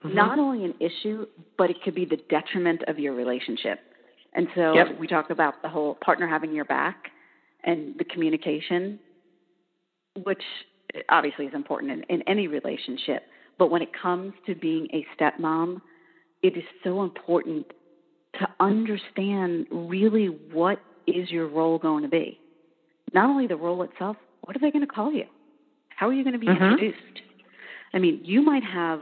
Mm-hmm. 0.04 0.16
Not 0.16 0.39
only 0.39 0.66
an 0.66 0.74
issue, 0.80 1.28
but 1.58 1.70
it 1.70 1.78
could 1.84 1.95
be 1.95 2.06
the 2.06 2.18
detriment 2.30 2.82
of 2.88 2.97
your 2.97 3.14
relationship. 3.14 3.80
And 4.34 4.47
so 4.56 4.74
yep. 4.74 4.99
we 4.99 5.08
talk 5.08 5.30
about 5.30 5.62
the 5.62 5.70
whole 5.70 5.95
partner 5.95 6.28
having 6.28 6.54
your 6.54 6.66
back 6.66 7.10
and 7.64 7.95
the 7.99 8.06
communication, 8.06 8.99
which 10.24 10.41
obviously 11.10 11.45
is 11.45 11.54
important 11.54 11.91
in, 11.91 12.04
in 12.04 12.22
any 12.28 12.47
relationship. 12.47 13.24
But 13.60 13.70
when 13.70 13.82
it 13.82 13.89
comes 13.93 14.34
to 14.47 14.56
being 14.56 14.88
a 14.93 15.06
stepmom, 15.16 15.82
it 16.41 16.58
is 16.58 16.64
so 16.84 17.04
important 17.04 17.68
to 18.39 18.47
understand 18.60 19.68
really 19.72 20.28
what 20.28 20.80
is 21.06 21.30
your 21.30 21.47
role 21.47 21.78
going 21.78 22.04
to 22.04 22.10
be. 22.10 22.39
Not 23.14 23.30
only 23.30 23.45
the 23.47 23.58
role 23.58 23.84
itself, 23.84 24.18
what 24.41 24.56
are 24.56 24.60
they 24.60 24.72
going 24.72 24.86
to 24.86 24.91
call 24.91 25.12
you? 25.12 25.26
How 25.89 26.08
are 26.08 26.14
you 26.14 26.24
going 26.24 26.34
to 26.34 26.39
be 26.39 26.47
mm-hmm. 26.47 26.64
introduced? 26.64 27.22
I 27.93 27.99
mean, 27.99 28.22
you 28.24 28.41
might 28.41 28.64
have 28.64 29.02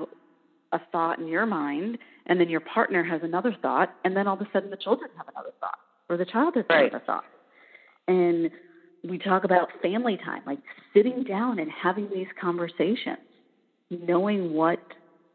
a 0.72 0.80
thought 0.92 1.20
in 1.20 1.28
your 1.28 1.46
mind, 1.46 1.98
and 2.28 2.40
then 2.40 2.50
your 2.50 2.60
partner 2.62 3.04
has 3.04 3.22
another 3.24 3.56
thought, 3.62 3.94
and 4.04 4.16
then 4.16 4.28
all 4.28 4.36
of 4.36 4.42
a 4.42 4.48
sudden 4.54 4.70
the 4.70 4.78
children 4.78 5.10
have 5.18 5.28
another 5.30 5.52
thought, 5.60 5.80
or 6.10 6.18
the 6.18 6.26
child 6.26 6.56
has 6.56 6.66
right. 6.70 6.90
another 6.90 7.04
thought. 7.06 7.24
And 8.08 8.50
we 9.04 9.18
talk 9.18 9.44
about 9.44 9.70
family 9.82 10.18
time, 10.18 10.42
like 10.46 10.60
sitting 10.94 11.24
down 11.24 11.60
and 11.60 11.70
having 11.72 12.10
these 12.14 12.28
conversations, 12.40 13.18
knowing 13.90 14.54
what 14.54 14.80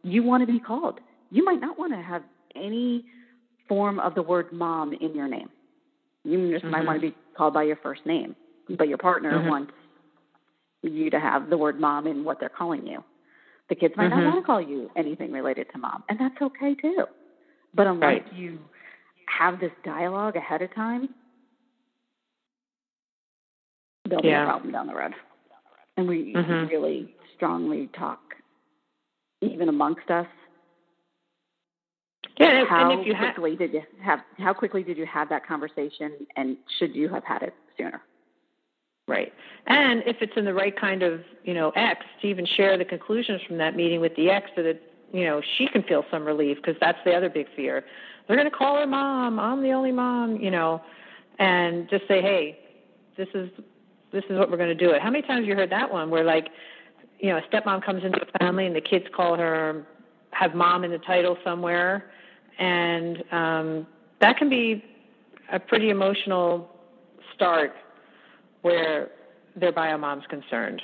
you 0.02 0.22
want 0.22 0.46
to 0.46 0.52
be 0.52 0.60
called. 0.60 1.00
You 1.30 1.44
might 1.44 1.60
not 1.60 1.78
want 1.78 1.92
to 1.92 2.02
have 2.02 2.22
any 2.54 3.04
form 3.68 3.98
of 3.98 4.14
the 4.14 4.22
word 4.22 4.52
mom 4.52 4.92
in 4.92 5.14
your 5.14 5.28
name. 5.28 5.48
You 6.24 6.52
just 6.52 6.64
mm-hmm. 6.64 6.72
might 6.72 6.86
want 6.86 7.00
to 7.00 7.08
be 7.08 7.16
called 7.36 7.54
by 7.54 7.64
your 7.64 7.76
first 7.76 8.06
name, 8.06 8.36
but 8.76 8.88
your 8.88 8.98
partner 8.98 9.38
mm-hmm. 9.38 9.48
wants 9.48 9.72
you 10.82 11.10
to 11.10 11.18
have 11.18 11.50
the 11.50 11.56
word 11.56 11.80
mom 11.80 12.06
in 12.06 12.24
what 12.24 12.38
they're 12.40 12.48
calling 12.48 12.86
you. 12.86 13.02
The 13.68 13.74
kids 13.74 13.94
might 13.96 14.10
mm-hmm. 14.10 14.20
not 14.20 14.34
want 14.34 14.44
to 14.44 14.46
call 14.46 14.60
you 14.60 14.90
anything 14.96 15.32
related 15.32 15.68
to 15.72 15.78
mom, 15.78 16.04
and 16.08 16.18
that's 16.20 16.40
okay 16.40 16.74
too. 16.74 17.04
But 17.74 17.86
unless 17.86 18.02
right. 18.02 18.32
you 18.34 18.58
have 19.26 19.58
this 19.58 19.72
dialogue 19.84 20.36
ahead 20.36 20.62
of 20.62 20.74
time, 20.74 21.08
there'll 24.08 24.24
yeah. 24.24 24.40
be 24.40 24.42
a 24.42 24.50
problem 24.50 24.72
down 24.72 24.86
the 24.86 24.94
road. 24.94 25.12
And 25.96 26.08
we 26.08 26.34
mm-hmm. 26.34 26.66
really 26.66 27.14
strongly 27.36 27.88
talk, 27.96 28.20
even 29.40 29.68
amongst 29.68 30.10
us. 30.10 30.26
Yeah, 32.38 32.64
how 32.68 32.90
and 32.90 33.00
if 33.00 33.06
you 33.06 33.14
quickly 33.14 33.52
ha- 33.52 33.58
did 33.58 33.72
you 33.72 33.82
have? 34.02 34.18
How 34.38 34.52
quickly 34.52 34.82
did 34.82 34.98
you 34.98 35.06
have 35.06 35.28
that 35.28 35.46
conversation? 35.46 36.26
And 36.36 36.56
should 36.78 36.94
you 36.94 37.08
have 37.08 37.22
had 37.24 37.42
it 37.42 37.54
sooner? 37.78 38.02
Right. 39.06 39.32
And 39.66 40.02
if 40.06 40.16
it's 40.20 40.32
in 40.36 40.44
the 40.44 40.54
right 40.54 40.78
kind 40.78 41.02
of, 41.02 41.20
you 41.44 41.52
know, 41.52 41.70
ex, 41.76 42.00
to 42.22 42.26
even 42.26 42.46
share 42.46 42.78
the 42.78 42.84
conclusions 42.84 43.42
from 43.46 43.58
that 43.58 43.76
meeting 43.76 44.00
with 44.00 44.16
the 44.16 44.30
ex 44.30 44.50
so 44.56 44.62
that, 44.62 44.80
you 45.12 45.24
know, 45.24 45.42
she 45.58 45.68
can 45.68 45.82
feel 45.82 46.04
some 46.10 46.24
relief 46.24 46.56
because 46.56 46.76
that's 46.80 46.98
the 47.04 47.12
other 47.12 47.28
big 47.28 47.46
fear. 47.54 47.84
They're 48.26 48.36
going 48.36 48.50
to 48.50 48.56
call 48.56 48.78
her 48.78 48.86
mom. 48.86 49.38
I'm 49.38 49.62
the 49.62 49.72
only 49.72 49.92
mom, 49.92 50.36
you 50.36 50.50
know, 50.50 50.80
and 51.38 51.88
just 51.90 52.08
say, 52.08 52.22
hey, 52.22 52.58
this 53.16 53.28
is 53.34 53.50
this 54.12 54.24
is 54.30 54.38
what 54.38 54.50
we're 54.50 54.56
going 54.56 54.76
to 54.76 54.86
do 54.86 54.90
it. 54.90 55.02
How 55.02 55.10
many 55.10 55.22
times 55.22 55.40
have 55.40 55.44
you 55.44 55.56
heard 55.56 55.70
that 55.70 55.92
one 55.92 56.08
where 56.08 56.24
like, 56.24 56.48
you 57.18 57.30
know, 57.30 57.38
a 57.38 57.42
stepmom 57.42 57.84
comes 57.84 58.04
into 58.04 58.20
a 58.22 58.38
family 58.38 58.64
and 58.66 58.74
the 58.74 58.80
kids 58.80 59.04
call 59.14 59.36
her 59.36 59.84
have 60.30 60.54
mom 60.54 60.84
in 60.84 60.90
the 60.90 60.98
title 60.98 61.36
somewhere, 61.44 62.10
and 62.58 63.22
um, 63.32 63.86
that 64.20 64.36
can 64.36 64.48
be 64.48 64.84
a 65.52 65.60
pretty 65.60 65.90
emotional 65.90 66.70
start 67.34 67.74
where 68.64 69.10
their 69.54 69.72
bio 69.72 69.98
mom's 69.98 70.24
concerned. 70.28 70.80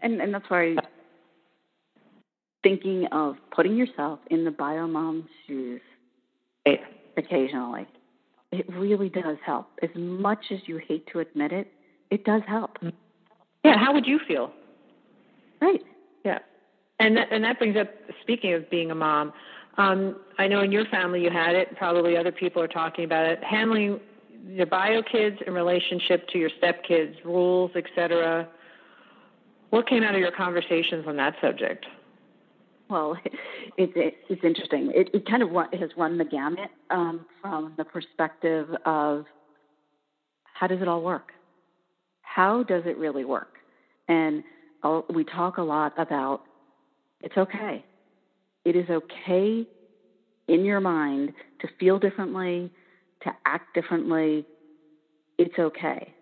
And 0.00 0.20
and 0.20 0.32
that's 0.32 0.48
why 0.48 0.76
thinking 2.62 3.06
of 3.10 3.36
putting 3.54 3.76
yourself 3.76 4.20
in 4.30 4.44
the 4.44 4.50
bio 4.50 4.86
mom's 4.86 5.28
shoes 5.46 5.80
right. 6.66 6.80
occasionally, 7.16 7.86
it 8.52 8.64
really 8.72 9.08
does 9.08 9.36
help. 9.44 9.66
As 9.82 9.90
much 9.96 10.46
as 10.50 10.60
you 10.66 10.80
hate 10.88 11.06
to 11.12 11.18
admit 11.18 11.52
it, 11.52 11.68
it 12.10 12.24
does 12.24 12.42
help. 12.46 12.78
Yeah, 13.64 13.76
how 13.76 13.92
would 13.92 14.06
you 14.06 14.20
feel? 14.26 14.52
Right. 15.60 15.82
Yeah. 16.24 16.38
And 17.00 17.16
that, 17.16 17.28
and 17.32 17.42
that 17.42 17.58
brings 17.58 17.76
up, 17.76 17.88
speaking 18.22 18.54
of 18.54 18.70
being 18.70 18.90
a 18.90 18.94
mom, 18.94 19.32
um, 19.78 20.16
I 20.38 20.46
know 20.46 20.60
in 20.60 20.72
your 20.72 20.84
family 20.86 21.22
you 21.22 21.30
had 21.30 21.54
it, 21.54 21.76
probably 21.76 22.16
other 22.16 22.32
people 22.32 22.62
are 22.62 22.68
talking 22.68 23.04
about 23.04 23.26
it, 23.26 23.42
handling 23.42 24.00
your 24.46 24.66
bio 24.66 25.02
kids 25.02 25.36
in 25.46 25.52
relationship 25.52 26.26
to 26.28 26.38
your 26.38 26.50
step 26.58 26.82
kids, 26.84 27.16
rules, 27.24 27.70
etc. 27.76 28.48
What 29.70 29.86
came 29.86 30.02
out 30.02 30.14
of 30.14 30.20
your 30.20 30.32
conversations 30.32 31.04
on 31.06 31.16
that 31.16 31.34
subject? 31.40 31.86
Well, 32.88 33.16
it's 33.76 33.92
it, 33.96 34.14
it's 34.28 34.44
interesting. 34.44 34.90
It, 34.94 35.10
it 35.12 35.26
kind 35.26 35.42
of 35.42 35.50
it 35.72 35.80
has 35.80 35.90
run 35.96 36.18
the 36.18 36.24
gamut 36.24 36.70
um, 36.90 37.26
from 37.40 37.74
the 37.76 37.84
perspective 37.84 38.68
of 38.84 39.24
how 40.54 40.66
does 40.66 40.80
it 40.80 40.88
all 40.88 41.02
work? 41.02 41.32
How 42.22 42.62
does 42.62 42.82
it 42.86 42.96
really 42.98 43.24
work? 43.24 43.54
And 44.08 44.42
I'll, 44.82 45.04
we 45.12 45.24
talk 45.24 45.58
a 45.58 45.62
lot 45.62 45.92
about 45.98 46.42
it's 47.20 47.36
okay. 47.36 47.84
It 48.64 48.76
is 48.76 48.88
okay 48.90 49.66
in 50.46 50.64
your 50.64 50.80
mind 50.80 51.32
to 51.60 51.68
feel 51.78 51.98
differently, 51.98 52.72
to 53.22 53.30
act 53.44 53.74
differently, 53.74 54.46
it's 55.38 55.58
okay. 55.58 56.12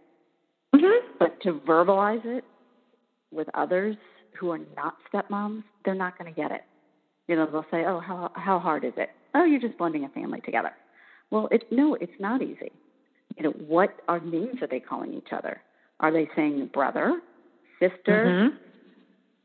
Mm-hmm. 0.75 1.07
But 1.19 1.41
to 1.43 1.61
verbalize 1.67 2.25
it 2.25 2.45
with 3.33 3.49
others 3.55 3.97
who 4.39 4.51
are 4.51 4.61
not 4.77 4.97
stepmoms, 5.13 5.63
they're 5.85 5.95
not 5.95 6.19
going 6.19 6.33
to 6.33 6.41
get 6.41 6.51
it. 6.51 6.63
You 7.29 7.37
know, 7.37 7.47
they'll 7.51 7.67
say, 7.71 7.85
"Oh, 7.87 8.01
how 8.01 8.31
how 8.35 8.59
hard 8.59 8.85
is 8.85 8.93
it? 8.97 9.11
Oh, 9.35 9.45
you're 9.45 9.61
just 9.61 9.77
blending 9.79 10.05
a 10.05 10.09
family 10.11 10.41
together." 10.43 10.73
Well, 11.31 11.49
it's 11.51 11.65
no, 11.71 11.95
it's 11.95 12.13
not 12.21 12.43
easy. 12.43 12.73
You 13.37 13.45
know, 13.45 13.51
what 13.51 14.01
are 14.09 14.21
names 14.21 14.63
are 14.63 14.69
they 14.69 14.81
calling 14.81 15.13
each 15.13 15.33
other? 15.33 15.61
Are 16.01 16.13
they 16.13 16.29
saying 16.37 16.71
brother, 16.73 17.21
sister, 17.81 18.51
mm-hmm. 18.53 18.57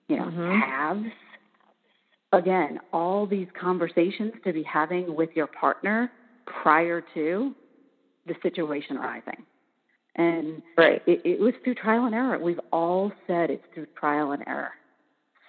you 0.10 0.18
know, 0.18 0.26
mm-hmm. 0.26 0.60
halves? 0.60 1.14
Again, 2.34 2.80
all 2.94 3.26
these 3.26 3.48
conversations 3.60 4.34
to 4.46 4.54
be 4.54 4.64
having 4.64 5.16
with 5.16 5.30
your 5.36 5.48
partner 5.48 6.12
prior 6.62 7.04
to 7.14 7.56
the 8.28 8.36
situation 8.44 8.98
arising. 8.98 9.44
And 10.16 10.62
right. 10.78 11.02
it, 11.08 11.22
it 11.24 11.40
was 11.40 11.54
through 11.64 11.76
trial 11.76 12.06
and 12.06 12.14
error. 12.14 12.38
We've 12.38 12.60
all 12.72 13.12
said 13.28 13.50
it's 13.50 13.64
through 13.74 13.88
trial 13.98 14.34
and 14.34 14.44
error. 14.46 14.72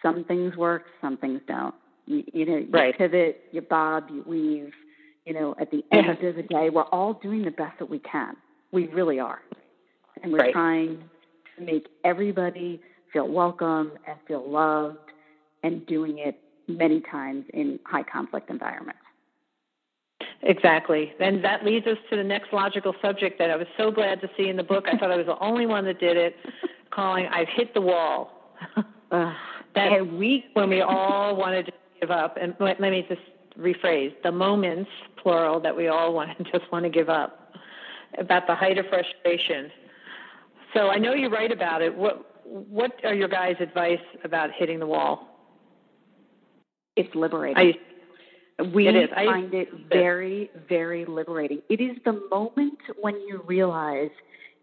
Some 0.01 0.25
things 0.25 0.57
work, 0.57 0.85
some 1.01 1.17
things 1.17 1.41
don't. 1.47 1.75
You, 2.07 2.25
you 2.33 2.47
know, 2.47 2.57
you 2.59 2.69
right. 2.71 2.97
pivot, 2.97 3.43
you 3.53 3.61
bob, 3.61 4.05
you 4.11 4.25
weave. 4.27 4.73
You 5.27 5.35
know, 5.35 5.55
at 5.61 5.71
the 5.71 5.85
end 5.93 6.11
of 6.11 6.37
the 6.37 6.43
day, 6.43 6.71
we're 6.71 6.83
all 6.85 7.15
doing 7.15 7.45
the 7.45 7.51
best 7.51 7.79
that 7.79 7.91
we 7.91 7.99
can. 7.99 8.37
We 8.73 8.87
really 8.89 9.21
are. 9.21 9.41
And 10.23 10.33
we're 10.33 10.39
right. 10.39 10.53
trying 10.53 11.03
to 11.59 11.65
make 11.65 11.89
everybody 12.05 12.81
feel 13.13 13.29
welcome 13.29 13.93
and 14.07 14.17
feel 14.27 14.49
loved 14.49 14.99
and 15.63 15.85
doing 15.87 16.19
it 16.19 16.39
many 16.69 17.01
times 17.01 17.45
in 17.53 17.79
high 17.85 18.05
conflict 18.05 18.49
environments. 18.49 19.02
Exactly. 20.43 21.13
And 21.21 21.45
that 21.45 21.65
leads 21.65 21.87
us 21.87 21.99
to 22.11 22.17
the 22.17 22.25
next 22.25 22.53
logical 22.53 22.95
subject 23.01 23.39
that 23.39 23.51
I 23.51 23.57
was 23.57 23.69
so 23.77 23.91
glad 23.91 24.21
to 24.23 24.31
see 24.37 24.49
in 24.49 24.57
the 24.57 24.63
book. 24.65 24.87
I 24.93 24.97
thought 24.99 25.11
I 25.11 25.17
was 25.17 25.27
the 25.27 25.39
only 25.41 25.67
one 25.67 25.85
that 25.85 26.01
did 26.01 26.17
it, 26.17 26.37
calling 26.91 27.27
I've 27.27 27.49
hit 27.49 27.75
the 27.75 27.81
wall. 27.81 28.57
uh, 29.11 29.33
that 29.75 30.07
week 30.13 30.45
when 30.55 30.69
we 30.69 30.81
all 30.81 31.37
wanted 31.37 31.67
to 31.67 31.73
give 32.01 32.11
up. 32.11 32.37
And 32.41 32.55
let, 32.61 32.81
let 32.81 32.91
me 32.91 33.07
just 33.09 33.21
rephrase 33.59 34.15
the 34.23 34.33
moments, 34.33 34.91
plural, 35.17 35.61
that 35.61 35.77
we 35.77 35.89
all 35.89 36.13
want 36.13 36.31
just 36.53 36.71
want 36.73 36.85
to 36.85 36.91
give 36.91 37.09
up 37.09 37.53
about 38.19 38.47
the 38.47 38.55
height 38.55 38.79
of 38.79 38.87
frustration. 38.87 39.71
So 40.75 40.89
I 40.89 40.99
know 40.99 41.15
you 41.15 41.29
write 41.29 41.53
about 41.53 41.83
it. 41.83 41.97
What 41.97 42.29
what 42.45 42.93
are 43.05 43.15
your 43.15 43.29
guys' 43.29 43.57
advice 43.61 44.01
about 44.25 44.51
hitting 44.53 44.79
the 44.79 44.87
wall? 44.87 45.29
It's 46.97 47.15
liberating. 47.15 47.57
I, 47.57 47.92
we 48.63 48.89
it 48.89 48.97
is. 48.97 49.11
find 49.11 49.55
it 49.55 49.69
very, 49.89 50.51
very 50.69 51.05
liberating. 51.05 51.63
It 51.69 51.81
is 51.81 51.97
the 52.05 52.21
moment 52.31 52.79
when 53.01 53.15
you 53.27 53.43
realize 53.47 54.11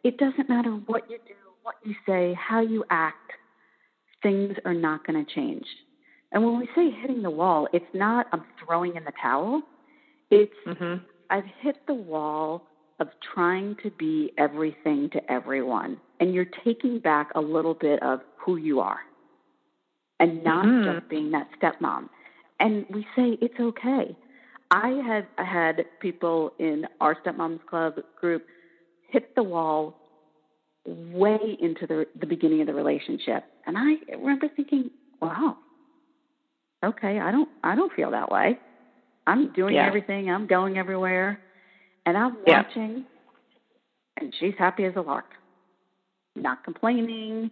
it 0.03 0.17
doesn't 0.17 0.49
matter 0.49 0.71
what 0.71 1.09
you 1.09 1.17
do, 1.27 1.33
what 1.63 1.75
you 1.83 1.93
say, 2.05 2.35
how 2.39 2.61
you 2.61 2.83
act, 2.89 3.31
things 4.21 4.55
are 4.65 4.73
not 4.73 5.05
going 5.05 5.25
to 5.25 5.33
change. 5.33 5.65
And 6.31 6.43
when 6.45 6.59
we 6.59 6.67
say 6.75 6.91
hitting 7.01 7.21
the 7.21 7.29
wall, 7.29 7.67
it's 7.73 7.85
not 7.93 8.27
I'm 8.31 8.43
throwing 8.63 8.95
in 8.95 9.03
the 9.03 9.13
towel. 9.21 9.61
It's 10.29 10.53
mm-hmm. 10.67 11.03
I've 11.29 11.45
hit 11.61 11.77
the 11.87 11.93
wall 11.93 12.63
of 12.99 13.07
trying 13.33 13.75
to 13.81 13.89
be 13.91 14.31
everything 14.37 15.09
to 15.13 15.31
everyone. 15.31 15.97
And 16.19 16.33
you're 16.33 16.47
taking 16.63 16.99
back 16.99 17.29
a 17.35 17.41
little 17.41 17.73
bit 17.73 18.01
of 18.03 18.19
who 18.37 18.57
you 18.57 18.79
are 18.79 18.99
and 20.19 20.43
not 20.43 20.65
mm-hmm. 20.65 20.97
just 20.97 21.09
being 21.09 21.31
that 21.31 21.47
stepmom. 21.59 22.09
And 22.59 22.85
we 22.89 23.05
say 23.15 23.37
it's 23.41 23.59
okay. 23.59 24.15
I 24.71 24.89
have 25.05 25.25
had 25.37 25.85
people 25.99 26.53
in 26.59 26.85
our 27.01 27.15
stepmoms 27.15 27.65
club 27.65 27.95
group 28.19 28.45
hit 29.09 29.35
the 29.35 29.43
wall 29.43 29.95
way 30.85 31.57
into 31.59 31.87
the 31.87 32.05
the 32.19 32.27
beginning 32.27 32.61
of 32.61 32.67
the 32.67 32.73
relationship. 32.73 33.43
And 33.65 33.77
I 33.77 33.95
remember 34.15 34.47
thinking, 34.55 34.91
wow, 35.21 35.57
okay, 36.83 37.19
I 37.19 37.31
don't 37.31 37.49
I 37.63 37.75
don't 37.75 37.91
feel 37.93 38.11
that 38.11 38.31
way. 38.31 38.59
I'm 39.25 39.51
doing 39.53 39.75
yeah. 39.75 39.87
everything, 39.87 40.29
I'm 40.29 40.47
going 40.47 40.77
everywhere, 40.77 41.39
and 42.05 42.17
I'm 42.17 42.37
yeah. 42.45 42.63
watching 42.63 43.05
and 44.19 44.33
she's 44.39 44.53
happy 44.57 44.85
as 44.85 44.93
a 44.95 45.01
lark. 45.01 45.25
Not 46.35 46.63
complaining, 46.63 47.51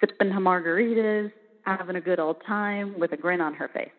sipping 0.00 0.30
her 0.30 0.40
margaritas, 0.40 1.32
having 1.64 1.96
a 1.96 2.00
good 2.00 2.20
old 2.20 2.36
time 2.46 2.98
with 2.98 3.12
a 3.12 3.16
grin 3.16 3.40
on 3.40 3.54
her 3.54 3.68
face. 3.68 3.90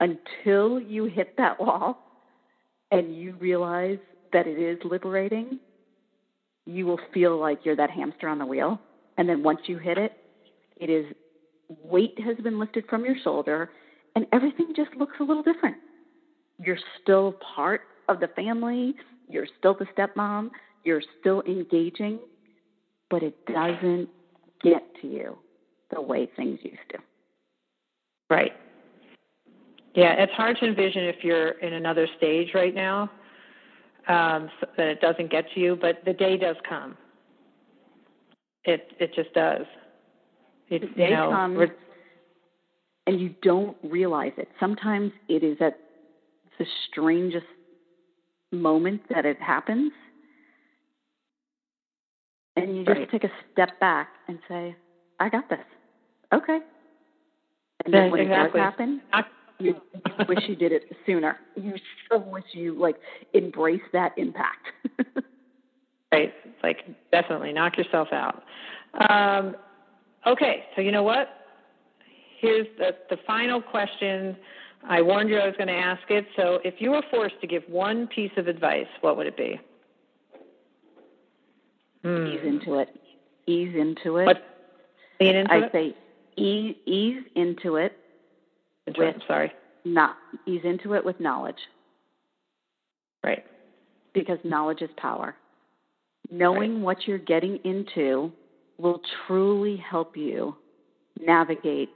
Until 0.00 0.80
you 0.80 1.06
hit 1.06 1.28
that 1.38 1.58
wall 1.58 1.96
and 2.90 3.14
you 3.14 3.34
realize 3.40 3.98
that 4.32 4.46
it 4.46 4.58
is 4.58 4.78
liberating, 4.84 5.58
you 6.66 6.86
will 6.86 7.00
feel 7.14 7.38
like 7.38 7.64
you're 7.64 7.76
that 7.76 7.90
hamster 7.90 8.28
on 8.28 8.38
the 8.38 8.46
wheel. 8.46 8.80
And 9.16 9.28
then 9.28 9.42
once 9.42 9.60
you 9.66 9.78
hit 9.78 9.98
it, 9.98 10.12
it 10.76 10.90
is 10.90 11.06
weight 11.68 12.18
has 12.18 12.36
been 12.38 12.58
lifted 12.58 12.84
from 12.88 13.04
your 13.04 13.16
shoulder 13.24 13.70
and 14.14 14.26
everything 14.32 14.72
just 14.76 14.94
looks 14.96 15.16
a 15.20 15.24
little 15.24 15.42
different. 15.42 15.76
You're 16.58 16.78
still 17.02 17.34
part 17.54 17.82
of 18.08 18.20
the 18.20 18.28
family, 18.28 18.94
you're 19.28 19.46
still 19.58 19.74
the 19.74 19.86
stepmom, 19.96 20.50
you're 20.84 21.02
still 21.20 21.42
engaging, 21.46 22.18
but 23.10 23.22
it 23.22 23.34
doesn't 23.46 24.08
get 24.62 24.82
to 25.00 25.08
you 25.08 25.38
the 25.94 26.00
way 26.00 26.28
things 26.36 26.58
used 26.62 26.78
to. 26.90 26.98
Right. 28.30 28.52
Yeah, 29.96 30.12
it's 30.18 30.32
hard 30.32 30.58
to 30.58 30.66
envision 30.66 31.04
if 31.04 31.24
you're 31.24 31.52
in 31.52 31.72
another 31.72 32.06
stage 32.18 32.50
right 32.54 32.74
now 32.74 33.10
um, 34.08 34.50
so 34.60 34.66
that 34.76 34.86
it 34.88 35.00
doesn't 35.00 35.30
get 35.30 35.46
to 35.54 35.60
you, 35.60 35.74
but 35.80 36.04
the 36.04 36.12
day 36.12 36.36
does 36.36 36.56
come. 36.68 36.98
It 38.64 38.92
it 39.00 39.14
just 39.14 39.32
does. 39.32 39.64
It, 40.68 40.82
the 40.82 40.86
day 40.88 41.10
you 41.10 41.16
know, 41.16 41.30
comes, 41.30 41.70
and 43.06 43.18
you 43.18 43.34
don't 43.40 43.74
realize 43.82 44.32
it. 44.36 44.48
Sometimes 44.60 45.12
it 45.28 45.42
is 45.42 45.56
at 45.60 45.74
the 46.58 46.66
strangest 46.90 47.46
moment 48.52 49.00
that 49.08 49.24
it 49.24 49.40
happens, 49.40 49.92
and 52.54 52.76
you 52.76 52.84
just 52.84 52.98
right. 52.98 53.10
take 53.10 53.24
a 53.24 53.30
step 53.50 53.70
back 53.80 54.08
and 54.28 54.40
say, 54.46 54.76
"I 55.20 55.30
got 55.30 55.48
this." 55.48 55.64
Okay. 56.34 56.58
And 57.84 57.94
then 57.94 58.10
when 58.10 58.20
exactly. 58.20 58.60
it 58.60 58.64
does 58.64 58.72
happen, 58.72 59.00
you 59.58 59.80
wish 60.28 60.40
you 60.48 60.56
did 60.56 60.72
it 60.72 60.84
sooner. 61.04 61.38
You 61.54 61.74
so 62.10 62.18
wish 62.18 62.44
you 62.52 62.78
like 62.78 62.96
embrace 63.32 63.82
that 63.92 64.12
impact. 64.16 64.66
right. 66.12 66.34
Like 66.62 66.84
definitely 67.10 67.52
knock 67.52 67.76
yourself 67.76 68.08
out. 68.12 68.42
Um, 69.08 69.56
okay. 70.26 70.64
So 70.74 70.82
you 70.82 70.92
know 70.92 71.02
what? 71.02 71.28
Here's 72.38 72.66
the, 72.78 72.96
the 73.08 73.16
final 73.26 73.62
question. 73.62 74.36
I 74.88 75.00
warned 75.02 75.30
you 75.30 75.38
I 75.38 75.46
was 75.46 75.56
going 75.56 75.68
to 75.68 75.74
ask 75.74 76.02
it. 76.10 76.26
So 76.36 76.60
if 76.64 76.74
you 76.78 76.90
were 76.90 77.02
forced 77.10 77.40
to 77.40 77.46
give 77.46 77.62
one 77.66 78.06
piece 78.06 78.30
of 78.36 78.46
advice, 78.46 78.86
what 79.00 79.16
would 79.16 79.26
it 79.26 79.36
be? 79.36 79.60
Hmm. 82.04 82.26
Ease 82.26 82.40
into 82.44 82.78
it. 82.78 82.88
Ease 83.46 83.74
into 83.74 84.18
it. 84.18 84.26
What? 84.26 84.42
Lean 85.18 85.34
into 85.34 85.52
I 85.52 85.56
it? 85.58 85.72
say 85.72 85.96
ease, 86.36 86.76
ease 86.84 87.22
into 87.34 87.76
it 87.76 87.98
with 88.86 89.16
sorry. 89.26 89.52
Not 89.84 90.16
ease 90.46 90.62
into 90.64 90.94
it 90.94 91.04
with 91.04 91.20
knowledge. 91.20 91.58
Right. 93.24 93.44
Because 94.14 94.38
knowledge 94.44 94.82
is 94.82 94.90
power. 94.96 95.34
Knowing 96.30 96.76
right. 96.76 96.82
what 96.82 96.96
you're 97.06 97.18
getting 97.18 97.58
into 97.64 98.32
will 98.78 99.00
truly 99.26 99.76
help 99.76 100.16
you 100.16 100.56
navigate 101.20 101.90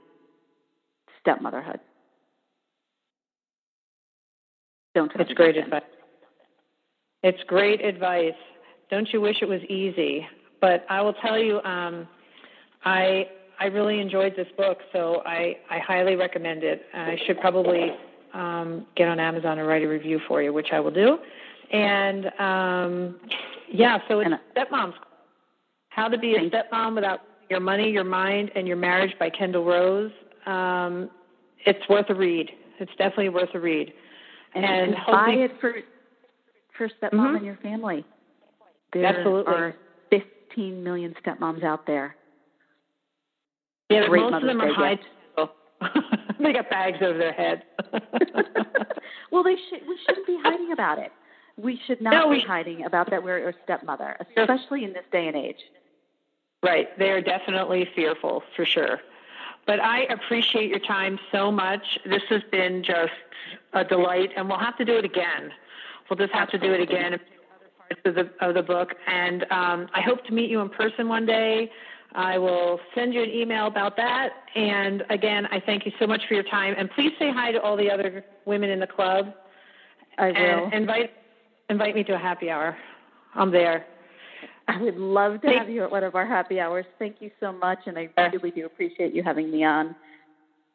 stepmotherhood. 1.19 1.79
Don't 4.95 5.11
It's 5.15 5.31
great 5.33 5.57
advice. 5.57 5.83
It's 7.23 7.43
great 7.47 7.83
advice. 7.83 8.33
Don't 8.89 9.07
you 9.13 9.21
wish 9.21 9.37
it 9.41 9.47
was 9.47 9.61
easy? 9.69 10.27
But 10.59 10.85
I 10.89 11.01
will 11.01 11.13
tell 11.13 11.37
you, 11.37 11.61
um, 11.61 12.07
I 12.83 13.27
I 13.61 13.65
really 13.65 13.99
enjoyed 13.99 14.35
this 14.35 14.47
book, 14.57 14.79
so 14.91 15.21
I, 15.23 15.55
I 15.69 15.77
highly 15.77 16.15
recommend 16.15 16.63
it. 16.63 16.81
I 16.95 17.15
should 17.27 17.39
probably 17.39 17.91
um, 18.33 18.87
get 18.95 19.07
on 19.07 19.19
Amazon 19.19 19.59
and 19.59 19.67
write 19.67 19.83
a 19.83 19.87
review 19.87 20.19
for 20.27 20.41
you, 20.41 20.51
which 20.51 20.69
I 20.73 20.79
will 20.79 20.89
do. 20.89 21.19
And 21.71 22.25
um, 22.39 23.19
yeah, 23.71 23.99
so 24.07 24.19
it's 24.19 24.31
Stepmoms. 24.57 24.93
How 25.89 26.07
to 26.07 26.17
be 26.17 26.35
a 26.35 26.49
stepmom 26.49 26.95
without 26.95 27.19
your 27.49 27.59
money, 27.59 27.91
your 27.91 28.05
mind, 28.05 28.49
and 28.55 28.67
your 28.67 28.77
marriage 28.77 29.13
by 29.19 29.29
Kendall 29.29 29.65
Rose. 29.65 30.11
Um, 30.47 31.11
it's 31.65 31.87
worth 31.87 32.09
a 32.09 32.15
read. 32.15 32.49
It's 32.79 32.91
definitely 32.97 33.29
worth 33.29 33.49
a 33.53 33.59
read. 33.59 33.93
And, 34.55 34.65
and 34.65 34.95
buy 35.05 35.31
it 35.31 35.51
for 35.61 35.75
for 36.77 36.87
stepmom 36.87 37.11
mm-hmm. 37.11 37.35
and 37.35 37.45
your 37.45 37.57
family. 37.57 38.05
There 38.93 39.05
Absolutely. 39.05 39.53
are 39.53 39.75
15 40.09 40.83
million 40.83 41.13
stepmoms 41.23 41.63
out 41.63 41.85
there. 41.85 42.15
Yeah, 43.91 44.07
most 44.07 44.35
of 44.35 44.41
them 44.43 44.61
are 44.61 44.73
high. 44.73 44.99
they 46.39 46.53
got 46.53 46.69
bags 46.69 46.99
over 47.01 47.17
their 47.17 47.33
head. 47.33 47.63
well, 49.31 49.43
they 49.43 49.55
should. 49.55 49.87
We 49.87 49.97
shouldn't 50.05 50.27
be 50.27 50.39
hiding 50.43 50.71
about 50.71 50.99
it. 50.99 51.11
We 51.57 51.79
should 51.85 52.01
not 52.01 52.11
no, 52.13 52.29
be 52.31 52.39
hiding 52.39 52.85
about 52.85 53.09
that 53.09 53.23
we're 53.23 53.49
a 53.49 53.53
stepmother, 53.63 54.17
especially 54.37 54.83
in 54.83 54.93
this 54.93 55.03
day 55.11 55.27
and 55.27 55.35
age. 55.35 55.59
Right. 56.63 56.97
They 56.97 57.09
are 57.09 57.21
definitely 57.21 57.89
fearful, 57.95 58.43
for 58.55 58.65
sure. 58.65 58.99
But 59.65 59.79
I 59.79 60.03
appreciate 60.03 60.69
your 60.69 60.79
time 60.79 61.19
so 61.31 61.51
much. 61.51 61.99
This 62.05 62.23
has 62.29 62.41
been 62.51 62.83
just 62.83 63.11
a 63.73 63.83
delight, 63.83 64.31
and 64.35 64.47
we'll 64.47 64.59
have 64.59 64.77
to 64.77 64.85
do 64.85 64.95
it 64.95 65.05
again. 65.05 65.51
We'll 66.09 66.17
just 66.17 66.33
have 66.33 66.49
Absolutely. 66.53 66.69
to 66.69 66.77
do 66.77 66.81
it 66.81 66.89
again 66.89 67.13
in 67.13 67.19
other 67.55 67.69
parts 67.77 68.01
of 68.05 68.15
the, 68.15 68.45
of 68.45 68.53
the 68.55 68.63
book. 68.63 68.95
And 69.07 69.43
um, 69.51 69.87
I 69.93 70.01
hope 70.01 70.25
to 70.25 70.33
meet 70.33 70.49
you 70.49 70.61
in 70.61 70.69
person 70.69 71.07
one 71.07 71.25
day. 71.25 71.71
I 72.13 72.37
will 72.37 72.79
send 72.93 73.13
you 73.13 73.23
an 73.23 73.29
email 73.29 73.67
about 73.67 73.95
that. 73.97 74.29
And 74.55 75.03
again, 75.09 75.47
I 75.51 75.61
thank 75.65 75.85
you 75.85 75.91
so 75.99 76.07
much 76.07 76.21
for 76.27 76.33
your 76.33 76.43
time. 76.43 76.75
And 76.77 76.89
please 76.91 77.13
say 77.17 77.31
hi 77.31 77.51
to 77.51 77.61
all 77.61 77.77
the 77.77 77.89
other 77.89 78.25
women 78.45 78.69
in 78.69 78.79
the 78.79 78.87
club. 78.87 79.33
I 80.17 80.27
will. 80.27 80.35
And 80.35 80.73
invite 80.73 81.11
invite 81.69 81.95
me 81.95 82.03
to 82.03 82.15
a 82.15 82.17
happy 82.17 82.49
hour. 82.49 82.77
I'm 83.35 83.51
there. 83.51 83.85
I 84.67 84.81
would 84.81 84.97
love 84.97 85.41
to 85.41 85.47
have 85.47 85.69
you 85.69 85.83
at 85.83 85.91
one 85.91 86.03
of 86.03 86.15
our 86.15 86.25
happy 86.25 86.59
hours. 86.59 86.85
Thank 86.99 87.17
you 87.19 87.31
so 87.39 87.51
much, 87.51 87.79
and 87.87 87.97
I 87.97 88.09
really 88.17 88.51
do 88.51 88.65
appreciate 88.65 89.13
you 89.13 89.23
having 89.23 89.51
me 89.51 89.63
on. 89.63 89.95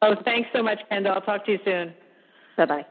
Oh, 0.01 0.15
thanks 0.23 0.49
so 0.53 0.61
much, 0.61 0.79
Kendall. 0.89 1.13
I'll 1.13 1.21
talk 1.21 1.45
to 1.45 1.53
you 1.53 1.59
soon. 1.63 1.93
Bye 2.57 2.65
bye. 2.65 2.85